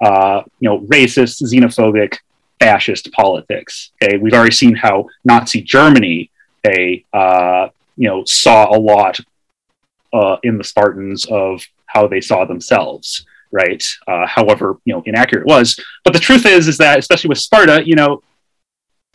uh, 0.02 0.42
you 0.60 0.70
know, 0.70 0.80
racist, 0.82 1.42
xenophobic, 1.44 2.18
fascist 2.60 3.12
politics. 3.12 3.92
Okay, 4.04 4.18
we've 4.18 4.34
already 4.34 4.52
seen 4.54 4.76
how 4.76 5.08
Nazi 5.24 5.62
Germany, 5.62 6.30
a 6.66 7.04
uh, 7.14 7.70
you 7.96 8.08
know, 8.08 8.24
saw 8.26 8.76
a 8.76 8.80
lot 8.80 9.20
uh, 10.14 10.38
in 10.44 10.58
the 10.58 10.64
Spartans 10.64 11.26
of 11.26 11.62
how 11.86 12.08
they 12.08 12.22
saw 12.22 12.46
themselves, 12.46 13.26
right? 13.52 13.84
Uh, 14.08 14.26
however, 14.28 14.78
you 14.86 14.94
know, 14.94 15.04
inaccurate 15.06 15.42
it 15.42 15.48
was. 15.48 15.80
But 16.04 16.14
the 16.14 16.20
truth 16.20 16.46
is, 16.46 16.68
is 16.68 16.78
that 16.78 17.00
especially 17.00 17.30
with 17.30 17.40
Sparta, 17.40 17.84
you 17.86 17.96
know, 17.96 18.22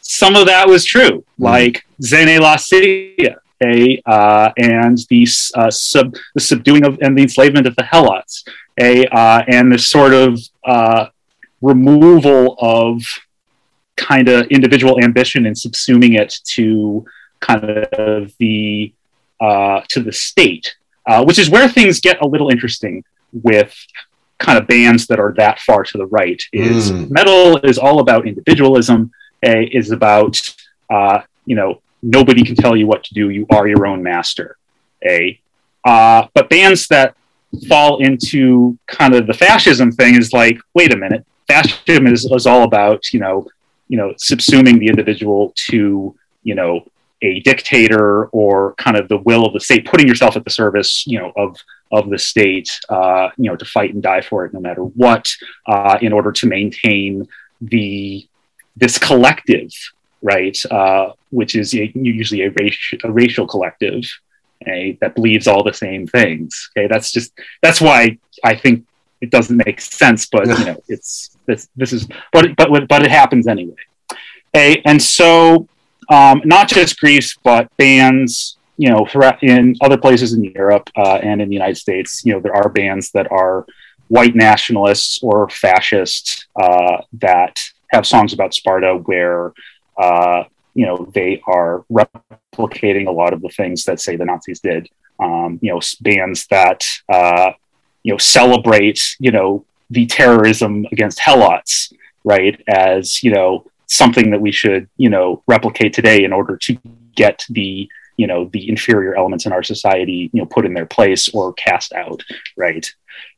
some 0.01 0.37
of 0.37 0.47
that 0.47 0.69
was 0.69 0.85
true, 0.85 1.11
mm. 1.11 1.25
like 1.39 1.87
Xenelasia, 2.03 3.37
a 3.65 4.01
uh, 4.07 4.53
and 4.59 4.99
the 5.09 5.27
uh, 5.55 5.71
sub 5.71 6.15
the 6.35 6.41
subduing 6.41 6.85
of 6.85 6.99
and 7.03 7.17
the 7.17 7.23
enslavement 7.23 7.67
of 7.67 7.75
the 7.77 7.83
Helots, 7.83 8.47
a 8.79 9.07
uh, 9.07 9.43
and 9.49 9.73
this 9.73 9.89
sort 9.89 10.13
of 10.13 10.39
uh, 10.65 11.07
removal 11.63 12.57
of 12.61 13.03
kind 13.97 14.29
of 14.29 14.47
individual 14.49 15.03
ambition 15.03 15.47
and 15.47 15.57
subsuming 15.57 16.19
it 16.19 16.35
to 16.45 17.05
kind 17.41 17.65
of 17.65 18.33
the 18.39 18.93
uh, 19.41 19.81
to 19.89 20.01
the 20.01 20.13
state, 20.13 20.77
uh, 21.07 21.25
which 21.25 21.39
is 21.39 21.51
where 21.51 21.69
things 21.69 22.01
get 22.01 22.21
a 22.21 22.27
little 22.27 22.51
interesting 22.51 23.05
with 23.33 23.75
kind 24.39 24.59
of 24.59 24.67
bands 24.67 25.07
that 25.07 25.19
are 25.19 25.33
that 25.37 25.59
far 25.61 25.83
to 25.85 25.99
the 25.99 26.07
right. 26.07 26.43
Is 26.53 26.93
mm. 26.93 27.11
metal 27.11 27.59
is 27.59 27.79
all 27.79 28.01
about 28.01 28.27
individualism 28.27 29.11
a 29.45 29.65
is 29.65 29.91
about 29.91 30.41
uh, 30.91 31.21
you 31.47 31.57
know 31.57 31.81
nobody 32.05 32.43
can 32.43 32.55
tell 32.55 32.77
you 32.77 32.87
what 32.87 33.05
to 33.05 33.15
do. 33.15 33.31
You 33.31 33.47
are 33.51 33.67
your 33.67 33.87
own 33.87 34.03
master. 34.03 34.57
A 35.05 35.41
uh, 35.85 36.29
but 36.35 36.49
bands 36.49 36.87
that 36.89 37.15
fall 37.69 38.03
into 38.03 38.79
kind 38.87 39.15
of 39.15 39.27
the 39.27 39.35
fascism 39.35 39.93
thing 39.93 40.17
is 40.17 40.33
like, 40.33 40.59
wait 40.75 40.93
a 40.93 40.97
minute, 40.97 41.25
fascism 41.47 42.07
is, 42.07 42.25
is 42.25 42.47
all 42.47 42.63
about 42.65 43.13
you 43.13 43.21
know 43.21 43.47
you 43.89 43.97
know 43.97 44.15
subsuming 44.15 44.79
the 44.79 44.87
individual 44.87 45.53
to 45.69 46.15
you 46.43 46.55
know 46.55 46.85
a 47.23 47.41
dictator 47.41 48.27
or 48.27 48.75
kind 48.75 48.97
of 48.97 49.09
the 49.09 49.17
will 49.19 49.47
of 49.47 49.55
the 49.55 49.61
state, 49.61 49.87
putting 49.87 50.07
yourself 50.07 50.37
at 50.37 50.45
the 50.45 50.51
service, 50.51 51.07
you 51.07 51.19
know, 51.19 51.33
of 51.37 51.57
of 51.91 52.11
the 52.11 52.19
state, 52.19 52.81
uh, 52.89 53.29
you 53.37 53.51
know, 53.51 53.57
to 53.57 53.65
fight 53.65 53.95
and 53.95 54.03
die 54.03 54.21
for 54.21 54.45
it 54.45 54.53
no 54.53 54.61
matter 54.61 54.83
what, 54.83 55.31
uh, 55.67 55.99
in 56.03 56.13
order 56.13 56.33
to 56.33 56.47
maintain 56.47 57.27
the 57.61 58.27
this 58.77 58.99
collective, 58.99 59.71
right, 60.25 60.59
uh, 60.71 61.13
which 61.31 61.55
is 61.55 61.75
a, 61.75 61.93
usually 61.95 62.43
a, 62.43 62.53
a 63.05 63.11
racial 63.11 63.47
collective 63.47 64.05
okay, 64.63 64.99
that 65.01 65.15
believes 65.15 65.47
all 65.47 65.63
the 65.63 65.73
same 65.75 66.07
things. 66.07 66.71
Okay, 66.77 66.89
that's 66.89 67.13
just 67.13 67.33
that's 67.63 67.81
why 67.81 68.19
I 68.43 68.57
think 68.57 68.87
it 69.21 69.31
doesn't 69.31 69.57
make 69.65 69.81
sense, 69.81 70.27
but 70.27 70.47
you 70.47 70.65
know, 70.65 70.83
it's 70.89 71.37
this 71.47 71.69
this 71.77 71.93
is 71.93 72.09
but 72.33 72.57
but 72.57 72.89
but 72.89 73.05
it 73.05 73.11
happens 73.11 73.47
anyway. 73.47 73.77
Okay, 74.55 74.83
and 74.85 75.01
so 75.01 75.69
um, 76.11 76.43
not 76.45 76.69
just 76.69 76.99
Greece, 76.99 77.37
but 77.43 77.69
bands, 77.77 78.57
you 78.77 78.91
know, 78.91 79.07
throughout 79.07 79.43
in 79.43 79.75
other 79.81 79.99
places 79.99 80.33
in 80.33 80.45
Europe 80.45 80.89
uh, 80.97 81.19
and 81.23 81.41
in 81.43 81.49
the 81.49 81.55
United 81.55 81.77
States, 81.77 82.25
you 82.25 82.33
know, 82.33 82.41
there 82.41 82.55
are 82.55 82.69
bands 82.69 83.11
that 83.13 83.31
are 83.31 83.67
white 84.09 84.35
nationalists 84.35 85.21
or 85.23 85.49
fascists 85.49 86.47
uh, 86.61 86.99
that 87.15 87.59
have 87.91 88.07
songs 88.07 88.33
about 88.33 88.55
Sparta 88.55 88.97
where 89.05 89.53
uh, 89.99 90.45
you 90.75 90.87
know 90.87 91.09
they 91.15 91.41
are 91.47 91.85
replicating 91.91 93.07
a 93.07 93.11
lot 93.13 93.33
of 93.33 93.41
the 93.41 93.49
things 93.49 93.85
that 93.85 94.01
say 94.01 94.17
the 94.17 94.25
Nazis 94.25 94.61
did. 94.61 94.89
Um, 95.21 95.59
you 95.63 95.73
know, 95.73 95.81
bands 96.01 96.47
that 96.49 96.85
uh, 97.13 97.53
you 98.03 98.13
know 98.13 98.19
celebrate 98.19 99.17
you 99.19 99.31
know 99.31 99.65
the 99.91 100.07
terrorism 100.07 100.87
against 100.93 101.19
Helots, 101.19 101.93
right? 102.25 102.61
As 102.69 103.23
you 103.23 103.33
know 103.33 103.65
something 103.87 104.31
that 104.31 104.41
we 104.41 104.51
should 104.51 104.89
you 104.97 105.11
know 105.11 105.43
replicate 105.47 105.93
today 105.93 106.25
in 106.25 106.33
order 106.33 106.57
to 106.57 106.77
get 107.15 107.45
the 107.51 107.89
you 108.17 108.27
know 108.27 108.49
the 108.53 108.69
inferior 108.69 109.15
elements 109.17 109.47
in 109.47 109.53
our 109.53 109.63
society 109.63 110.31
you 110.33 110.41
know 110.41 110.47
put 110.47 110.67
in 110.67 110.75
their 110.75 110.87
place 110.87 111.29
or 111.29 111.53
cast 111.55 111.93
out, 111.93 112.23
right? 112.57 112.93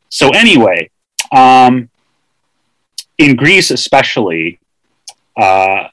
So 0.09 0.30
anyway, 0.30 0.90
um, 1.32 1.90
in 3.18 3.36
Greece, 3.36 3.70
especially, 3.70 4.61
uh, 5.36 5.88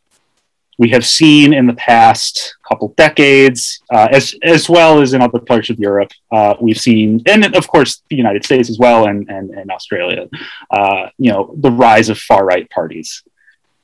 we 0.78 0.89
have 0.89 1.05
seen 1.05 1.53
in 1.53 1.67
the 1.67 1.74
past 1.74 2.55
couple 2.67 2.93
decades, 2.97 3.82
uh, 3.91 4.07
as 4.11 4.36
as 4.43 4.69
well 4.69 5.01
as 5.01 5.13
in 5.13 5.21
other 5.21 5.39
parts 5.39 5.69
of 5.69 5.80
Europe, 5.80 6.11
uh, 6.32 6.55
we've 6.59 6.80
seen, 6.80 7.21
and 7.26 7.55
of 7.55 7.67
course 7.67 8.01
the 8.09 8.15
United 8.15 8.43
States 8.43 8.69
as 8.69 8.80
well, 8.80 9.07
and 9.07 9.30
and, 9.30 9.51
and 9.51 9.69
Australia, 9.71 10.28
uh, 10.71 11.09
you 11.17 11.32
know, 11.32 11.53
the 11.57 11.71
rise 11.71 12.09
of 12.09 12.17
far 12.17 12.45
right 12.45 12.69
parties. 12.69 13.24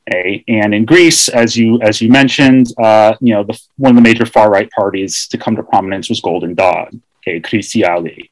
Okay? 0.10 0.44
And 0.48 0.74
in 0.74 0.86
Greece, 0.86 1.30
as 1.30 1.56
you 1.56 1.80
as 1.82 2.02
you 2.02 2.10
mentioned, 2.10 2.74
uh, 2.82 3.14
you 3.22 3.34
know, 3.34 3.44
the, 3.44 3.60
one 3.78 3.92
of 3.92 3.96
the 3.96 4.02
major 4.02 4.26
far 4.26 4.50
right 4.50 4.70
parties 4.72 5.28
to 5.28 5.38
come 5.38 5.56
to 5.56 5.64
prominence 5.64 6.10
was 6.10 6.22
Golden 6.22 6.56
Dawn, 6.56 7.02
okay, 7.20 7.40
Chrysi 7.40 7.84
Avgi. 7.84 8.30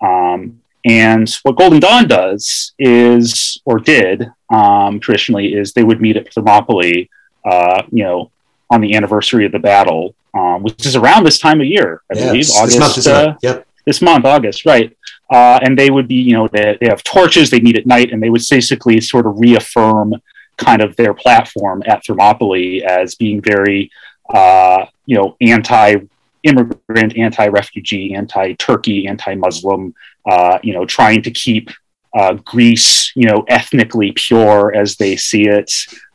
Um, 0.00 0.60
and 0.84 1.28
what 1.42 1.56
Golden 1.56 1.80
Dawn 1.80 2.06
does 2.06 2.72
is, 2.78 3.60
or 3.64 3.80
did 3.80 4.30
um, 4.50 5.00
traditionally, 5.00 5.54
is 5.54 5.72
they 5.72 5.82
would 5.82 6.00
meet 6.00 6.16
at 6.16 6.32
Thermopylae, 6.32 7.08
uh, 7.46 7.82
you 7.90 8.04
know, 8.04 8.30
on 8.70 8.80
the 8.80 8.94
anniversary 8.94 9.46
of 9.46 9.52
the 9.52 9.58
battle, 9.58 10.14
um, 10.34 10.62
which 10.62 10.84
is 10.84 10.96
around 10.96 11.24
this 11.24 11.38
time 11.38 11.60
of 11.60 11.66
year, 11.66 12.02
I 12.12 12.18
yeah, 12.18 12.26
believe, 12.26 12.46
August. 12.50 12.66
This 12.66 12.78
month, 12.78 12.94
this, 12.96 13.06
uh, 13.06 13.26
month. 13.26 13.38
Yep. 13.42 13.66
this 13.86 14.02
month, 14.02 14.24
August, 14.24 14.66
right? 14.66 14.96
Uh, 15.30 15.58
and 15.62 15.78
they 15.78 15.90
would 15.90 16.08
be, 16.08 16.16
you 16.16 16.32
know, 16.32 16.48
they, 16.48 16.76
they 16.80 16.86
have 16.88 17.02
torches. 17.02 17.50
They 17.50 17.60
meet 17.60 17.76
at 17.76 17.86
night, 17.86 18.12
and 18.12 18.22
they 18.22 18.30
would 18.30 18.42
basically 18.50 19.00
sort 19.00 19.26
of 19.26 19.38
reaffirm 19.38 20.14
kind 20.56 20.82
of 20.82 20.96
their 20.96 21.14
platform 21.14 21.82
at 21.86 22.04
Thermopylae 22.04 22.82
as 22.82 23.14
being 23.14 23.40
very, 23.40 23.90
uh, 24.32 24.86
you 25.04 25.16
know, 25.16 25.36
anti 25.40 25.96
immigrant, 26.42 27.16
anti-refugee, 27.16 28.14
anti-Turkey, 28.14 29.08
anti-Muslim, 29.08 29.94
uh, 30.30 30.58
you 30.62 30.72
know, 30.72 30.86
trying 30.86 31.22
to 31.22 31.30
keep 31.30 31.70
uh, 32.14 32.34
Greece, 32.34 33.12
you 33.14 33.28
know, 33.28 33.44
ethnically 33.48 34.12
pure 34.12 34.74
as 34.74 34.96
they 34.96 35.16
see 35.16 35.48
it, 35.48 35.70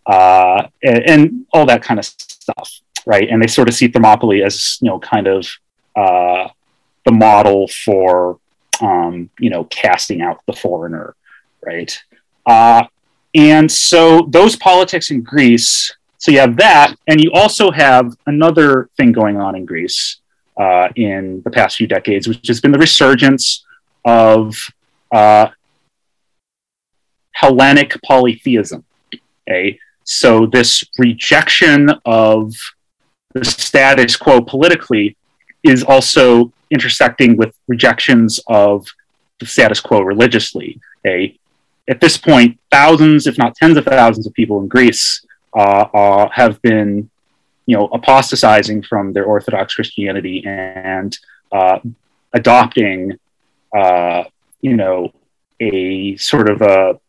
uh, 0.05 0.67
and, 0.83 1.09
and, 1.09 1.45
all 1.53 1.65
that 1.65 1.83
kind 1.83 1.99
of 1.99 2.05
stuff, 2.05 2.79
right? 3.05 3.29
And 3.29 3.41
they 3.41 3.47
sort 3.47 3.67
of 3.67 3.75
see 3.75 3.87
Thermopylae 3.87 4.41
as, 4.41 4.77
you 4.81 4.89
know, 4.89 4.99
kind 4.99 5.27
of 5.27 5.47
uh, 5.95 6.47
the 7.05 7.11
model 7.11 7.67
for, 7.67 8.39
um, 8.81 9.29
you 9.39 9.49
know, 9.49 9.65
casting 9.65 10.21
out 10.21 10.41
the 10.47 10.53
foreigner, 10.53 11.15
right? 11.63 12.01
Uh, 12.45 12.83
and 13.35 13.71
so 13.71 14.27
those 14.31 14.55
politics 14.55 15.11
in 15.11 15.21
Greece 15.21 15.93
so 16.21 16.31
you 16.31 16.37
have 16.37 16.55
that, 16.57 16.93
and 17.07 17.19
you 17.19 17.31
also 17.33 17.71
have 17.71 18.15
another 18.27 18.91
thing 18.95 19.11
going 19.11 19.37
on 19.37 19.55
in 19.55 19.65
Greece, 19.65 20.17
uh, 20.55 20.89
in 20.95 21.41
the 21.43 21.49
past 21.49 21.77
few 21.77 21.87
decades, 21.87 22.27
which 22.27 22.47
has 22.47 22.61
been 22.61 22.71
the 22.71 22.77
resurgence 22.77 23.65
of 24.05 24.55
uh, 25.11 25.47
Hellenic 27.31 27.99
polytheism. 28.05 28.83
Okay, 29.49 29.79
so 30.03 30.45
this 30.45 30.83
rejection 30.97 31.89
of 32.05 32.53
the 33.33 33.45
status 33.45 34.15
quo 34.15 34.41
politically 34.41 35.15
is 35.63 35.83
also 35.83 36.51
intersecting 36.69 37.37
with 37.37 37.55
rejections 37.67 38.39
of 38.47 38.85
the 39.39 39.45
status 39.45 39.79
quo 39.79 40.01
religiously. 40.01 40.79
Okay, 41.05 41.37
at 41.87 41.99
this 41.99 42.17
point, 42.17 42.59
thousands, 42.71 43.27
if 43.27 43.37
not 43.37 43.55
tens 43.55 43.77
of 43.77 43.85
thousands, 43.85 44.27
of 44.27 44.33
people 44.33 44.59
in 44.61 44.67
Greece 44.67 45.25
uh, 45.55 45.85
uh, 45.93 46.29
have 46.29 46.61
been 46.61 47.09
you 47.65 47.77
know, 47.77 47.87
apostatizing 47.87 48.81
from 48.83 49.13
their 49.13 49.25
Orthodox 49.25 49.75
Christianity 49.75 50.43
and 50.45 51.17
uh, 51.51 51.79
adopting, 52.33 53.17
uh, 53.75 54.23
you 54.61 54.75
know, 54.75 55.13
a 55.59 56.15
sort 56.17 56.49
of 56.49 56.61
a 56.61 56.99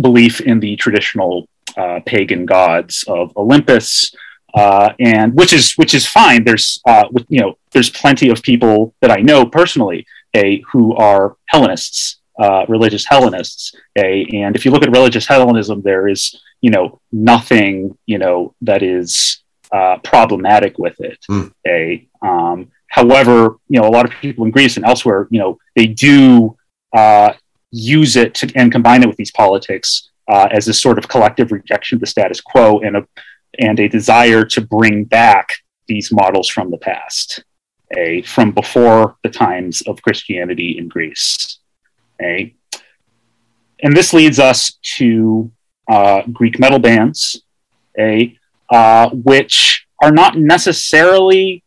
belief 0.00 0.40
in 0.40 0.60
the 0.60 0.76
traditional 0.76 1.48
uh, 1.78 2.00
pagan 2.04 2.44
gods 2.44 3.04
of 3.06 3.34
Olympus, 3.36 4.14
uh, 4.54 4.92
and 4.98 5.34
which 5.34 5.52
is 5.52 5.74
which 5.74 5.94
is 5.94 6.06
fine. 6.06 6.44
There's 6.44 6.80
uh, 6.86 7.04
you 7.28 7.40
know, 7.40 7.56
there's 7.72 7.90
plenty 7.90 8.30
of 8.30 8.42
people 8.42 8.94
that 9.00 9.10
I 9.10 9.20
know 9.20 9.46
personally, 9.46 10.06
a 10.34 10.62
who 10.72 10.94
are 10.96 11.36
Hellenists. 11.46 12.16
Uh, 12.40 12.64
religious 12.68 13.04
Hellenists, 13.04 13.74
a, 13.96 14.24
and 14.32 14.54
if 14.54 14.64
you 14.64 14.70
look 14.70 14.84
at 14.84 14.92
religious 14.92 15.26
Hellenism, 15.26 15.82
there 15.82 16.06
is 16.06 16.40
you 16.60 16.70
know 16.70 17.00
nothing 17.10 17.98
you 18.06 18.16
know 18.16 18.54
that 18.60 18.80
is 18.80 19.42
uh, 19.72 19.98
problematic 20.04 20.78
with 20.78 20.94
it. 21.00 21.18
Mm. 21.28 21.52
A 21.66 22.06
um, 22.22 22.70
however, 22.86 23.56
you 23.68 23.80
know 23.80 23.88
a 23.88 23.90
lot 23.90 24.04
of 24.04 24.12
people 24.20 24.44
in 24.44 24.52
Greece 24.52 24.76
and 24.76 24.86
elsewhere, 24.86 25.26
you 25.30 25.40
know, 25.40 25.58
they 25.74 25.86
do 25.86 26.56
uh, 26.96 27.32
use 27.72 28.14
it 28.14 28.34
to, 28.34 28.52
and 28.54 28.70
combine 28.70 29.02
it 29.02 29.08
with 29.08 29.16
these 29.16 29.32
politics 29.32 30.07
uh, 30.28 30.48
as 30.50 30.68
a 30.68 30.74
sort 30.74 30.98
of 30.98 31.08
collective 31.08 31.52
rejection 31.52 31.96
of 31.96 32.00
the 32.00 32.06
status 32.06 32.40
quo 32.40 32.80
and 32.80 32.96
a 32.96 33.06
and 33.58 33.80
a 33.80 33.88
desire 33.88 34.44
to 34.44 34.60
bring 34.60 35.04
back 35.04 35.54
these 35.86 36.12
models 36.12 36.48
from 36.48 36.70
the 36.70 36.76
past, 36.78 37.42
a 37.96 38.22
from 38.22 38.52
before 38.52 39.16
the 39.22 39.30
times 39.30 39.80
of 39.82 40.02
Christianity 40.02 40.76
in 40.78 40.88
Greece, 40.88 41.58
a. 42.20 42.54
And 43.80 43.96
this 43.96 44.12
leads 44.12 44.40
us 44.40 44.76
to 44.96 45.52
uh, 45.88 46.22
Greek 46.32 46.58
metal 46.58 46.80
bands, 46.80 47.42
a 47.98 48.36
uh, 48.70 49.08
which 49.10 49.86
are 50.02 50.12
not 50.12 50.36
necessarily 50.36 51.64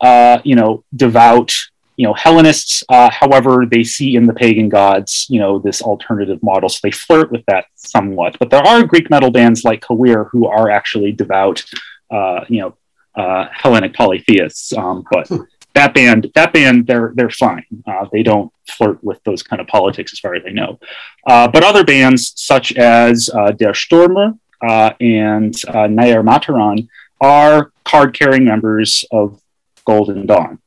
uh, 0.00 0.38
you 0.44 0.56
know 0.56 0.84
devout 0.94 1.52
you 1.96 2.06
know 2.06 2.14
Hellenists. 2.14 2.82
Uh, 2.88 3.10
however, 3.10 3.66
they 3.70 3.84
see 3.84 4.16
in 4.16 4.26
the 4.26 4.34
pagan 4.34 4.68
gods 4.68 5.26
you 5.28 5.38
know 5.38 5.58
this 5.58 5.82
alternative 5.82 6.42
model, 6.42 6.68
so 6.68 6.80
they 6.82 6.90
flirt 6.90 7.30
with 7.30 7.44
that 7.46 7.66
somewhat. 7.74 8.38
But 8.38 8.50
there 8.50 8.62
are 8.66 8.84
Greek 8.84 9.10
metal 9.10 9.30
bands 9.30 9.64
like 9.64 9.82
Kawir 9.82 10.28
who 10.30 10.46
are 10.46 10.70
actually 10.70 11.12
devout 11.12 11.64
uh, 12.10 12.44
you 12.48 12.60
know 12.60 12.76
uh, 13.14 13.48
Hellenic 13.52 13.94
polytheists. 13.94 14.72
Um, 14.72 15.04
but 15.10 15.28
hmm 15.28 15.42
that 15.74 15.94
band, 15.94 16.30
that 16.34 16.52
band, 16.52 16.86
they're 16.86 17.12
they're 17.14 17.30
fine. 17.30 17.64
Uh, 17.86 18.06
they 18.12 18.22
don't 18.22 18.52
flirt 18.68 19.02
with 19.02 19.22
those 19.24 19.42
kind 19.42 19.60
of 19.60 19.66
politics, 19.66 20.12
as 20.12 20.18
far 20.18 20.34
as 20.34 20.42
I 20.46 20.50
know. 20.50 20.78
Uh, 21.26 21.48
but 21.48 21.64
other 21.64 21.84
bands, 21.84 22.32
such 22.36 22.72
as 22.72 23.30
uh, 23.30 23.52
Der 23.52 23.72
Stürmer 23.72 24.38
uh, 24.66 24.92
and 25.00 25.54
uh, 25.68 25.86
Naer 25.86 26.22
Mataron, 26.22 26.88
are 27.20 27.72
card-carrying 27.84 28.44
members 28.44 29.04
of 29.10 29.40
Golden 29.84 30.26
Dawn. 30.26 30.58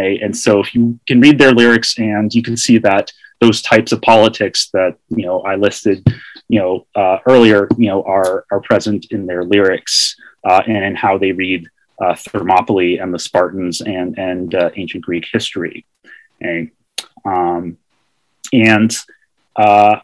And 0.00 0.36
so, 0.36 0.60
if 0.60 0.74
you 0.74 0.98
can 1.06 1.20
read 1.20 1.38
their 1.38 1.52
lyrics, 1.52 1.98
and 1.98 2.32
you 2.34 2.42
can 2.42 2.56
see 2.56 2.78
that 2.78 3.12
those 3.40 3.62
types 3.62 3.92
of 3.92 4.02
politics 4.02 4.68
that 4.72 4.96
you 5.08 5.24
know 5.26 5.40
I 5.40 5.56
listed, 5.56 6.06
you 6.48 6.58
know, 6.60 6.86
uh, 6.94 7.18
earlier, 7.26 7.68
you 7.76 7.88
know, 7.88 8.02
are 8.04 8.44
are 8.50 8.60
present 8.60 9.06
in 9.10 9.26
their 9.26 9.44
lyrics 9.44 10.16
uh, 10.44 10.62
and 10.66 10.84
in 10.84 10.94
how 10.94 11.18
they 11.18 11.32
read 11.32 11.66
uh, 12.00 12.14
Thermopylae 12.14 12.98
and 12.98 13.12
the 13.12 13.18
Spartans 13.18 13.80
and 13.80 14.18
and 14.18 14.54
uh, 14.54 14.70
ancient 14.76 15.04
Greek 15.04 15.26
history. 15.32 15.86
Okay? 16.42 16.70
Um, 17.24 17.76
and 18.52 18.94
uh, 19.56 20.00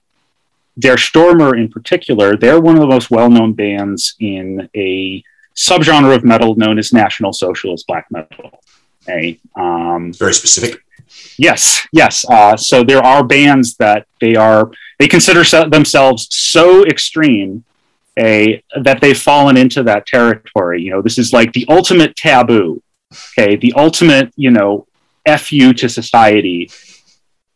Der 0.78 0.96
Stürmer, 0.96 1.58
in 1.58 1.68
particular, 1.68 2.36
they're 2.36 2.60
one 2.60 2.74
of 2.74 2.82
the 2.82 2.86
most 2.86 3.10
well-known 3.10 3.54
bands 3.54 4.14
in 4.20 4.68
a 4.76 5.24
subgenre 5.56 6.14
of 6.14 6.24
metal 6.24 6.54
known 6.56 6.78
as 6.78 6.92
National 6.92 7.32
Socialist 7.32 7.86
black 7.86 8.06
metal. 8.10 8.60
Okay? 9.08 9.38
Um, 9.54 10.12
Very 10.12 10.34
specific. 10.34 10.82
Yes, 11.38 11.86
yes. 11.92 12.24
Uh, 12.28 12.56
so 12.56 12.82
there 12.82 13.04
are 13.04 13.22
bands 13.24 13.76
that 13.76 14.06
they 14.20 14.34
are 14.34 14.70
they 14.98 15.08
consider 15.08 15.44
themselves 15.68 16.28
so 16.30 16.84
extreme 16.84 17.64
a 18.18 18.62
that 18.82 19.00
they've 19.00 19.20
fallen 19.20 19.56
into 19.56 19.82
that 19.84 20.06
territory. 20.06 20.82
You 20.82 20.92
know, 20.92 21.02
this 21.02 21.18
is 21.18 21.32
like 21.32 21.52
the 21.52 21.66
ultimate 21.68 22.16
taboo. 22.16 22.82
Okay, 23.38 23.56
the 23.56 23.72
ultimate, 23.74 24.32
you 24.36 24.50
know, 24.50 24.86
fu 25.38 25.72
to 25.72 25.88
society 25.88 26.70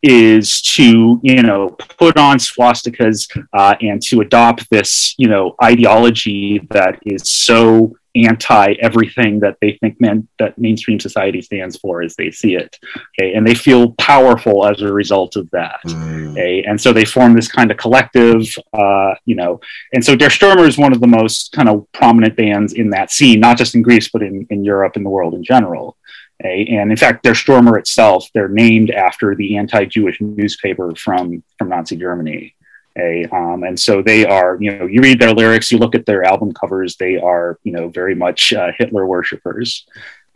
is 0.03 0.61
to 0.61 1.19
you 1.21 1.43
know 1.43 1.69
put 1.69 2.17
on 2.17 2.37
swastikas 2.37 3.29
uh, 3.53 3.75
and 3.81 4.01
to 4.01 4.21
adopt 4.21 4.67
this 4.69 5.13
you 5.17 5.27
know 5.27 5.55
ideology 5.63 6.59
that 6.71 6.99
is 7.05 7.29
so 7.29 7.95
anti 8.15 8.73
everything 8.73 9.39
that 9.39 9.57
they 9.61 9.77
think 9.81 9.99
man, 10.01 10.27
that 10.39 10.57
mainstream 10.57 10.99
society 10.99 11.41
stands 11.41 11.77
for 11.77 12.01
as 12.01 12.15
they 12.15 12.31
see 12.31 12.55
it. 12.55 12.77
Okay, 13.19 13.33
and 13.33 13.45
they 13.45 13.55
feel 13.55 13.93
powerful 13.93 14.65
as 14.65 14.81
a 14.81 14.91
result 14.91 15.35
of 15.35 15.49
that. 15.51 15.79
Mm. 15.85 16.31
Okay, 16.31 16.63
and 16.63 16.79
so 16.79 16.93
they 16.93 17.05
form 17.05 17.33
this 17.33 17.51
kind 17.51 17.71
of 17.71 17.77
collective, 17.77 18.43
uh, 18.73 19.13
you 19.25 19.35
know. 19.35 19.59
And 19.93 20.03
so 20.03 20.15
Der 20.15 20.29
Stürmer 20.29 20.67
is 20.67 20.77
one 20.77 20.93
of 20.93 21.01
the 21.01 21.07
most 21.07 21.51
kind 21.51 21.69
of 21.69 21.85
prominent 21.93 22.35
bands 22.35 22.73
in 22.73 22.89
that 22.91 23.11
scene, 23.11 23.39
not 23.39 23.57
just 23.57 23.75
in 23.75 23.81
Greece 23.81 24.09
but 24.09 24.21
in, 24.21 24.45
in 24.49 24.63
Europe 24.63 24.95
and 24.95 25.05
the 25.05 25.09
world 25.09 25.33
in 25.33 25.43
general. 25.43 25.97
Okay? 26.41 26.65
And 26.71 26.91
in 26.91 26.97
fact, 26.97 27.23
Der 27.23 27.33
Stürmer 27.33 27.77
itself, 27.77 28.27
they're 28.33 28.47
named 28.47 28.91
after 28.91 29.35
the 29.35 29.57
anti-Jewish 29.57 30.19
newspaper 30.21 30.93
from 30.95 31.43
from 31.57 31.69
Nazi 31.69 31.95
Germany. 31.95 32.55
A, 32.97 33.25
um, 33.31 33.63
and 33.63 33.79
so 33.79 34.01
they 34.01 34.25
are, 34.25 34.57
you 34.59 34.77
know, 34.77 34.85
you 34.85 35.01
read 35.01 35.19
their 35.19 35.33
lyrics, 35.33 35.71
you 35.71 35.77
look 35.77 35.95
at 35.95 36.05
their 36.05 36.23
album 36.23 36.53
covers, 36.53 36.97
they 36.97 37.17
are, 37.17 37.57
you 37.63 37.71
know, 37.71 37.87
very 37.87 38.15
much 38.15 38.53
uh, 38.53 38.71
Hitler 38.77 39.05
worshippers. 39.07 39.85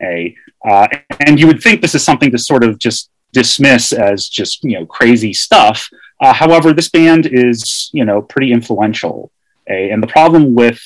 A, 0.02 0.34
uh, 0.68 0.88
and 1.20 1.38
you 1.38 1.46
would 1.46 1.62
think 1.62 1.80
this 1.80 1.94
is 1.94 2.02
something 2.02 2.30
to 2.30 2.38
sort 2.38 2.64
of 2.64 2.78
just 2.78 3.10
dismiss 3.32 3.92
as 3.92 4.28
just, 4.28 4.64
you 4.64 4.78
know, 4.78 4.86
crazy 4.86 5.32
stuff. 5.32 5.88
Uh, 6.20 6.32
however, 6.32 6.72
this 6.72 6.88
band 6.88 7.26
is, 7.26 7.90
you 7.92 8.04
know, 8.04 8.22
pretty 8.22 8.52
influential. 8.52 9.30
A, 9.68 9.90
and 9.90 10.02
the 10.02 10.06
problem 10.06 10.54
with 10.54 10.80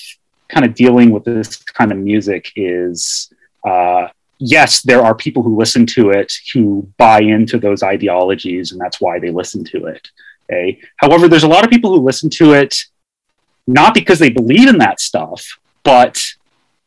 kind 0.48 0.66
of 0.66 0.74
dealing 0.74 1.10
with 1.10 1.24
this 1.24 1.56
kind 1.56 1.92
of 1.92 1.98
music 1.98 2.50
is, 2.56 3.32
uh, 3.64 4.08
yes, 4.38 4.82
there 4.82 5.02
are 5.02 5.14
people 5.14 5.42
who 5.42 5.56
listen 5.56 5.86
to 5.86 6.10
it 6.10 6.32
who 6.52 6.88
buy 6.96 7.20
into 7.20 7.58
those 7.58 7.82
ideologies, 7.84 8.72
and 8.72 8.80
that's 8.80 9.00
why 9.00 9.18
they 9.20 9.30
listen 9.30 9.62
to 9.64 9.86
it. 9.86 10.08
Okay. 10.50 10.80
However, 10.96 11.28
there's 11.28 11.44
a 11.44 11.48
lot 11.48 11.64
of 11.64 11.70
people 11.70 11.90
who 11.90 12.04
listen 12.04 12.28
to 12.30 12.52
it 12.54 12.76
not 13.66 13.94
because 13.94 14.18
they 14.18 14.30
believe 14.30 14.68
in 14.68 14.78
that 14.78 15.00
stuff, 15.00 15.58
but 15.84 16.20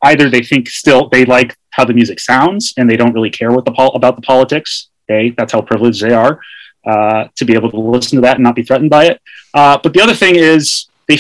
either 0.04 0.30
they 0.30 0.42
think 0.42 0.68
still 0.70 1.08
they 1.10 1.26
like 1.26 1.56
how 1.70 1.86
the 1.86 1.94
music 1.94 2.20
sounds 2.20 2.74
and 2.78 2.90
they 2.90 2.98
don't 2.98 3.14
really 3.14 3.30
care 3.30 3.52
what 3.52 3.66
the 3.66 3.72
pol- 3.72 3.96
about 3.96 4.16
the 4.16 4.22
politics. 4.22 4.90
Okay, 5.10 5.34
that's 5.38 5.54
how 5.54 5.62
privileged 5.62 6.02
they 6.02 6.14
are 6.14 6.40
uh, 6.86 7.26
to 7.36 7.46
be 7.46 7.54
able 7.54 7.72
to 7.72 7.80
listen 7.80 8.18
to 8.18 8.22
that 8.22 8.36
and 8.36 8.44
not 8.44 8.56
be 8.56 8.64
threatened 8.64 8.90
by 8.90 9.06
it. 9.06 9.22
Uh, 9.54 9.78
but 9.82 9.94
the 9.94 10.02
other 10.02 10.14
thing 10.14 10.36
is 10.36 10.88
they 11.08 11.18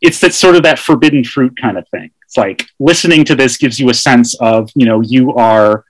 it's 0.00 0.20
that 0.20 0.34
sort 0.34 0.56
of 0.56 0.62
that 0.62 0.78
forbidden 0.78 1.24
fruit 1.24 1.56
kind 1.60 1.78
of 1.78 1.88
thing. 1.88 2.10
It's 2.24 2.36
like 2.36 2.66
listening 2.78 3.24
to 3.24 3.34
this 3.34 3.56
gives 3.56 3.80
you 3.80 3.88
a 3.88 3.94
sense 3.94 4.34
of 4.40 4.70
you 4.74 4.86
know 4.86 5.00
you 5.00 5.34
are 5.34 5.84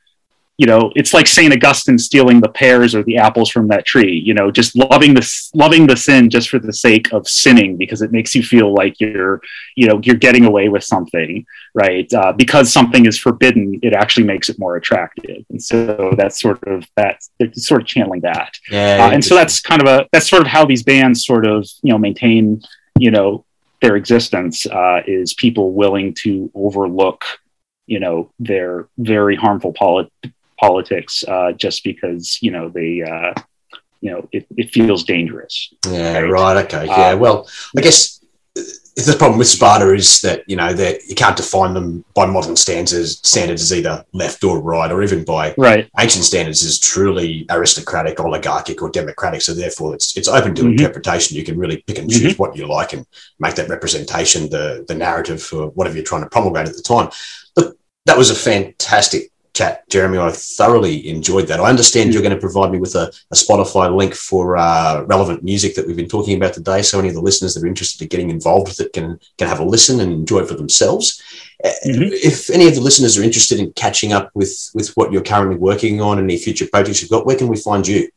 you 0.58 0.66
know 0.66 0.92
it's 0.96 1.12
like 1.12 1.26
saint 1.26 1.52
augustine 1.52 1.98
stealing 1.98 2.40
the 2.40 2.48
pears 2.48 2.94
or 2.94 3.02
the 3.02 3.18
apples 3.18 3.50
from 3.50 3.68
that 3.68 3.84
tree 3.84 4.22
you 4.24 4.34
know 4.34 4.50
just 4.50 4.74
loving 4.76 5.14
the 5.14 5.48
loving 5.54 5.86
the 5.86 5.96
sin 5.96 6.30
just 6.30 6.48
for 6.48 6.58
the 6.58 6.72
sake 6.72 7.12
of 7.12 7.28
sinning 7.28 7.76
because 7.76 8.02
it 8.02 8.12
makes 8.12 8.34
you 8.34 8.42
feel 8.42 8.74
like 8.74 8.98
you're 8.98 9.40
you 9.74 9.86
know 9.86 10.00
you're 10.02 10.16
getting 10.16 10.44
away 10.46 10.68
with 10.68 10.82
something 10.82 11.44
right? 11.76 12.10
Uh, 12.14 12.32
because 12.32 12.72
something 12.72 13.04
is 13.04 13.18
forbidden 13.18 13.78
it 13.82 13.92
actually 13.92 14.24
makes 14.24 14.48
it 14.48 14.58
more 14.58 14.76
attractive. 14.76 15.44
And 15.50 15.62
so 15.62 16.14
that's 16.16 16.40
sort 16.40 16.66
of 16.66 16.84
that 16.96 17.22
sort 17.52 17.82
of 17.82 17.86
channeling 17.86 18.22
that. 18.22 18.54
Yeah, 18.70 19.06
uh, 19.06 19.10
and 19.10 19.22
so 19.22 19.34
that's 19.34 19.60
kind 19.60 19.82
of 19.82 19.86
a 19.86 20.08
that's 20.10 20.28
sort 20.28 20.40
of 20.40 20.48
how 20.48 20.64
these 20.64 20.82
bands 20.82 21.24
sort 21.24 21.46
of 21.46 21.68
you 21.82 21.92
know 21.92 21.98
maintain 21.98 22.62
you 22.98 23.10
know 23.10 23.44
their 23.82 23.96
existence 23.96 24.66
uh, 24.66 25.02
is 25.06 25.34
people 25.34 25.74
willing 25.74 26.14
to 26.22 26.50
overlook 26.54 27.24
you 27.86 28.00
know 28.00 28.32
their 28.38 28.88
very 28.96 29.36
harmful 29.36 29.74
polit- 29.74 30.10
politics 30.58 31.24
uh, 31.28 31.52
just 31.52 31.84
because 31.84 32.38
you 32.40 32.50
know 32.50 32.68
they 32.68 33.02
uh, 33.02 33.32
you 34.00 34.10
know 34.10 34.28
it, 34.32 34.46
it 34.56 34.70
feels 34.70 35.04
dangerous. 35.04 35.72
Yeah, 35.88 36.18
right. 36.18 36.30
right 36.30 36.64
okay. 36.64 36.86
Yeah. 36.86 37.10
Um, 37.10 37.20
well, 37.20 37.48
I 37.76 37.80
guess 37.80 38.16
the 38.96 39.14
problem 39.18 39.38
with 39.38 39.46
Sparta 39.46 39.92
is 39.92 40.22
that 40.22 40.42
you 40.46 40.56
know 40.56 40.72
that 40.72 41.06
you 41.06 41.14
can't 41.14 41.36
define 41.36 41.74
them 41.74 42.02
by 42.14 42.24
modern 42.24 42.56
standards. 42.56 43.18
Standards 43.28 43.60
as 43.60 43.72
either 43.74 44.04
left 44.14 44.42
or 44.42 44.60
right, 44.62 44.90
or 44.90 45.02
even 45.02 45.22
by 45.22 45.54
right. 45.58 45.90
ancient 46.00 46.24
standards 46.24 46.64
as 46.64 46.78
truly 46.78 47.44
aristocratic, 47.50 48.18
oligarchic, 48.18 48.80
or 48.80 48.88
democratic. 48.88 49.42
So 49.42 49.52
therefore, 49.52 49.94
it's 49.94 50.16
it's 50.16 50.28
open 50.28 50.54
to 50.54 50.62
mm-hmm. 50.62 50.72
interpretation. 50.72 51.36
You 51.36 51.44
can 51.44 51.58
really 51.58 51.84
pick 51.86 51.98
and 51.98 52.10
choose 52.10 52.32
mm-hmm. 52.32 52.42
what 52.42 52.56
you 52.56 52.66
like 52.66 52.94
and 52.94 53.06
make 53.38 53.54
that 53.56 53.68
representation 53.68 54.48
the 54.48 54.86
the 54.88 54.94
narrative 54.94 55.42
for 55.42 55.68
whatever 55.68 55.96
you're 55.96 56.04
trying 56.04 56.22
to 56.22 56.30
promulgate 56.30 56.68
at 56.68 56.76
the 56.76 56.82
time. 56.82 57.10
But 57.54 57.74
that 58.06 58.16
was 58.16 58.30
a 58.30 58.34
fantastic 58.34 59.30
chat, 59.56 59.88
Jeremy. 59.88 60.18
I 60.18 60.30
thoroughly 60.30 61.08
enjoyed 61.08 61.46
that. 61.48 61.60
I 61.60 61.70
understand 61.70 62.12
you're 62.12 62.22
going 62.22 62.34
to 62.34 62.40
provide 62.40 62.70
me 62.70 62.78
with 62.78 62.94
a, 62.94 63.10
a 63.30 63.34
Spotify 63.34 63.94
link 63.94 64.14
for 64.14 64.56
uh, 64.58 65.02
relevant 65.04 65.42
music 65.42 65.74
that 65.74 65.86
we've 65.86 65.96
been 65.96 66.08
talking 66.08 66.36
about 66.36 66.52
today. 66.52 66.82
So 66.82 66.98
any 66.98 67.08
of 67.08 67.14
the 67.14 67.22
listeners 67.22 67.54
that 67.54 67.64
are 67.64 67.66
interested 67.66 68.02
in 68.02 68.08
getting 68.08 68.30
involved 68.30 68.68
with 68.68 68.80
it 68.80 68.92
can 68.92 69.18
can 69.38 69.48
have 69.48 69.60
a 69.60 69.64
listen 69.64 70.00
and 70.00 70.12
enjoy 70.12 70.40
it 70.40 70.48
for 70.48 70.54
themselves. 70.54 71.22
Uh, 71.64 71.70
mm-hmm. 71.86 72.02
If 72.12 72.50
any 72.50 72.68
of 72.68 72.74
the 72.74 72.82
listeners 72.82 73.18
are 73.18 73.22
interested 73.22 73.58
in 73.58 73.72
catching 73.72 74.12
up 74.12 74.30
with 74.34 74.70
with 74.74 74.90
what 74.90 75.10
you're 75.10 75.22
currently 75.22 75.56
working 75.56 76.02
on, 76.02 76.18
any 76.18 76.36
future 76.36 76.66
projects 76.70 77.00
you've 77.00 77.10
got, 77.10 77.24
where 77.24 77.36
can 77.36 77.48
we 77.48 77.56
find 77.56 77.88
you? 77.88 78.10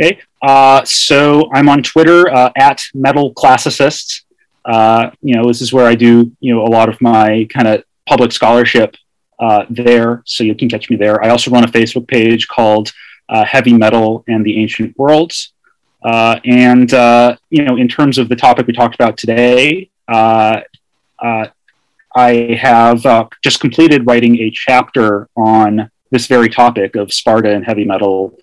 Okay, 0.00 0.18
uh, 0.42 0.82
so 0.84 1.50
I'm 1.52 1.68
on 1.68 1.82
Twitter 1.82 2.32
uh, 2.32 2.50
at 2.56 2.82
Metal 2.94 3.34
Classicists. 3.34 4.24
Uh, 4.64 5.10
you 5.20 5.34
know, 5.34 5.46
this 5.46 5.60
is 5.60 5.72
where 5.72 5.86
I 5.86 5.94
do 5.94 6.32
you 6.40 6.54
know 6.54 6.62
a 6.64 6.72
lot 6.78 6.88
of 6.88 7.00
my 7.02 7.46
kind 7.50 7.68
of 7.68 7.84
public 8.06 8.32
scholarship 8.32 8.96
uh, 9.38 9.64
there, 9.68 10.22
so 10.24 10.44
you 10.44 10.54
can 10.54 10.68
catch 10.68 10.90
me 10.90 10.96
there. 10.96 11.22
I 11.22 11.28
also 11.28 11.50
run 11.50 11.64
a 11.64 11.68
Facebook 11.68 12.08
page 12.08 12.48
called 12.48 12.92
uh, 13.28 13.44
Heavy 13.44 13.72
Metal 13.72 14.24
and 14.28 14.44
the 14.44 14.60
Ancient 14.60 14.96
Worlds. 14.98 15.52
Uh, 16.02 16.38
and 16.44 16.92
uh, 16.94 17.36
you 17.50 17.64
know, 17.64 17.76
in 17.76 17.88
terms 17.88 18.18
of 18.18 18.28
the 18.28 18.36
topic 18.36 18.66
we 18.66 18.72
talked 18.72 18.94
about 18.94 19.16
today, 19.16 19.90
uh, 20.08 20.60
uh, 21.18 21.46
I 22.14 22.58
have 22.60 23.02
just 23.42 23.60
completed 23.60 24.06
writing 24.06 24.38
a 24.38 24.50
chapter 24.50 25.28
on 25.36 25.90
this 26.10 26.26
very 26.26 26.48
topic 26.48 26.96
of 26.96 27.12
Sparta 27.12 27.50
and 27.50 27.64
heavy 27.64 27.84
metal 27.84 28.38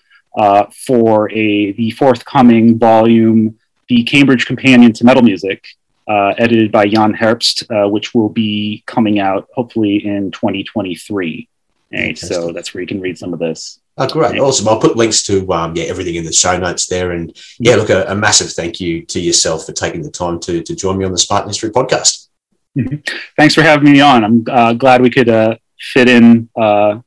for 0.85 1.31
a 1.31 1.71
the 1.71 1.91
forthcoming 1.91 2.77
volume, 2.77 3.57
the 3.87 4.03
Cambridge 4.03 4.45
Companion 4.45 4.91
to 4.93 5.05
Metal 5.05 5.23
Music, 5.23 5.65
uh, 6.07 6.33
edited 6.37 6.71
by 6.71 6.87
Jan 6.87 7.13
Herbst, 7.13 7.63
uh, 7.69 7.89
which 7.89 8.13
will 8.13 8.29
be 8.29 8.83
coming 8.85 9.19
out 9.19 9.47
hopefully 9.53 10.05
in 10.05 10.31
2023. 10.31 11.49
Right, 11.91 12.17
so 12.17 12.51
that's 12.51 12.73
where 12.73 12.81
you 12.81 12.87
can 12.87 12.99
read 12.99 13.17
some 13.17 13.33
of 13.33 13.39
this. 13.39 13.79
Oh, 13.97 14.07
great. 14.07 14.39
Awesome. 14.39 14.67
I'll 14.67 14.79
put 14.79 14.97
links 14.97 15.21
to 15.23 15.51
um, 15.53 15.75
yeah 15.75 15.83
everything 15.83 16.15
in 16.15 16.25
the 16.25 16.33
show 16.33 16.57
notes 16.57 16.87
there. 16.87 17.11
And 17.11 17.35
yeah, 17.59 17.75
look, 17.75 17.89
a, 17.89 18.05
a, 18.05 18.15
massive 18.15 18.51
thank 18.51 18.79
you 18.81 19.05
to 19.05 19.19
yourself 19.19 19.67
for 19.67 19.71
taking 19.71 20.01
the 20.01 20.09
time 20.09 20.39
to, 20.41 20.63
to 20.63 20.75
join 20.75 20.97
me 20.97 21.05
on 21.05 21.11
the 21.11 21.17
Spartan 21.17 21.49
History 21.49 21.69
podcast. 21.69 22.29
Mm-hmm. 22.75 22.95
Thanks 23.37 23.53
for 23.53 23.61
having 23.61 23.91
me 23.91 24.01
on. 24.01 24.23
I'm 24.23 24.45
uh, 24.49 24.73
glad 24.73 25.01
we 25.01 25.11
could 25.11 25.29
uh, 25.29 25.57
fit 25.79 26.09
in 26.09 26.49
uh, 26.59 27.01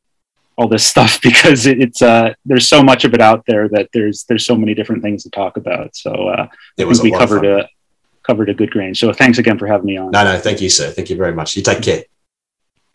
all 0.57 0.69
this 0.69 0.87
stuff 0.87 1.21
because 1.23 1.67
it, 1.67 1.81
it's 1.81 2.03
uh, 2.03 2.35
there's 2.45 2.69
so 2.69 2.85
much 2.85 3.05
of 3.05 3.15
it 3.15 3.21
out 3.21 3.45
there 3.47 3.69
that 3.71 3.89
there's 3.93 4.25
there's 4.25 4.47
so 4.47 4.55
many 4.55 4.73
different 4.73 5.03
things 5.03 5.25
to 5.25 5.31
talk 5.31 5.57
about. 5.57 5.97
So 5.97 6.13
uh, 6.13 6.47
I 6.49 6.57
think 6.77 7.03
we 7.03 7.11
covered 7.11 7.45
a 7.45 7.69
covered 8.27 8.49
a 8.49 8.55
good 8.55 8.75
range. 8.75 9.01
So 9.01 9.13
thanks 9.13 9.39
again 9.39 9.59
for 9.59 9.67
having 9.67 9.87
me 9.87 9.97
on. 9.97 10.11
No, 10.11 10.25
no, 10.25 10.39
thank 10.39 10.61
you, 10.61 10.69
sir. 10.69 10.91
Thank 10.91 11.11
you 11.11 11.17
very 11.17 11.33
much. 11.33 11.57
You 11.57 11.63
take 11.63 11.83
care. 11.83 12.05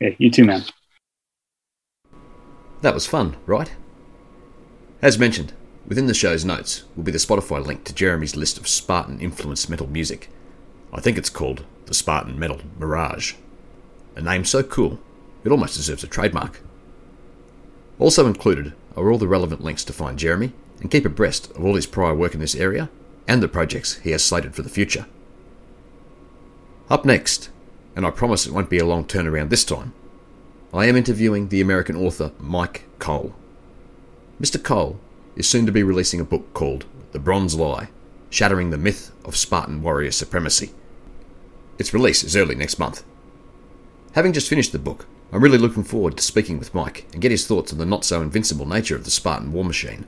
Okay, 0.01 0.15
you 0.19 0.29
too, 0.29 0.45
man. 0.45 0.63
That 2.82 2.93
was 2.93 3.05
fun, 3.05 3.38
right? 3.45 3.71
As 5.01 5.19
mentioned, 5.19 5.53
within 5.88 6.07
the 6.07 6.13
show's 6.13 6.43
notes 6.43 6.84
will 6.95 7.03
be 7.03 7.11
the 7.11 7.17
Spotify 7.17 7.63
link 7.63 7.84
to 7.86 7.93
Jeremy's 7.93 8.36
list 8.36 8.57
of 8.57 8.67
Spartan 8.67 9.19
influenced 9.19 9.69
metal 9.69 9.88
music. 9.88 10.29
I 10.91 10.99
think 10.99 11.17
it's 11.17 11.29
called 11.29 11.63
the 11.86 11.93
Spartan 11.93 12.38
Metal 12.38 12.59
Mirage. 12.77 13.36
A 14.15 14.21
name 14.21 14.45
so 14.45 14.63
cool, 14.63 14.99
it 15.43 15.51
almost 15.51 15.75
deserves 15.75 16.03
a 16.03 16.07
trademark. 16.07 16.61
Also 17.99 18.25
included 18.27 18.73
are 18.95 19.11
all 19.11 19.17
the 19.17 19.27
relevant 19.27 19.63
links 19.63 19.84
to 19.86 19.93
find 19.93 20.19
Jeremy 20.19 20.51
and 20.82 20.91
keep 20.91 21.05
abreast 21.05 21.51
of 21.51 21.63
all 21.63 21.75
his 21.75 21.86
prior 21.86 22.15
work 22.15 22.34
in 22.34 22.39
this 22.39 22.55
area 22.55 22.89
and 23.27 23.41
the 23.41 23.47
projects 23.47 23.99
he 23.99 24.11
has 24.11 24.23
slated 24.23 24.55
for 24.55 24.63
the 24.63 24.69
future. 24.69 25.05
Up 26.92 27.06
next, 27.06 27.50
and 27.96 28.06
I 28.06 28.10
promise 28.10 28.46
it 28.46 28.52
won't 28.52 28.70
be 28.70 28.78
a 28.78 28.86
long 28.86 29.06
turnaround 29.06 29.48
this 29.48 29.64
time, 29.64 29.94
I 30.74 30.88
am 30.88 30.98
interviewing 30.98 31.48
the 31.48 31.62
American 31.62 31.96
author 31.96 32.34
Myke 32.38 32.82
Cole. 33.00 33.34
Mr. 34.42 34.62
Cole 34.62 35.00
is 35.38 35.48
soon 35.48 35.66
to 35.66 35.72
be 35.72 35.84
releasing 35.84 36.20
a 36.20 36.26
book 36.26 36.54
called 36.54 36.84
The 37.14 37.20
Bronze 37.20 37.56
Lie 37.56 37.88
Shattering 38.30 38.72
the 38.72 38.78
Myth 38.78 39.14
of 39.24 39.38
Spartan 39.38 39.82
Warrior 39.82 40.12
Supremacy. 40.12 40.72
Its 41.80 41.94
release 41.94 42.26
is 42.26 42.36
early 42.36 42.56
next 42.56 42.78
month. 42.78 43.06
Having 44.12 44.34
just 44.34 44.50
finished 44.50 44.74
the 44.74 44.78
book, 44.78 45.08
I'm 45.32 45.42
really 45.42 45.58
looking 45.58 45.86
forward 45.86 46.18
to 46.18 46.24
speaking 46.24 46.60
with 46.60 46.74
Myke 46.74 47.06
and 47.14 47.22
get 47.22 47.32
his 47.32 47.48
thoughts 47.48 47.72
on 47.72 47.80
the 47.80 47.86
not 47.86 48.04
so 48.04 48.22
invincible 48.22 48.68
nature 48.68 48.98
of 48.98 49.06
the 49.06 49.12
Spartan 49.12 49.54
war 49.54 49.64
machine. 49.64 50.08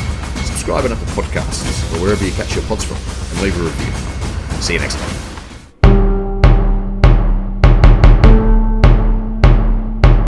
subscribe 0.44 0.84
on 0.84 0.92
Apple 0.92 1.06
Podcasts 1.08 1.94
or 1.94 2.02
wherever 2.02 2.24
you 2.24 2.32
catch 2.32 2.54
your 2.54 2.64
pods 2.64 2.84
from 2.84 2.96
and 2.96 3.42
leave 3.42 3.58
a 3.60 3.64
review. 3.64 3.92
See 4.62 4.74
you 4.74 4.80
next 4.80 4.96
time. 4.96 5.31